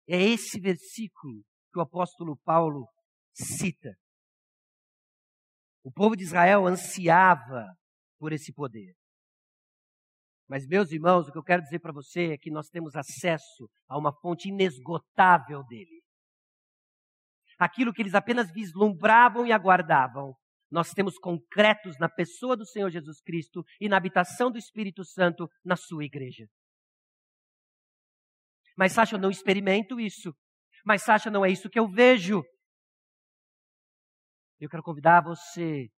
É 0.09 0.21
esse 0.21 0.59
versículo 0.59 1.45
que 1.73 1.79
o 1.79 1.83
apóstolo 1.83 2.37
Paulo 2.39 2.89
cita. 3.33 3.95
O 5.85 5.93
povo 5.93 6.17
de 6.17 6.25
Israel 6.25 6.67
ansiava 6.67 7.73
por 8.19 8.33
esse 8.33 8.53
poder. 8.53 9.00
Mas, 10.51 10.67
meus 10.67 10.91
irmãos, 10.91 11.29
o 11.29 11.33
que 11.33 11.39
eu 11.39 11.45
quero 11.45 11.63
dizer 11.63 11.79
para 11.79 11.93
você 11.93 12.33
é 12.33 12.37
que 12.37 12.51
nós 12.51 12.69
temos 12.69 12.97
acesso 12.97 13.71
a 13.89 13.97
uma 13.97 14.13
fonte 14.13 14.49
inesgotável 14.49 15.63
dele. 15.65 16.03
Aquilo 17.57 17.93
que 17.93 18.03
eles 18.03 18.17
apenas 18.17 18.51
vislumbravam 18.53 19.47
e 19.47 19.53
aguardavam, 19.53 20.35
nós 20.69 20.91
temos 20.91 21.17
concretos 21.19 21.97
na 22.01 22.09
pessoa 22.09 22.57
do 22.57 22.67
Senhor 22.67 22.91
Jesus 22.91 23.21
Cristo 23.21 23.63
e 23.81 23.89
na 23.89 23.97
habitação 23.97 24.51
do 24.51 24.59
Espírito 24.59 25.05
Santo 25.05 25.49
na 25.65 25.77
sua 25.77 26.05
igreja. 26.05 26.49
Mas, 28.77 28.91
Sacha, 28.93 29.15
eu 29.15 29.21
não 29.21 29.31
experimento 29.31 30.01
isso. 30.01 30.35
Mas, 30.85 31.05
Sacha, 31.05 31.31
não 31.31 31.45
é 31.45 31.51
isso 31.53 31.71
que 31.71 31.79
eu 31.79 31.89
vejo. 31.89 32.43
Eu 34.59 34.69
quero 34.69 34.83
convidar 34.83 35.23
você 35.23 35.89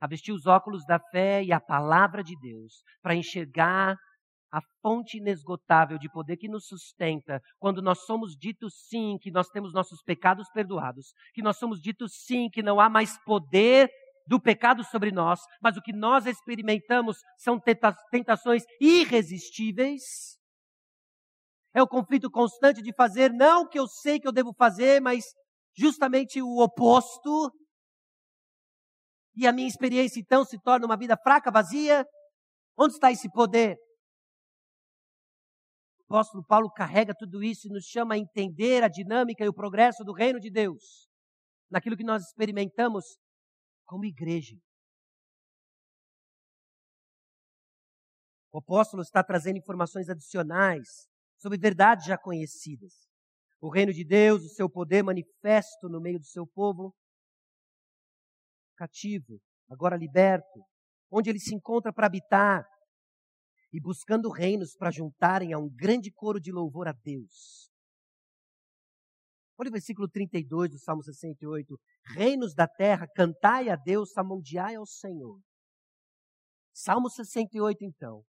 a 0.00 0.06
vestir 0.06 0.32
os 0.32 0.46
óculos 0.46 0.84
da 0.86 0.98
fé 0.98 1.42
e 1.42 1.52
a 1.52 1.60
palavra 1.60 2.22
de 2.22 2.34
Deus 2.40 2.82
para 3.02 3.14
enxergar 3.14 3.96
a 4.52 4.60
fonte 4.82 5.18
inesgotável 5.18 5.98
de 5.98 6.10
poder 6.10 6.36
que 6.36 6.48
nos 6.48 6.66
sustenta 6.66 7.40
quando 7.58 7.80
nós 7.80 8.04
somos 8.04 8.36
ditos 8.36 8.74
sim 8.88 9.16
que 9.20 9.30
nós 9.30 9.48
temos 9.48 9.72
nossos 9.72 10.02
pecados 10.02 10.48
perdoados, 10.52 11.12
que 11.32 11.42
nós 11.42 11.56
somos 11.56 11.80
ditos 11.80 12.12
sim 12.26 12.48
que 12.50 12.62
não 12.62 12.80
há 12.80 12.88
mais 12.88 13.16
poder 13.24 13.88
do 14.26 14.40
pecado 14.40 14.84
sobre 14.84 15.10
nós, 15.10 15.40
mas 15.62 15.76
o 15.76 15.82
que 15.82 15.92
nós 15.92 16.26
experimentamos 16.26 17.18
são 17.36 17.60
tentações 18.10 18.64
irresistíveis. 18.80 20.02
É 21.74 21.82
o 21.82 21.88
conflito 21.88 22.30
constante 22.30 22.82
de 22.82 22.92
fazer 22.92 23.32
não 23.32 23.62
o 23.62 23.68
que 23.68 23.78
eu 23.78 23.86
sei 23.86 24.18
que 24.18 24.26
eu 24.26 24.32
devo 24.32 24.52
fazer, 24.52 25.00
mas 25.00 25.24
justamente 25.76 26.42
o 26.42 26.58
oposto. 26.62 27.52
E 29.34 29.46
a 29.46 29.52
minha 29.52 29.68
experiência 29.68 30.20
então 30.20 30.44
se 30.44 30.58
torna 30.60 30.86
uma 30.86 30.96
vida 30.96 31.16
fraca, 31.16 31.50
vazia. 31.50 32.04
Onde 32.76 32.94
está 32.94 33.10
esse 33.12 33.30
poder? 33.30 33.76
O 36.08 36.14
apóstolo 36.14 36.44
Paulo 36.44 36.70
carrega 36.72 37.14
tudo 37.16 37.42
isso 37.42 37.68
e 37.68 37.72
nos 37.72 37.84
chama 37.84 38.14
a 38.14 38.18
entender 38.18 38.82
a 38.82 38.88
dinâmica 38.88 39.44
e 39.44 39.48
o 39.48 39.54
progresso 39.54 40.02
do 40.02 40.12
reino 40.12 40.40
de 40.40 40.50
Deus 40.50 41.08
naquilo 41.70 41.96
que 41.96 42.04
nós 42.04 42.24
experimentamos 42.24 43.04
como 43.86 44.04
igreja. 44.04 44.56
O 48.52 48.58
apóstolo 48.58 49.02
está 49.02 49.22
trazendo 49.22 49.58
informações 49.58 50.08
adicionais 50.08 51.08
sobre 51.38 51.56
verdades 51.56 52.06
já 52.06 52.18
conhecidas. 52.18 52.92
O 53.60 53.70
reino 53.70 53.92
de 53.92 54.04
Deus, 54.04 54.42
o 54.42 54.48
seu 54.48 54.68
poder 54.68 55.04
manifesto 55.04 55.88
no 55.88 56.00
meio 56.00 56.18
do 56.18 56.26
seu 56.26 56.46
povo, 56.46 56.92
cativo, 58.80 59.40
agora 59.68 59.96
liberto, 59.96 60.64
onde 61.10 61.28
ele 61.28 61.38
se 61.38 61.54
encontra 61.54 61.92
para 61.92 62.06
habitar 62.06 62.64
e 63.72 63.80
buscando 63.80 64.30
reinos 64.30 64.74
para 64.74 64.90
juntarem 64.90 65.52
a 65.52 65.58
um 65.58 65.68
grande 65.68 66.10
coro 66.10 66.40
de 66.40 66.50
louvor 66.50 66.88
a 66.88 66.92
Deus. 66.92 67.70
Olha 69.58 69.68
o 69.68 69.72
versículo 69.72 70.08
32 70.08 70.70
do 70.70 70.78
Salmo 70.78 71.02
68. 71.02 71.78
Reinos 72.16 72.54
da 72.54 72.66
terra, 72.66 73.06
cantai 73.14 73.68
a 73.68 73.76
Deus, 73.76 74.12
samondiai 74.12 74.76
ao 74.76 74.86
Senhor. 74.86 75.38
Salmo 76.72 77.10
68, 77.10 77.84
então 77.84 78.24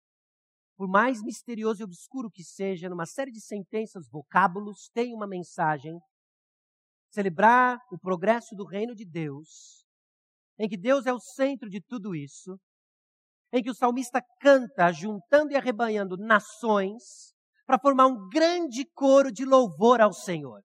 por 0.82 0.88
mais 0.88 1.22
misterioso 1.22 1.84
e 1.84 1.86
obscuro 1.86 2.32
que 2.32 2.44
seja, 2.44 2.90
numa 2.90 3.06
série 3.06 3.32
de 3.32 3.40
sentenças, 3.40 4.10
vocábulos, 4.10 4.90
tem 4.92 5.14
uma 5.14 5.28
mensagem. 5.28 5.96
Celebrar 7.12 7.78
o 7.92 8.00
progresso 8.00 8.56
do 8.56 8.66
reino 8.66 8.96
de 8.96 9.06
Deus, 9.06 9.86
em 10.62 10.70
que 10.70 10.78
Deus 10.78 11.08
é 11.08 11.14
o 11.14 11.20
centro 11.20 11.68
de 11.68 11.82
tudo 11.82 12.16
isso, 12.16 12.56
em 13.52 13.64
que 13.64 13.72
o 13.72 13.74
salmista 13.74 14.22
canta, 14.40 14.92
juntando 14.92 15.52
e 15.52 15.56
arrebanhando 15.56 16.16
nações, 16.16 17.34
para 17.66 17.80
formar 17.80 18.06
um 18.06 18.30
grande 18.30 18.86
coro 18.94 19.32
de 19.32 19.44
louvor 19.44 20.00
ao 20.00 20.14
Senhor. 20.14 20.62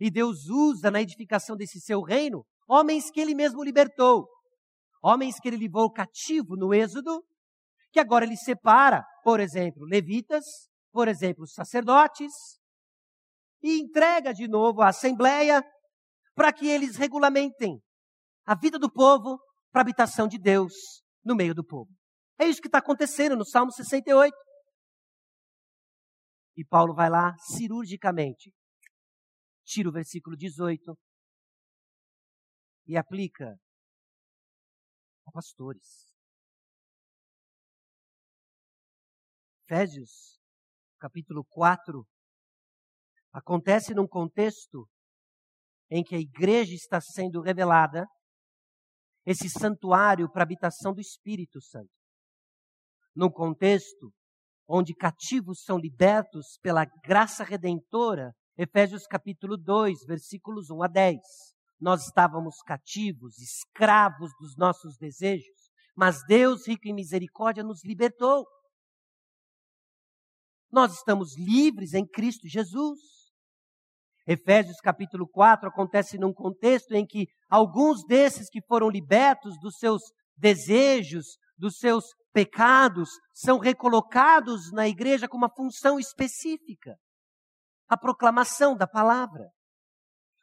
E 0.00 0.10
Deus 0.10 0.48
usa 0.48 0.90
na 0.90 1.00
edificação 1.00 1.56
desse 1.56 1.80
seu 1.80 2.02
reino 2.02 2.44
homens 2.68 3.12
que 3.12 3.20
ele 3.20 3.34
mesmo 3.34 3.62
libertou, 3.62 4.28
homens 5.00 5.38
que 5.38 5.46
ele 5.46 5.56
levou 5.56 5.88
cativo 5.92 6.56
no 6.56 6.74
Êxodo 6.74 7.24
que 7.92 8.00
agora 8.00 8.24
ele 8.24 8.36
separa, 8.36 9.04
por 9.22 9.38
exemplo, 9.38 9.84
levitas, 9.84 10.44
por 10.92 11.06
exemplo, 11.06 11.46
sacerdotes, 11.46 12.32
e 13.62 13.80
entrega 13.80 14.34
de 14.34 14.48
novo 14.48 14.82
à 14.82 14.88
Assembleia 14.88 15.64
para 16.36 16.52
que 16.52 16.68
eles 16.68 16.96
regulamentem 16.96 17.80
a 18.44 18.54
vida 18.54 18.78
do 18.78 18.92
povo 18.92 19.40
para 19.72 19.80
a 19.80 19.82
habitação 19.82 20.28
de 20.28 20.38
Deus 20.38 20.74
no 21.24 21.34
meio 21.34 21.54
do 21.54 21.64
povo. 21.64 21.90
É 22.38 22.46
isso 22.46 22.60
que 22.60 22.68
está 22.68 22.78
acontecendo 22.78 23.34
no 23.34 23.44
Salmo 23.44 23.72
68. 23.72 24.36
E 26.58 26.64
Paulo 26.64 26.94
vai 26.94 27.10
lá 27.10 27.34
cirurgicamente, 27.38 28.52
tira 29.64 29.88
o 29.88 29.92
versículo 29.92 30.36
18 30.36 30.96
e 32.86 32.96
aplica 32.96 33.56
a 35.26 35.32
pastores 35.32 36.06
Efésios, 39.68 40.38
capítulo 41.00 41.44
4, 41.46 42.06
acontece 43.32 43.92
num 43.92 44.06
contexto 44.06 44.88
em 45.90 46.02
que 46.02 46.14
a 46.14 46.18
igreja 46.20 46.74
está 46.74 47.00
sendo 47.00 47.40
revelada, 47.40 48.06
esse 49.24 49.48
santuário 49.48 50.30
para 50.30 50.42
a 50.42 50.44
habitação 50.44 50.92
do 50.92 51.00
Espírito 51.00 51.60
Santo. 51.60 51.90
Num 53.14 53.30
contexto 53.30 54.12
onde 54.68 54.94
cativos 54.94 55.62
são 55.62 55.78
libertos 55.78 56.58
pela 56.62 56.84
graça 57.04 57.44
redentora, 57.44 58.32
Efésios 58.58 59.06
capítulo 59.06 59.56
2, 59.56 60.04
versículos 60.06 60.70
1 60.70 60.82
a 60.82 60.86
10. 60.86 61.16
Nós 61.78 62.06
estávamos 62.06 62.56
cativos, 62.62 63.38
escravos 63.38 64.30
dos 64.40 64.56
nossos 64.56 64.96
desejos, 64.96 65.70
mas 65.94 66.22
Deus, 66.26 66.66
rico 66.66 66.88
em 66.88 66.94
misericórdia, 66.94 67.62
nos 67.62 67.84
libertou. 67.84 68.46
Nós 70.70 70.94
estamos 70.94 71.36
livres 71.38 71.94
em 71.94 72.06
Cristo 72.06 72.48
Jesus. 72.48 73.15
Efésios 74.26 74.78
capítulo 74.78 75.28
4 75.28 75.68
acontece 75.68 76.18
num 76.18 76.32
contexto 76.32 76.92
em 76.92 77.06
que 77.06 77.26
alguns 77.48 78.04
desses 78.04 78.50
que 78.50 78.60
foram 78.66 78.88
libertos 78.88 79.58
dos 79.60 79.78
seus 79.78 80.02
desejos, 80.36 81.38
dos 81.56 81.78
seus 81.78 82.06
pecados, 82.32 83.08
são 83.32 83.58
recolocados 83.58 84.72
na 84.72 84.88
igreja 84.88 85.28
com 85.28 85.36
uma 85.36 85.48
função 85.48 85.98
específica 85.98 86.96
a 87.88 87.96
proclamação 87.96 88.76
da 88.76 88.86
palavra. 88.86 89.48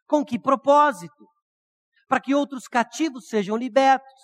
Com 0.07 0.23
que 0.23 0.39
propósito? 0.39 1.27
Para 2.07 2.21
que 2.21 2.33
outros 2.33 2.67
cativos 2.67 3.27
sejam 3.27 3.57
libertos, 3.57 4.23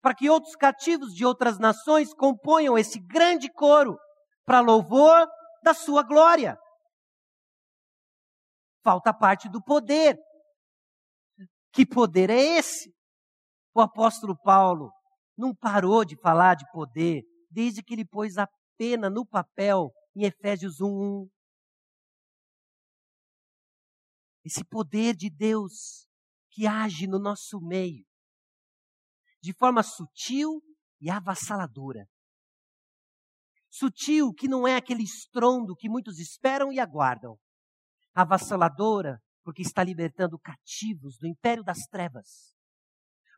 para 0.00 0.14
que 0.14 0.30
outros 0.30 0.54
cativos 0.54 1.14
de 1.14 1.24
outras 1.24 1.58
nações 1.58 2.14
componham 2.14 2.78
esse 2.78 2.98
grande 3.00 3.50
coro 3.52 3.98
para 4.44 4.60
louvor 4.60 5.26
da 5.62 5.74
sua 5.74 6.02
glória. 6.02 6.58
Falta 8.84 9.14
parte 9.14 9.48
do 9.48 9.62
poder. 9.62 10.18
Que 11.72 11.86
poder 11.86 12.30
é 12.30 12.58
esse? 12.58 12.94
O 13.74 13.80
apóstolo 13.80 14.36
Paulo 14.36 14.92
não 15.36 15.54
parou 15.54 16.04
de 16.04 16.16
falar 16.20 16.54
de 16.54 16.70
poder 16.70 17.24
desde 17.50 17.82
que 17.82 17.94
ele 17.94 18.04
pôs 18.04 18.36
a 18.36 18.46
pena 18.76 19.08
no 19.08 19.26
papel 19.26 19.90
em 20.14 20.24
Efésios 20.24 20.80
1:1. 20.80 21.28
Esse 24.44 24.62
poder 24.62 25.16
de 25.16 25.30
Deus 25.30 26.06
que 26.50 26.66
age 26.66 27.06
no 27.06 27.18
nosso 27.18 27.58
meio 27.60 28.04
de 29.44 29.52
forma 29.52 29.82
sutil 29.82 30.62
e 30.98 31.10
avassaladora. 31.10 32.08
Sutil, 33.70 34.32
que 34.32 34.48
não 34.48 34.66
é 34.66 34.74
aquele 34.76 35.02
estrondo 35.02 35.76
que 35.76 35.86
muitos 35.86 36.18
esperam 36.18 36.72
e 36.72 36.80
aguardam. 36.80 37.38
Avassaladora, 38.14 39.20
porque 39.42 39.62
está 39.62 39.82
libertando 39.82 40.38
cativos 40.38 41.18
do 41.18 41.26
império 41.26 41.62
das 41.62 41.80
trevas. 41.90 42.54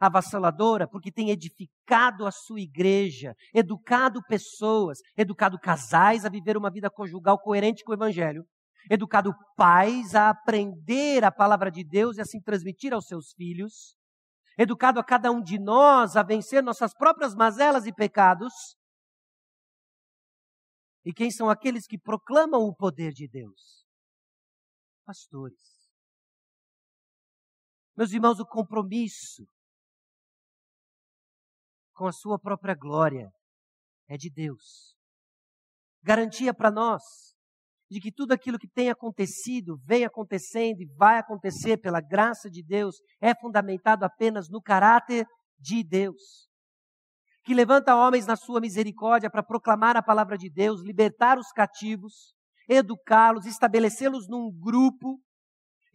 Avassaladora, 0.00 0.86
porque 0.86 1.10
tem 1.10 1.30
edificado 1.30 2.26
a 2.26 2.30
sua 2.30 2.60
igreja, 2.60 3.34
educado 3.54 4.22
pessoas, 4.28 4.98
educado 5.16 5.58
casais 5.58 6.24
a 6.24 6.28
viver 6.28 6.56
uma 6.56 6.70
vida 6.70 6.90
conjugal 6.90 7.38
coerente 7.38 7.82
com 7.82 7.92
o 7.92 7.94
Evangelho, 7.94 8.44
educado 8.90 9.32
pais 9.56 10.14
a 10.14 10.30
aprender 10.30 11.24
a 11.24 11.32
palavra 11.32 11.70
de 11.70 11.82
Deus 11.82 12.16
e 12.16 12.20
assim 12.20 12.40
transmitir 12.40 12.92
aos 12.92 13.06
seus 13.06 13.32
filhos, 13.32 13.96
educado 14.58 15.00
a 15.00 15.04
cada 15.04 15.30
um 15.30 15.42
de 15.42 15.58
nós 15.58 16.16
a 16.16 16.22
vencer 16.22 16.62
nossas 16.62 16.94
próprias 16.94 17.34
mazelas 17.34 17.86
e 17.86 17.92
pecados. 17.92 18.52
E 21.04 21.12
quem 21.12 21.30
são 21.30 21.48
aqueles 21.48 21.86
que 21.86 21.98
proclamam 21.98 22.62
o 22.62 22.74
poder 22.74 23.12
de 23.12 23.28
Deus? 23.28 23.85
Pastores. 25.06 25.86
Meus 27.96 28.10
irmãos, 28.12 28.40
o 28.40 28.44
compromisso 28.44 29.46
com 31.94 32.08
a 32.08 32.12
sua 32.12 32.40
própria 32.40 32.74
glória 32.74 33.30
é 34.08 34.16
de 34.16 34.28
Deus. 34.28 34.96
Garantia 36.02 36.52
para 36.52 36.72
nós 36.72 37.02
de 37.88 38.00
que 38.00 38.10
tudo 38.10 38.32
aquilo 38.32 38.58
que 38.58 38.68
tem 38.68 38.90
acontecido, 38.90 39.78
vem 39.84 40.04
acontecendo 40.04 40.82
e 40.82 40.92
vai 40.96 41.18
acontecer 41.18 41.76
pela 41.76 42.00
graça 42.00 42.50
de 42.50 42.62
Deus, 42.62 42.96
é 43.20 43.32
fundamentado 43.32 44.04
apenas 44.04 44.48
no 44.50 44.60
caráter 44.60 45.24
de 45.56 45.84
Deus. 45.84 46.48
Que 47.44 47.54
levanta 47.54 47.94
homens 47.94 48.26
na 48.26 48.34
sua 48.34 48.60
misericórdia 48.60 49.30
para 49.30 49.42
proclamar 49.42 49.96
a 49.96 50.02
palavra 50.02 50.36
de 50.36 50.50
Deus, 50.50 50.82
libertar 50.82 51.38
os 51.38 51.52
cativos, 51.52 52.35
educá-los, 52.68 53.46
estabelecê-los 53.46 54.28
num 54.28 54.50
grupo, 54.50 55.20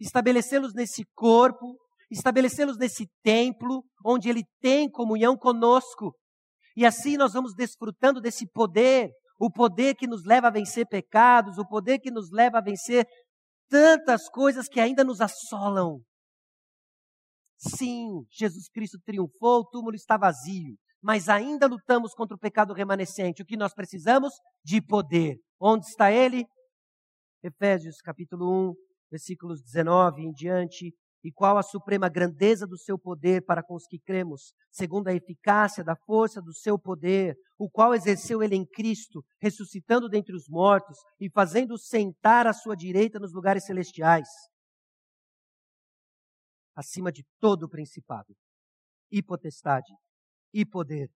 estabelecê-los 0.00 0.74
nesse 0.74 1.04
corpo, 1.14 1.76
estabelecê-los 2.10 2.76
nesse 2.78 3.06
templo, 3.22 3.84
onde 4.04 4.28
ele 4.28 4.44
tem 4.60 4.90
comunhão 4.90 5.36
conosco. 5.36 6.14
E 6.76 6.86
assim 6.86 7.16
nós 7.16 7.32
vamos 7.32 7.54
desfrutando 7.54 8.20
desse 8.20 8.46
poder 8.50 9.10
o 9.38 9.50
poder 9.50 9.96
que 9.96 10.06
nos 10.06 10.24
leva 10.24 10.46
a 10.46 10.52
vencer 10.52 10.86
pecados, 10.86 11.58
o 11.58 11.66
poder 11.66 11.98
que 11.98 12.12
nos 12.12 12.30
leva 12.30 12.58
a 12.58 12.62
vencer 12.62 13.04
tantas 13.68 14.28
coisas 14.28 14.68
que 14.68 14.78
ainda 14.78 15.02
nos 15.02 15.20
assolam. 15.20 16.00
Sim, 17.58 18.24
Jesus 18.30 18.68
Cristo 18.68 18.98
triunfou, 19.04 19.60
o 19.60 19.68
túmulo 19.68 19.96
está 19.96 20.16
vazio, 20.16 20.76
mas 21.02 21.28
ainda 21.28 21.66
lutamos 21.66 22.14
contra 22.14 22.36
o 22.36 22.38
pecado 22.38 22.72
remanescente. 22.72 23.42
O 23.42 23.44
que 23.44 23.56
nós 23.56 23.74
precisamos? 23.74 24.32
De 24.64 24.80
poder. 24.80 25.38
Onde 25.60 25.86
está 25.86 26.12
ele? 26.12 26.44
Efésios 27.42 28.00
capítulo 28.00 28.70
1, 28.70 28.74
versículos 29.10 29.60
19 29.62 30.22
em 30.22 30.32
diante 30.32 30.94
e 31.24 31.30
qual 31.30 31.56
a 31.56 31.62
suprema 31.62 32.08
grandeza 32.08 32.66
do 32.66 32.76
seu 32.76 32.98
poder 32.98 33.44
para 33.44 33.62
com 33.62 33.74
os 33.74 33.86
que 33.86 33.98
cremos, 33.98 34.52
segundo 34.70 35.08
a 35.08 35.14
eficácia 35.14 35.84
da 35.84 35.94
força 35.94 36.42
do 36.42 36.52
seu 36.52 36.78
poder, 36.78 37.36
o 37.56 37.70
qual 37.70 37.94
exerceu 37.94 38.42
ele 38.42 38.56
em 38.56 38.66
Cristo, 38.66 39.24
ressuscitando 39.40 40.08
dentre 40.08 40.34
os 40.34 40.48
mortos 40.48 40.98
e 41.20 41.30
fazendo 41.30 41.78
sentar 41.78 42.46
à 42.46 42.52
sua 42.52 42.74
direita 42.74 43.20
nos 43.20 43.32
lugares 43.32 43.64
celestiais, 43.64 44.28
acima 46.74 47.12
de 47.12 47.24
todo 47.40 47.64
o 47.64 47.68
principado, 47.68 48.34
e 49.10 49.22
potestade, 49.22 49.92
e 50.52 50.66
poder, 50.66 51.08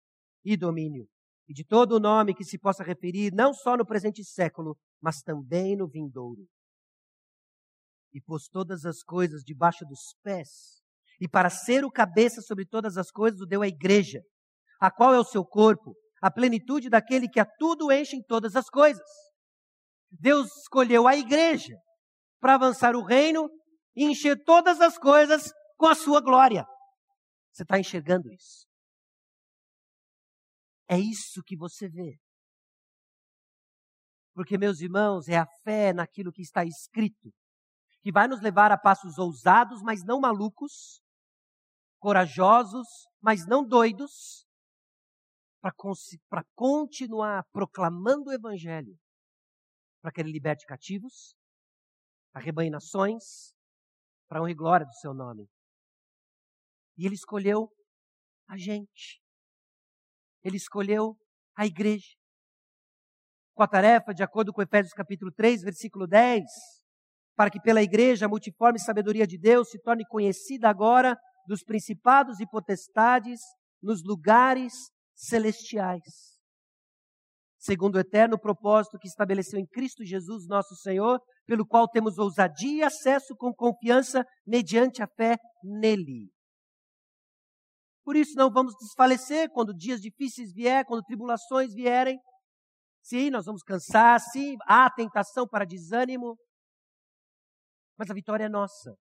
e 0.44 0.56
domínio, 0.56 1.08
e 1.48 1.54
de 1.54 1.64
todo 1.64 1.92
o 1.92 2.00
nome 2.00 2.34
que 2.34 2.44
se 2.44 2.58
possa 2.58 2.82
referir, 2.82 3.32
não 3.32 3.54
só 3.54 3.76
no 3.76 3.86
presente 3.86 4.24
século, 4.24 4.76
mas 5.00 5.22
também 5.22 5.76
no 5.76 5.88
vindouro 5.88 6.46
e 8.16 8.20
pôs 8.22 8.48
todas 8.48 8.86
as 8.86 9.02
coisas 9.02 9.42
debaixo 9.44 9.84
dos 9.84 10.16
pés. 10.22 10.80
E 11.20 11.28
para 11.28 11.50
ser 11.50 11.84
o 11.84 11.90
cabeça 11.90 12.40
sobre 12.40 12.64
todas 12.64 12.96
as 12.96 13.10
coisas, 13.10 13.42
o 13.42 13.46
deu 13.46 13.60
à 13.60 13.68
igreja, 13.68 14.22
a 14.80 14.90
qual 14.90 15.12
é 15.12 15.18
o 15.20 15.24
seu 15.24 15.44
corpo, 15.44 15.94
a 16.22 16.30
plenitude 16.30 16.88
daquele 16.88 17.28
que 17.28 17.38
a 17.38 17.44
tudo 17.44 17.92
enche 17.92 18.16
em 18.16 18.22
todas 18.22 18.56
as 18.56 18.70
coisas. 18.70 19.06
Deus 20.10 20.46
escolheu 20.62 21.06
a 21.06 21.14
igreja 21.14 21.76
para 22.40 22.54
avançar 22.54 22.96
o 22.96 23.04
reino 23.04 23.50
e 23.94 24.04
encher 24.04 24.42
todas 24.44 24.80
as 24.80 24.96
coisas 24.96 25.52
com 25.76 25.86
a 25.86 25.94
sua 25.94 26.22
glória. 26.22 26.66
Você 27.52 27.64
está 27.64 27.78
enxergando 27.78 28.32
isso? 28.32 28.65
É 30.88 30.98
isso 30.98 31.42
que 31.42 31.56
você 31.56 31.88
vê. 31.88 32.18
Porque, 34.34 34.58
meus 34.58 34.80
irmãos, 34.80 35.28
é 35.28 35.36
a 35.36 35.46
fé 35.64 35.92
naquilo 35.92 36.32
que 36.32 36.42
está 36.42 36.64
escrito 36.64 37.32
que 38.06 38.12
vai 38.12 38.28
nos 38.28 38.40
levar 38.40 38.70
a 38.70 38.78
passos 38.78 39.18
ousados, 39.18 39.82
mas 39.82 40.04
não 40.04 40.20
malucos, 40.20 41.02
corajosos, 41.98 42.86
mas 43.20 43.44
não 43.48 43.66
doidos, 43.66 44.46
para 45.60 46.44
continuar 46.54 47.42
proclamando 47.50 48.30
o 48.30 48.32
Evangelho, 48.32 48.96
para 50.00 50.12
que 50.12 50.20
ele 50.20 50.30
liberte 50.30 50.64
cativos, 50.66 51.34
arrebanhe 52.32 52.70
nações, 52.70 53.52
para 54.28 54.40
honra 54.40 54.52
e 54.52 54.54
glória 54.54 54.86
do 54.86 54.94
seu 54.94 55.12
nome. 55.12 55.50
E 56.96 57.06
ele 57.06 57.16
escolheu 57.16 57.68
a 58.46 58.56
gente. 58.56 59.20
Ele 60.46 60.58
escolheu 60.58 61.16
a 61.56 61.66
igreja. 61.66 62.14
Com 63.52 63.64
a 63.64 63.66
tarefa, 63.66 64.14
de 64.14 64.22
acordo 64.22 64.52
com 64.52 64.62
Efésios 64.62 64.92
capítulo 64.92 65.32
3, 65.32 65.62
versículo 65.62 66.06
10, 66.06 66.44
para 67.34 67.50
que 67.50 67.60
pela 67.60 67.82
igreja 67.82 68.26
a 68.26 68.28
multiforme 68.28 68.78
sabedoria 68.78 69.26
de 69.26 69.36
Deus 69.36 69.70
se 69.70 69.82
torne 69.82 70.06
conhecida 70.06 70.68
agora 70.68 71.18
dos 71.48 71.64
principados 71.64 72.38
e 72.38 72.46
potestades 72.46 73.40
nos 73.82 74.04
lugares 74.04 74.72
celestiais. 75.16 76.36
Segundo 77.58 77.96
o 77.96 78.00
eterno 78.00 78.38
propósito 78.38 78.98
que 79.00 79.08
estabeleceu 79.08 79.58
em 79.58 79.66
Cristo 79.66 80.04
Jesus, 80.04 80.46
nosso 80.46 80.76
Senhor, 80.76 81.18
pelo 81.44 81.66
qual 81.66 81.88
temos 81.88 82.18
ousadia 82.18 82.78
e 82.78 82.82
acesso 82.84 83.34
com 83.34 83.52
confiança 83.52 84.24
mediante 84.46 85.02
a 85.02 85.08
fé 85.08 85.36
nele. 85.64 86.30
Por 88.06 88.16
isso 88.16 88.34
não 88.36 88.50
vamos 88.50 88.74
desfalecer 88.80 89.50
quando 89.50 89.74
dias 89.74 90.00
difíceis 90.00 90.50
vier, 90.54 90.86
quando 90.86 91.02
tribulações 91.02 91.74
vierem, 91.74 92.18
Sim, 93.06 93.30
nós 93.30 93.46
vamos 93.46 93.62
cansar, 93.62 94.18
sim, 94.18 94.56
há 94.66 94.90
tentação 94.90 95.46
para 95.46 95.64
desânimo, 95.64 96.36
mas 97.96 98.10
a 98.10 98.14
vitória 98.14 98.46
é 98.46 98.48
nossa. 98.48 98.96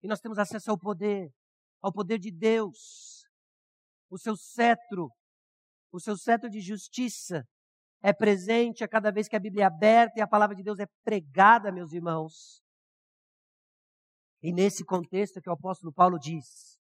E 0.00 0.06
nós 0.06 0.20
temos 0.20 0.38
acesso 0.38 0.70
ao 0.70 0.78
poder, 0.78 1.28
ao 1.82 1.92
poder 1.92 2.20
de 2.20 2.30
Deus. 2.30 3.24
O 4.08 4.16
seu 4.16 4.36
cetro, 4.36 5.10
o 5.90 5.98
seu 5.98 6.16
cetro 6.16 6.48
de 6.48 6.60
justiça 6.60 7.42
é 8.00 8.12
presente 8.12 8.84
a 8.84 8.88
cada 8.88 9.10
vez 9.10 9.26
que 9.26 9.34
a 9.34 9.40
Bíblia 9.40 9.64
é 9.64 9.66
aberta 9.66 10.20
e 10.20 10.22
a 10.22 10.28
palavra 10.28 10.54
de 10.54 10.62
Deus 10.62 10.78
é 10.78 10.86
pregada, 11.02 11.72
meus 11.72 11.92
irmãos. 11.92 12.62
E 14.40 14.52
nesse 14.52 14.84
contexto 14.84 15.40
que 15.40 15.50
o 15.50 15.54
apóstolo 15.54 15.92
Paulo 15.92 16.16
diz: 16.16 16.78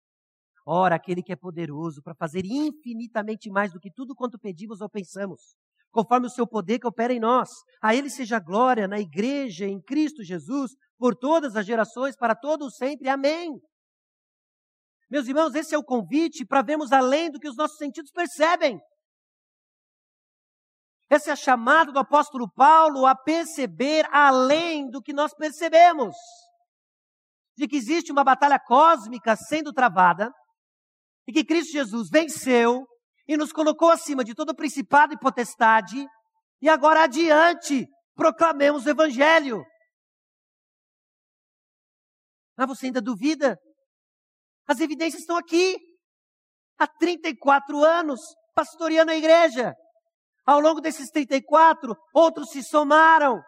Ora, 0.71 0.93
aquele 0.93 1.23
que 1.23 1.33
é 1.33 1.35
poderoso 1.35 1.99
para 1.99 2.13
fazer 2.13 2.45
infinitamente 2.45 3.49
mais 3.49 3.73
do 3.73 3.79
que 3.79 3.91
tudo 3.91 4.13
quanto 4.13 4.37
pedimos 4.37 4.81
ou 4.81 4.87
pensamos, 4.87 5.55
conforme 5.89 6.27
o 6.27 6.29
seu 6.29 6.45
poder 6.45 6.77
que 6.77 6.85
opera 6.85 7.11
em 7.11 7.19
nós. 7.19 7.49
A 7.81 7.95
ele 7.95 8.07
seja 8.07 8.39
glória 8.39 8.87
na 8.87 8.99
igreja, 8.99 9.65
em 9.65 9.81
Cristo 9.81 10.23
Jesus, 10.23 10.73
por 10.95 11.15
todas 11.15 11.55
as 11.55 11.65
gerações, 11.65 12.15
para 12.15 12.35
todos 12.35 12.75
sempre. 12.75 13.09
Amém. 13.09 13.59
Meus 15.09 15.27
irmãos, 15.27 15.55
esse 15.55 15.73
é 15.73 15.77
o 15.77 15.83
convite 15.83 16.45
para 16.45 16.61
vermos 16.61 16.91
além 16.91 17.31
do 17.31 17.39
que 17.39 17.49
os 17.49 17.57
nossos 17.57 17.77
sentidos 17.79 18.11
percebem. 18.11 18.79
Essa 21.09 21.31
é 21.31 21.33
a 21.33 21.35
chamada 21.35 21.91
do 21.91 21.97
apóstolo 21.97 22.47
Paulo 22.47 23.07
a 23.07 23.15
perceber 23.15 24.07
além 24.11 24.87
do 24.91 25.01
que 25.01 25.13
nós 25.13 25.33
percebemos 25.33 26.15
de 27.57 27.67
que 27.67 27.75
existe 27.75 28.11
uma 28.11 28.23
batalha 28.23 28.59
cósmica 28.59 29.35
sendo 29.35 29.73
travada 29.73 30.31
e 31.29 31.31
que 31.31 31.45
Cristo 31.45 31.73
Jesus 31.73 32.09
venceu 32.09 32.87
e 33.27 33.37
nos 33.37 33.53
colocou 33.53 33.91
acima 33.91 34.23
de 34.23 34.33
todo 34.33 34.55
principado 34.55 35.13
e 35.13 35.19
potestade 35.19 36.03
e 36.59 36.67
agora 36.67 37.03
adiante 37.03 37.87
proclamemos 38.15 38.87
o 38.87 38.89
evangelho. 38.89 39.63
Mas 42.57 42.67
você 42.67 42.87
ainda 42.87 42.99
duvida? 42.99 43.59
As 44.67 44.79
evidências 44.79 45.21
estão 45.21 45.37
aqui. 45.37 45.77
Há 46.79 46.87
34 46.87 47.77
anos 47.83 48.19
pastoreando 48.55 49.11
a 49.11 49.15
igreja. 49.15 49.75
Ao 50.47 50.59
longo 50.59 50.81
desses 50.81 51.11
34, 51.11 51.95
outros 52.11 52.49
se 52.49 52.63
somaram. 52.63 53.39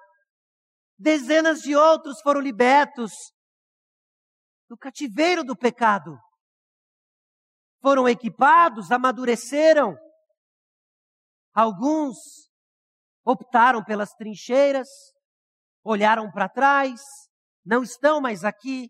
Dezenas 1.00 1.62
de 1.62 1.76
outros 1.76 2.22
foram 2.22 2.42
libertos 2.42 3.12
do 4.70 4.78
cativeiro 4.78 5.44
do 5.44 5.58
pecado. 5.58 6.16
Foram 7.82 8.08
equipados, 8.08 8.92
amadureceram. 8.92 9.96
Alguns 11.54 12.18
optaram 13.26 13.84
pelas 13.84 14.12
trincheiras, 14.14 14.88
olharam 15.84 16.32
para 16.32 16.48
trás, 16.48 17.02
não 17.66 17.84
estão 17.84 18.22
mais 18.22 18.44
aqui, 18.44 18.90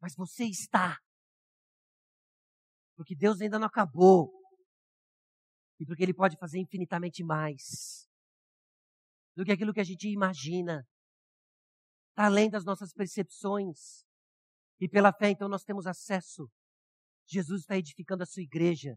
mas 0.00 0.14
você 0.16 0.44
está. 0.44 0.98
Porque 2.96 3.14
Deus 3.14 3.40
ainda 3.40 3.58
não 3.58 3.66
acabou. 3.66 4.32
E 5.78 5.86
porque 5.86 6.02
Ele 6.02 6.14
pode 6.14 6.36
fazer 6.38 6.60
infinitamente 6.60 7.24
mais 7.24 8.08
do 9.36 9.44
que 9.44 9.52
aquilo 9.52 9.72
que 9.72 9.80
a 9.80 9.84
gente 9.84 10.08
imagina. 10.08 10.86
Está 12.10 12.26
além 12.26 12.50
das 12.50 12.64
nossas 12.64 12.92
percepções. 12.92 14.04
E 14.80 14.88
pela 14.88 15.12
fé, 15.12 15.30
então, 15.30 15.48
nós 15.48 15.64
temos 15.64 15.86
acesso. 15.86 16.48
Jesus 17.32 17.62
está 17.62 17.76
edificando 17.78 18.22
a 18.22 18.26
sua 18.26 18.42
igreja. 18.42 18.94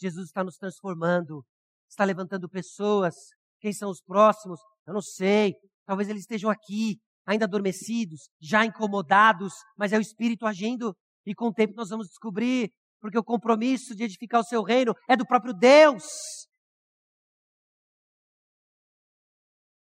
Jesus 0.00 0.26
está 0.26 0.42
nos 0.42 0.56
transformando. 0.56 1.44
Está 1.88 2.04
levantando 2.04 2.48
pessoas. 2.48 3.14
Quem 3.60 3.72
são 3.72 3.90
os 3.90 4.00
próximos? 4.00 4.58
Eu 4.86 4.94
não 4.94 5.02
sei. 5.02 5.54
Talvez 5.84 6.08
eles 6.08 6.22
estejam 6.22 6.50
aqui, 6.50 6.98
ainda 7.26 7.44
adormecidos, 7.44 8.28
já 8.40 8.64
incomodados, 8.64 9.52
mas 9.76 9.92
é 9.92 9.98
o 9.98 10.00
Espírito 10.00 10.46
agindo. 10.46 10.96
E 11.24 11.34
com 11.34 11.48
o 11.48 11.52
tempo 11.52 11.74
nós 11.76 11.90
vamos 11.90 12.08
descobrir, 12.08 12.70
porque 13.00 13.18
o 13.18 13.24
compromisso 13.24 13.94
de 13.94 14.04
edificar 14.04 14.40
o 14.40 14.44
seu 14.44 14.62
reino 14.62 14.94
é 15.08 15.16
do 15.16 15.26
próprio 15.26 15.52
Deus. 15.52 16.04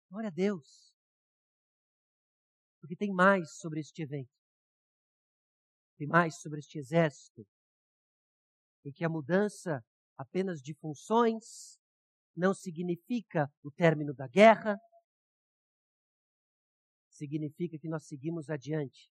Glória 0.09 0.29
a 0.29 0.31
Deus. 0.31 0.93
Porque 2.79 2.95
tem 2.95 3.11
mais 3.13 3.57
sobre 3.57 3.79
este 3.79 4.01
evento 4.03 4.29
e 5.99 6.07
mais 6.07 6.39
sobre 6.39 6.59
este 6.59 6.79
exército, 6.79 7.45
em 8.89 8.91
que 8.91 9.05
a 9.05 9.09
mudança 9.09 9.83
apenas 10.17 10.59
de 10.59 10.73
funções 10.73 11.77
não 12.35 12.53
significa 12.53 13.47
o 13.63 13.71
término 13.71 14.13
da 14.13 14.27
guerra, 14.27 14.77
significa 17.07 17.77
que 17.77 17.87
nós 17.87 18.07
seguimos 18.07 18.49
adiante, 18.49 19.11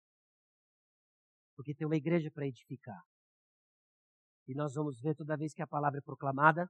porque 1.57 1.75
tem 1.75 1.87
uma 1.87 1.97
igreja 1.97 2.31
para 2.31 2.47
edificar. 2.47 3.03
E 4.47 4.55
nós 4.55 4.75
vamos 4.75 5.01
ver 5.01 5.15
toda 5.15 5.37
vez 5.37 5.55
que 5.55 5.63
a 5.63 5.67
palavra 5.67 6.01
é 6.01 6.03
proclamada, 6.03 6.69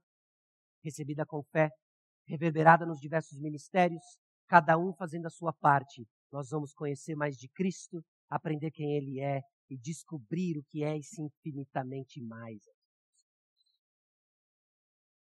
recebida 0.84 1.26
com 1.26 1.42
fé, 1.42 1.70
reverberada 2.26 2.86
nos 2.86 3.00
diversos 3.00 3.38
ministérios, 3.38 4.02
cada 4.46 4.78
um 4.78 4.92
fazendo 4.94 5.26
a 5.26 5.30
sua 5.30 5.52
parte, 5.52 6.06
nós 6.30 6.50
vamos 6.50 6.72
conhecer 6.72 7.16
mais 7.16 7.36
de 7.36 7.48
Cristo, 7.48 8.04
aprender 8.28 8.70
quem 8.70 8.94
Ele 8.96 9.20
é 9.20 9.40
e 9.68 9.76
descobrir 9.76 10.58
o 10.58 10.64
que 10.64 10.84
é 10.84 10.96
esse 10.96 11.20
infinitamente 11.20 12.20
mais. 12.20 12.62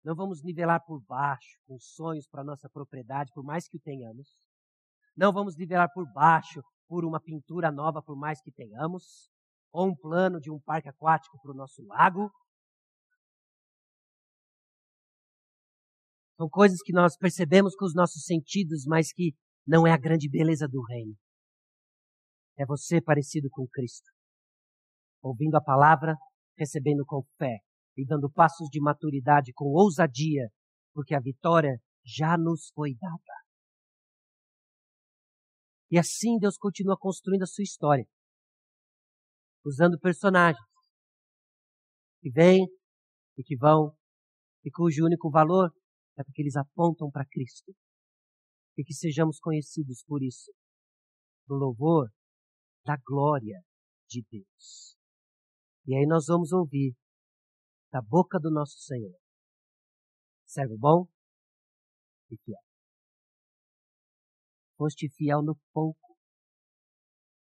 Não 0.07 0.15
vamos 0.15 0.41
nivelar 0.41 0.81
por 0.87 1.01
baixo 1.01 1.59
com 1.67 1.81
sonhos 1.81 2.29
para 2.29 2.45
nossa 2.45 2.71
propriedade, 2.71 3.33
por 3.35 3.43
mais 3.43 3.67
que 3.67 3.77
o 3.77 3.81
tenhamos. 3.81 4.29
Não 5.17 5.33
vamos 5.33 5.57
nivelar 5.57 5.93
por 5.93 6.07
baixo 6.13 6.63
por 6.87 7.05
uma 7.05 7.21
pintura 7.21 7.73
nova, 7.73 8.01
por 8.01 8.17
mais 8.17 8.41
que 8.41 8.53
tenhamos. 8.53 9.29
Ou 9.73 9.89
um 9.89 9.97
plano 9.97 10.39
de 10.41 10.49
um 10.49 10.61
parque 10.61 10.89
aquático 10.89 11.37
para 11.43 11.51
o 11.51 11.57
nosso 11.57 11.85
lago. 11.85 12.31
São 16.37 16.49
coisas 16.49 16.81
que 16.85 16.93
nós 16.93 17.17
percebemos 17.17 17.75
com 17.75 17.85
os 17.85 17.95
nossos 17.95 18.23
sentidos, 18.23 18.85
mas 18.87 19.13
que 19.13 19.35
não 19.67 19.85
é 19.85 19.93
a 19.93 19.99
grande 19.99 20.31
beleza 20.31 20.69
do 20.69 20.85
reino. 20.85 21.17
É 22.57 22.65
você 22.65 23.01
parecido 23.03 23.49
com 23.51 23.67
Cristo 23.67 24.09
ouvindo 25.21 25.57
a 25.57 25.61
palavra, 25.61 26.15
recebendo 26.57 27.05
com 27.05 27.25
fé 27.37 27.59
e 27.97 28.05
dando 28.05 28.31
passos 28.31 28.69
de 28.71 28.81
maturidade 28.81 29.53
com 29.55 29.67
ousadia, 29.67 30.49
porque 30.93 31.15
a 31.15 31.21
vitória 31.21 31.81
já 32.05 32.37
nos 32.37 32.71
foi 32.75 32.95
dada. 32.95 33.37
E 35.91 35.99
assim 35.99 36.39
Deus 36.39 36.57
continua 36.57 36.97
construindo 36.99 37.43
a 37.43 37.47
sua 37.47 37.63
história, 37.63 38.07
usando 39.65 39.99
personagens 39.99 40.61
que 42.21 42.31
vêm 42.31 42.67
e 43.37 43.43
que 43.43 43.57
vão, 43.57 43.97
e 44.65 44.71
cujo 44.71 45.05
único 45.05 45.31
valor 45.31 45.73
é 46.19 46.25
porque 46.25 46.43
eles 46.43 46.57
apontam 46.57 47.11
para 47.11 47.27
Cristo. 47.27 47.75
E 48.77 48.85
que 48.85 48.93
sejamos 48.93 49.39
conhecidos 49.39 50.03
por 50.07 50.23
isso, 50.23 50.53
no 51.49 51.57
louvor 51.57 52.11
da 52.85 52.97
glória 52.97 53.63
de 54.09 54.23
Deus. 54.31 54.97
E 55.87 55.95
aí 55.95 56.07
nós 56.07 56.27
vamos 56.27 56.53
ouvir 56.53 56.95
da 57.97 58.03
boca 58.03 58.39
do 58.39 58.51
nosso 58.51 58.77
Senhor. 58.81 59.19
Servo 60.45 60.77
bom 60.77 61.09
e 62.31 62.37
fiel. 62.37 62.61
Foste 64.77 65.09
fiel 65.09 65.43
no 65.43 65.57
pouco, 65.73 66.15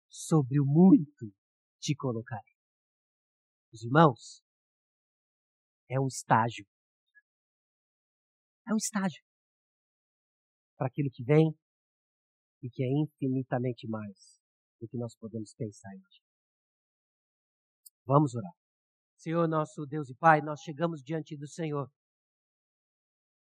sobre 0.08 0.62
o 0.62 0.66
muito 0.66 1.34
te 1.80 1.96
colocarei. 1.96 2.54
Os 3.74 3.84
irmãos, 3.84 4.44
é 5.90 6.00
um 6.00 6.06
estágio. 6.06 6.68
É 8.70 8.74
um 8.74 8.78
estágio 8.78 9.24
para 10.78 10.88
aquilo 10.88 11.10
que 11.12 11.24
vem 11.24 11.58
e 12.62 12.70
que 12.70 12.84
é 12.84 12.88
infinitamente 12.88 13.88
mais 13.88 14.40
do 14.80 14.88
que 14.88 14.98
nós 14.98 15.16
podemos 15.16 15.56
pensar 15.56 15.90
hoje. 15.90 16.22
Vamos 18.06 18.36
orar. 18.36 18.65
Senhor, 19.18 19.48
nosso 19.48 19.86
Deus 19.86 20.10
e 20.10 20.16
Pai, 20.16 20.42
nós 20.42 20.62
chegamos 20.62 21.02
diante 21.02 21.38
do 21.38 21.48
Senhor, 21.48 21.90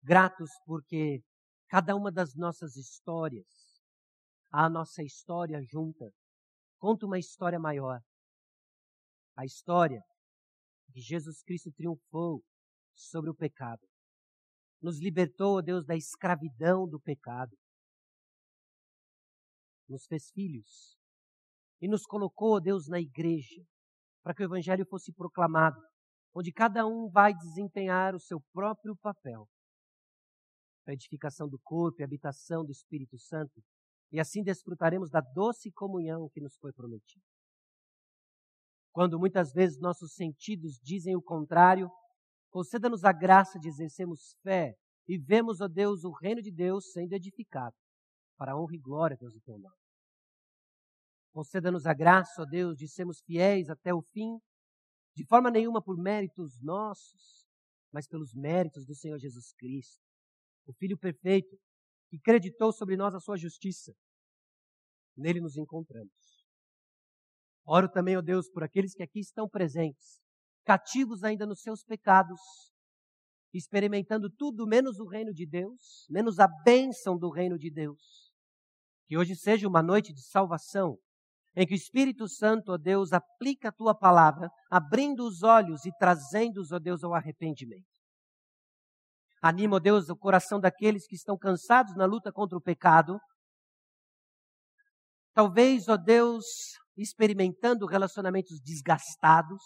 gratos 0.01 0.49
porque 0.65 1.21
cada 1.67 1.95
uma 1.95 2.11
das 2.11 2.35
nossas 2.35 2.75
histórias, 2.75 3.47
a 4.51 4.69
nossa 4.69 5.03
história 5.03 5.61
junta, 5.61 6.11
conta 6.79 7.05
uma 7.05 7.19
história 7.19 7.59
maior. 7.59 8.01
A 9.37 9.45
história 9.45 10.01
de 10.89 11.01
Jesus 11.01 11.43
Cristo 11.43 11.71
triunfou 11.71 12.43
sobre 12.95 13.29
o 13.29 13.35
pecado. 13.35 13.87
Nos 14.81 14.99
libertou, 14.99 15.61
Deus, 15.61 15.85
da 15.85 15.95
escravidão 15.95 16.87
do 16.87 16.99
pecado. 16.99 17.55
Nos 19.87 20.05
fez 20.07 20.29
filhos. 20.31 20.97
E 21.81 21.87
nos 21.87 22.05
colocou, 22.05 22.59
Deus, 22.59 22.87
na 22.87 22.99
igreja 22.99 23.63
para 24.23 24.33
que 24.33 24.43
o 24.43 24.45
Evangelho 24.45 24.85
fosse 24.85 25.11
proclamado, 25.13 25.79
onde 26.33 26.51
cada 26.51 26.85
um 26.85 27.09
vai 27.09 27.33
desempenhar 27.33 28.15
o 28.15 28.19
seu 28.19 28.41
próprio 28.53 28.95
papel. 28.97 29.47
para 30.83 30.93
a 30.93 30.95
edificação 30.95 31.47
do 31.47 31.59
corpo 31.59 32.01
e 32.01 32.03
habitação 32.03 32.65
do 32.65 32.71
Espírito 32.71 33.17
Santo, 33.19 33.61
e 34.11 34.19
assim 34.19 34.41
desfrutaremos 34.41 35.09
da 35.09 35.21
doce 35.21 35.71
comunhão 35.71 36.29
que 36.29 36.41
nos 36.41 36.55
foi 36.57 36.73
prometida. 36.73 37.23
Quando 38.91 39.19
muitas 39.19 39.53
vezes 39.53 39.79
nossos 39.79 40.13
sentidos 40.13 40.79
dizem 40.81 41.15
o 41.15 41.21
contrário, 41.21 41.89
conceda-nos 42.49 43.03
a 43.03 43.11
graça 43.11 43.59
de 43.59 43.67
exercermos 43.67 44.35
fé 44.41 44.73
e 45.07 45.17
vemos, 45.17 45.61
ó 45.61 45.67
Deus, 45.67 46.03
o 46.03 46.11
reino 46.11 46.41
de 46.41 46.51
Deus 46.51 46.91
sendo 46.91 47.13
edificado, 47.13 47.75
para 48.35 48.53
a 48.53 48.59
honra 48.59 48.75
e 48.75 48.79
glória, 48.79 49.17
Deus, 49.19 49.33
do 49.33 49.41
teu 49.41 49.59
nome. 49.59 49.78
Conceda-nos 51.31 51.85
a 51.85 51.93
graça, 51.93 52.41
ó 52.41 52.45
Deus, 52.45 52.77
de 52.77 52.87
sermos 52.87 53.21
fiéis 53.21 53.69
até 53.69 53.93
o 53.93 54.01
fim, 54.01 54.37
de 55.15 55.25
forma 55.25 55.51
nenhuma 55.51 55.81
por 55.81 55.97
méritos 55.97 56.59
nossos, 56.61 57.45
mas 57.91 58.07
pelos 58.07 58.33
méritos 58.33 58.85
do 58.85 58.95
Senhor 58.95 59.17
Jesus 59.19 59.53
Cristo, 59.53 60.01
o 60.65 60.73
Filho 60.73 60.97
perfeito, 60.97 61.57
que 62.09 62.19
creditou 62.19 62.71
sobre 62.71 62.97
nós 62.97 63.13
a 63.13 63.19
sua 63.19 63.37
justiça. 63.37 63.93
Nele 65.15 65.39
nos 65.39 65.57
encontramos. 65.57 66.11
Oro 67.65 67.89
também, 67.89 68.17
ó 68.17 68.21
Deus, 68.21 68.49
por 68.49 68.63
aqueles 68.63 68.95
que 68.95 69.03
aqui 69.03 69.19
estão 69.19 69.47
presentes, 69.47 70.19
cativos 70.65 71.23
ainda 71.23 71.45
nos 71.45 71.61
seus 71.61 71.83
pecados, 71.83 72.39
experimentando 73.53 74.29
tudo 74.29 74.67
menos 74.67 74.99
o 74.99 75.07
reino 75.07 75.33
de 75.33 75.45
Deus, 75.45 76.07
menos 76.09 76.39
a 76.39 76.47
bênção 76.63 77.17
do 77.17 77.29
reino 77.29 77.57
de 77.57 77.71
Deus. 77.71 78.31
Que 79.07 79.17
hoje 79.17 79.35
seja 79.35 79.67
uma 79.67 79.83
noite 79.83 80.13
de 80.13 80.21
salvação, 80.23 80.97
em 81.59 81.67
que 81.67 81.73
o 81.73 81.75
Espírito 81.75 82.25
Santo, 82.25 82.71
ó 82.71 82.77
Deus, 82.77 83.11
aplica 83.11 83.67
a 83.67 83.71
tua 83.71 83.93
palavra, 83.93 84.49
abrindo 84.71 85.27
os 85.27 85.43
olhos 85.43 85.85
e 85.85 85.91
trazendo-os, 85.99 86.71
ó 86.71 86.79
Deus, 86.79 87.03
ao 87.03 87.13
arrependimento. 87.13 87.83
Anima, 89.41 89.75
ó 89.75 89.79
Deus, 89.79 90.07
o 90.07 90.15
coração 90.15 90.57
daqueles 90.57 91.05
que 91.05 91.15
estão 91.15 91.37
cansados 91.37 91.97
na 91.97 92.05
luta 92.05 92.31
contra 92.31 92.57
o 92.57 92.61
pecado. 92.61 93.19
Talvez, 95.33 95.89
ó 95.89 95.97
Deus, 95.97 96.45
experimentando 96.95 97.85
relacionamentos 97.85 98.61
desgastados. 98.61 99.61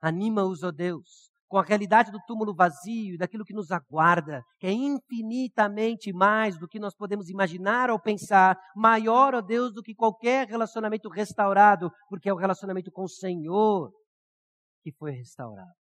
Anima-os, 0.00 0.62
ó 0.62 0.70
Deus, 0.70 1.30
com 1.52 1.58
a 1.58 1.62
realidade 1.62 2.10
do 2.10 2.18
túmulo 2.26 2.54
vazio 2.54 3.12
e 3.12 3.18
daquilo 3.18 3.44
que 3.44 3.52
nos 3.52 3.70
aguarda, 3.70 4.42
que 4.58 4.66
é 4.66 4.72
infinitamente 4.72 6.10
mais 6.10 6.58
do 6.58 6.66
que 6.66 6.80
nós 6.80 6.96
podemos 6.96 7.28
imaginar 7.28 7.90
ou 7.90 8.00
pensar, 8.00 8.58
maior, 8.74 9.34
ó 9.34 9.42
Deus, 9.42 9.70
do 9.70 9.82
que 9.82 9.94
qualquer 9.94 10.48
relacionamento 10.48 11.10
restaurado, 11.10 11.90
porque 12.08 12.30
é 12.30 12.32
o 12.32 12.38
relacionamento 12.38 12.90
com 12.90 13.02
o 13.02 13.08
Senhor 13.08 13.92
que 14.82 14.90
foi 14.92 15.12
restaurado. 15.12 15.74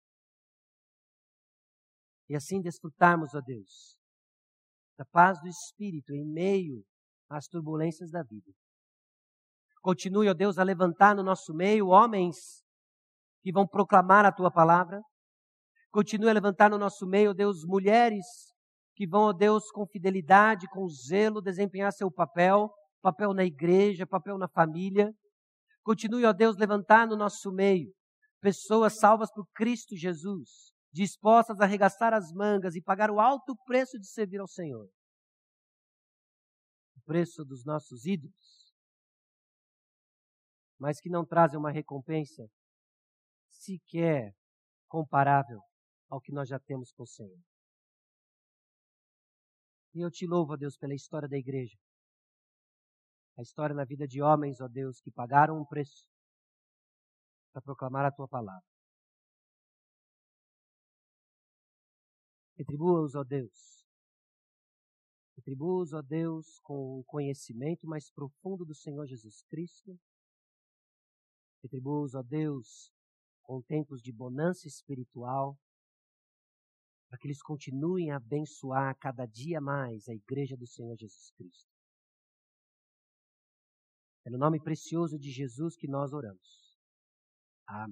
E 2.27 2.35
assim 2.35 2.61
desfrutarmos, 2.61 3.33
ó 3.33 3.39
Deus, 3.39 3.95
da 4.97 5.05
paz 5.05 5.39
do 5.39 5.47
Espírito 5.47 6.13
em 6.13 6.25
meio 6.25 6.83
às 7.29 7.47
turbulências 7.47 8.11
da 8.11 8.21
vida. 8.23 8.51
Continue, 9.81 10.27
ó 10.27 10.33
Deus, 10.33 10.57
a 10.57 10.63
levantar 10.63 11.15
no 11.15 11.23
nosso 11.23 11.53
meio 11.53 11.87
homens 11.87 12.35
que 13.41 13.53
vão 13.53 13.65
proclamar 13.65 14.25
a 14.25 14.33
tua 14.33 14.51
palavra, 14.51 15.01
Continue 15.91 16.29
a 16.29 16.33
levantar 16.33 16.69
no 16.69 16.77
nosso 16.77 17.05
meio, 17.05 17.33
Deus, 17.33 17.65
mulheres 17.65 18.25
que 18.95 19.05
vão, 19.05 19.23
ó 19.23 19.33
Deus, 19.33 19.69
com 19.71 19.85
fidelidade, 19.85 20.67
com 20.69 20.87
zelo, 20.87 21.41
desempenhar 21.41 21.91
seu 21.91 22.09
papel, 22.09 22.73
papel 23.01 23.33
na 23.33 23.43
igreja, 23.43 24.07
papel 24.07 24.37
na 24.37 24.47
família. 24.47 25.13
Continue, 25.83 26.25
ó 26.25 26.31
Deus, 26.31 26.55
levantar 26.55 27.07
no 27.07 27.17
nosso 27.17 27.51
meio 27.51 27.93
pessoas 28.39 28.97
salvas 28.97 29.31
por 29.31 29.45
Cristo 29.53 29.95
Jesus, 29.95 30.73
dispostas 30.93 31.59
a 31.59 31.65
arregaçar 31.65 32.13
as 32.13 32.31
mangas 32.31 32.75
e 32.75 32.81
pagar 32.81 33.11
o 33.11 33.19
alto 33.19 33.55
preço 33.65 33.99
de 33.99 34.07
servir 34.07 34.39
ao 34.39 34.47
Senhor. 34.47 34.87
O 36.95 37.01
preço 37.05 37.43
dos 37.43 37.65
nossos 37.65 38.05
ídolos, 38.05 38.73
mas 40.79 41.01
que 41.01 41.09
não 41.09 41.25
trazem 41.25 41.59
uma 41.59 41.69
recompensa 41.69 42.47
sequer 43.49 44.33
comparável 44.87 45.61
ao 46.11 46.19
que 46.19 46.33
nós 46.33 46.49
já 46.49 46.59
temos 46.59 46.91
com 46.91 47.03
o 47.03 47.07
Senhor. 47.07 47.39
E 49.93 50.01
eu 50.01 50.11
te 50.11 50.27
louvo, 50.27 50.53
ó 50.53 50.57
Deus, 50.57 50.77
pela 50.77 50.93
história 50.93 51.27
da 51.27 51.37
igreja. 51.37 51.77
A 53.37 53.41
história 53.41 53.73
na 53.73 53.85
vida 53.85 54.05
de 54.05 54.21
homens, 54.21 54.59
ó 54.59 54.67
Deus, 54.67 54.99
que 54.99 55.09
pagaram 55.09 55.57
um 55.57 55.65
preço 55.65 56.05
para 57.53 57.61
proclamar 57.61 58.05
a 58.05 58.11
tua 58.11 58.27
palavra. 58.27 58.69
Retribua-os, 62.57 63.15
ó 63.15 63.23
Deus. 63.23 63.87
Retribua-os, 65.37 65.93
ó 65.93 66.01
Deus, 66.01 66.59
com 66.59 66.99
o 66.99 67.03
conhecimento 67.05 67.87
mais 67.87 68.11
profundo 68.11 68.65
do 68.65 68.75
Senhor 68.75 69.07
Jesus 69.07 69.41
Cristo. 69.43 69.97
Retribua-os, 71.63 72.15
ó 72.15 72.21
Deus, 72.21 72.91
com 73.41 73.61
tempos 73.61 74.01
de 74.01 74.11
bonança 74.11 74.67
espiritual 74.67 75.57
para 77.11 77.19
que 77.19 77.27
eles 77.27 77.41
continuem 77.41 78.09
a 78.09 78.15
abençoar 78.15 78.97
cada 78.97 79.25
dia 79.25 79.59
mais 79.59 80.07
a 80.07 80.13
igreja 80.13 80.55
do 80.55 80.65
Senhor 80.65 80.95
Jesus 80.97 81.29
Cristo. 81.31 81.69
É 84.25 84.29
no 84.29 84.37
nome 84.37 84.61
precioso 84.61 85.19
de 85.19 85.29
Jesus 85.29 85.75
que 85.75 85.89
nós 85.89 86.13
oramos. 86.13 86.79
Amém. 87.67 87.89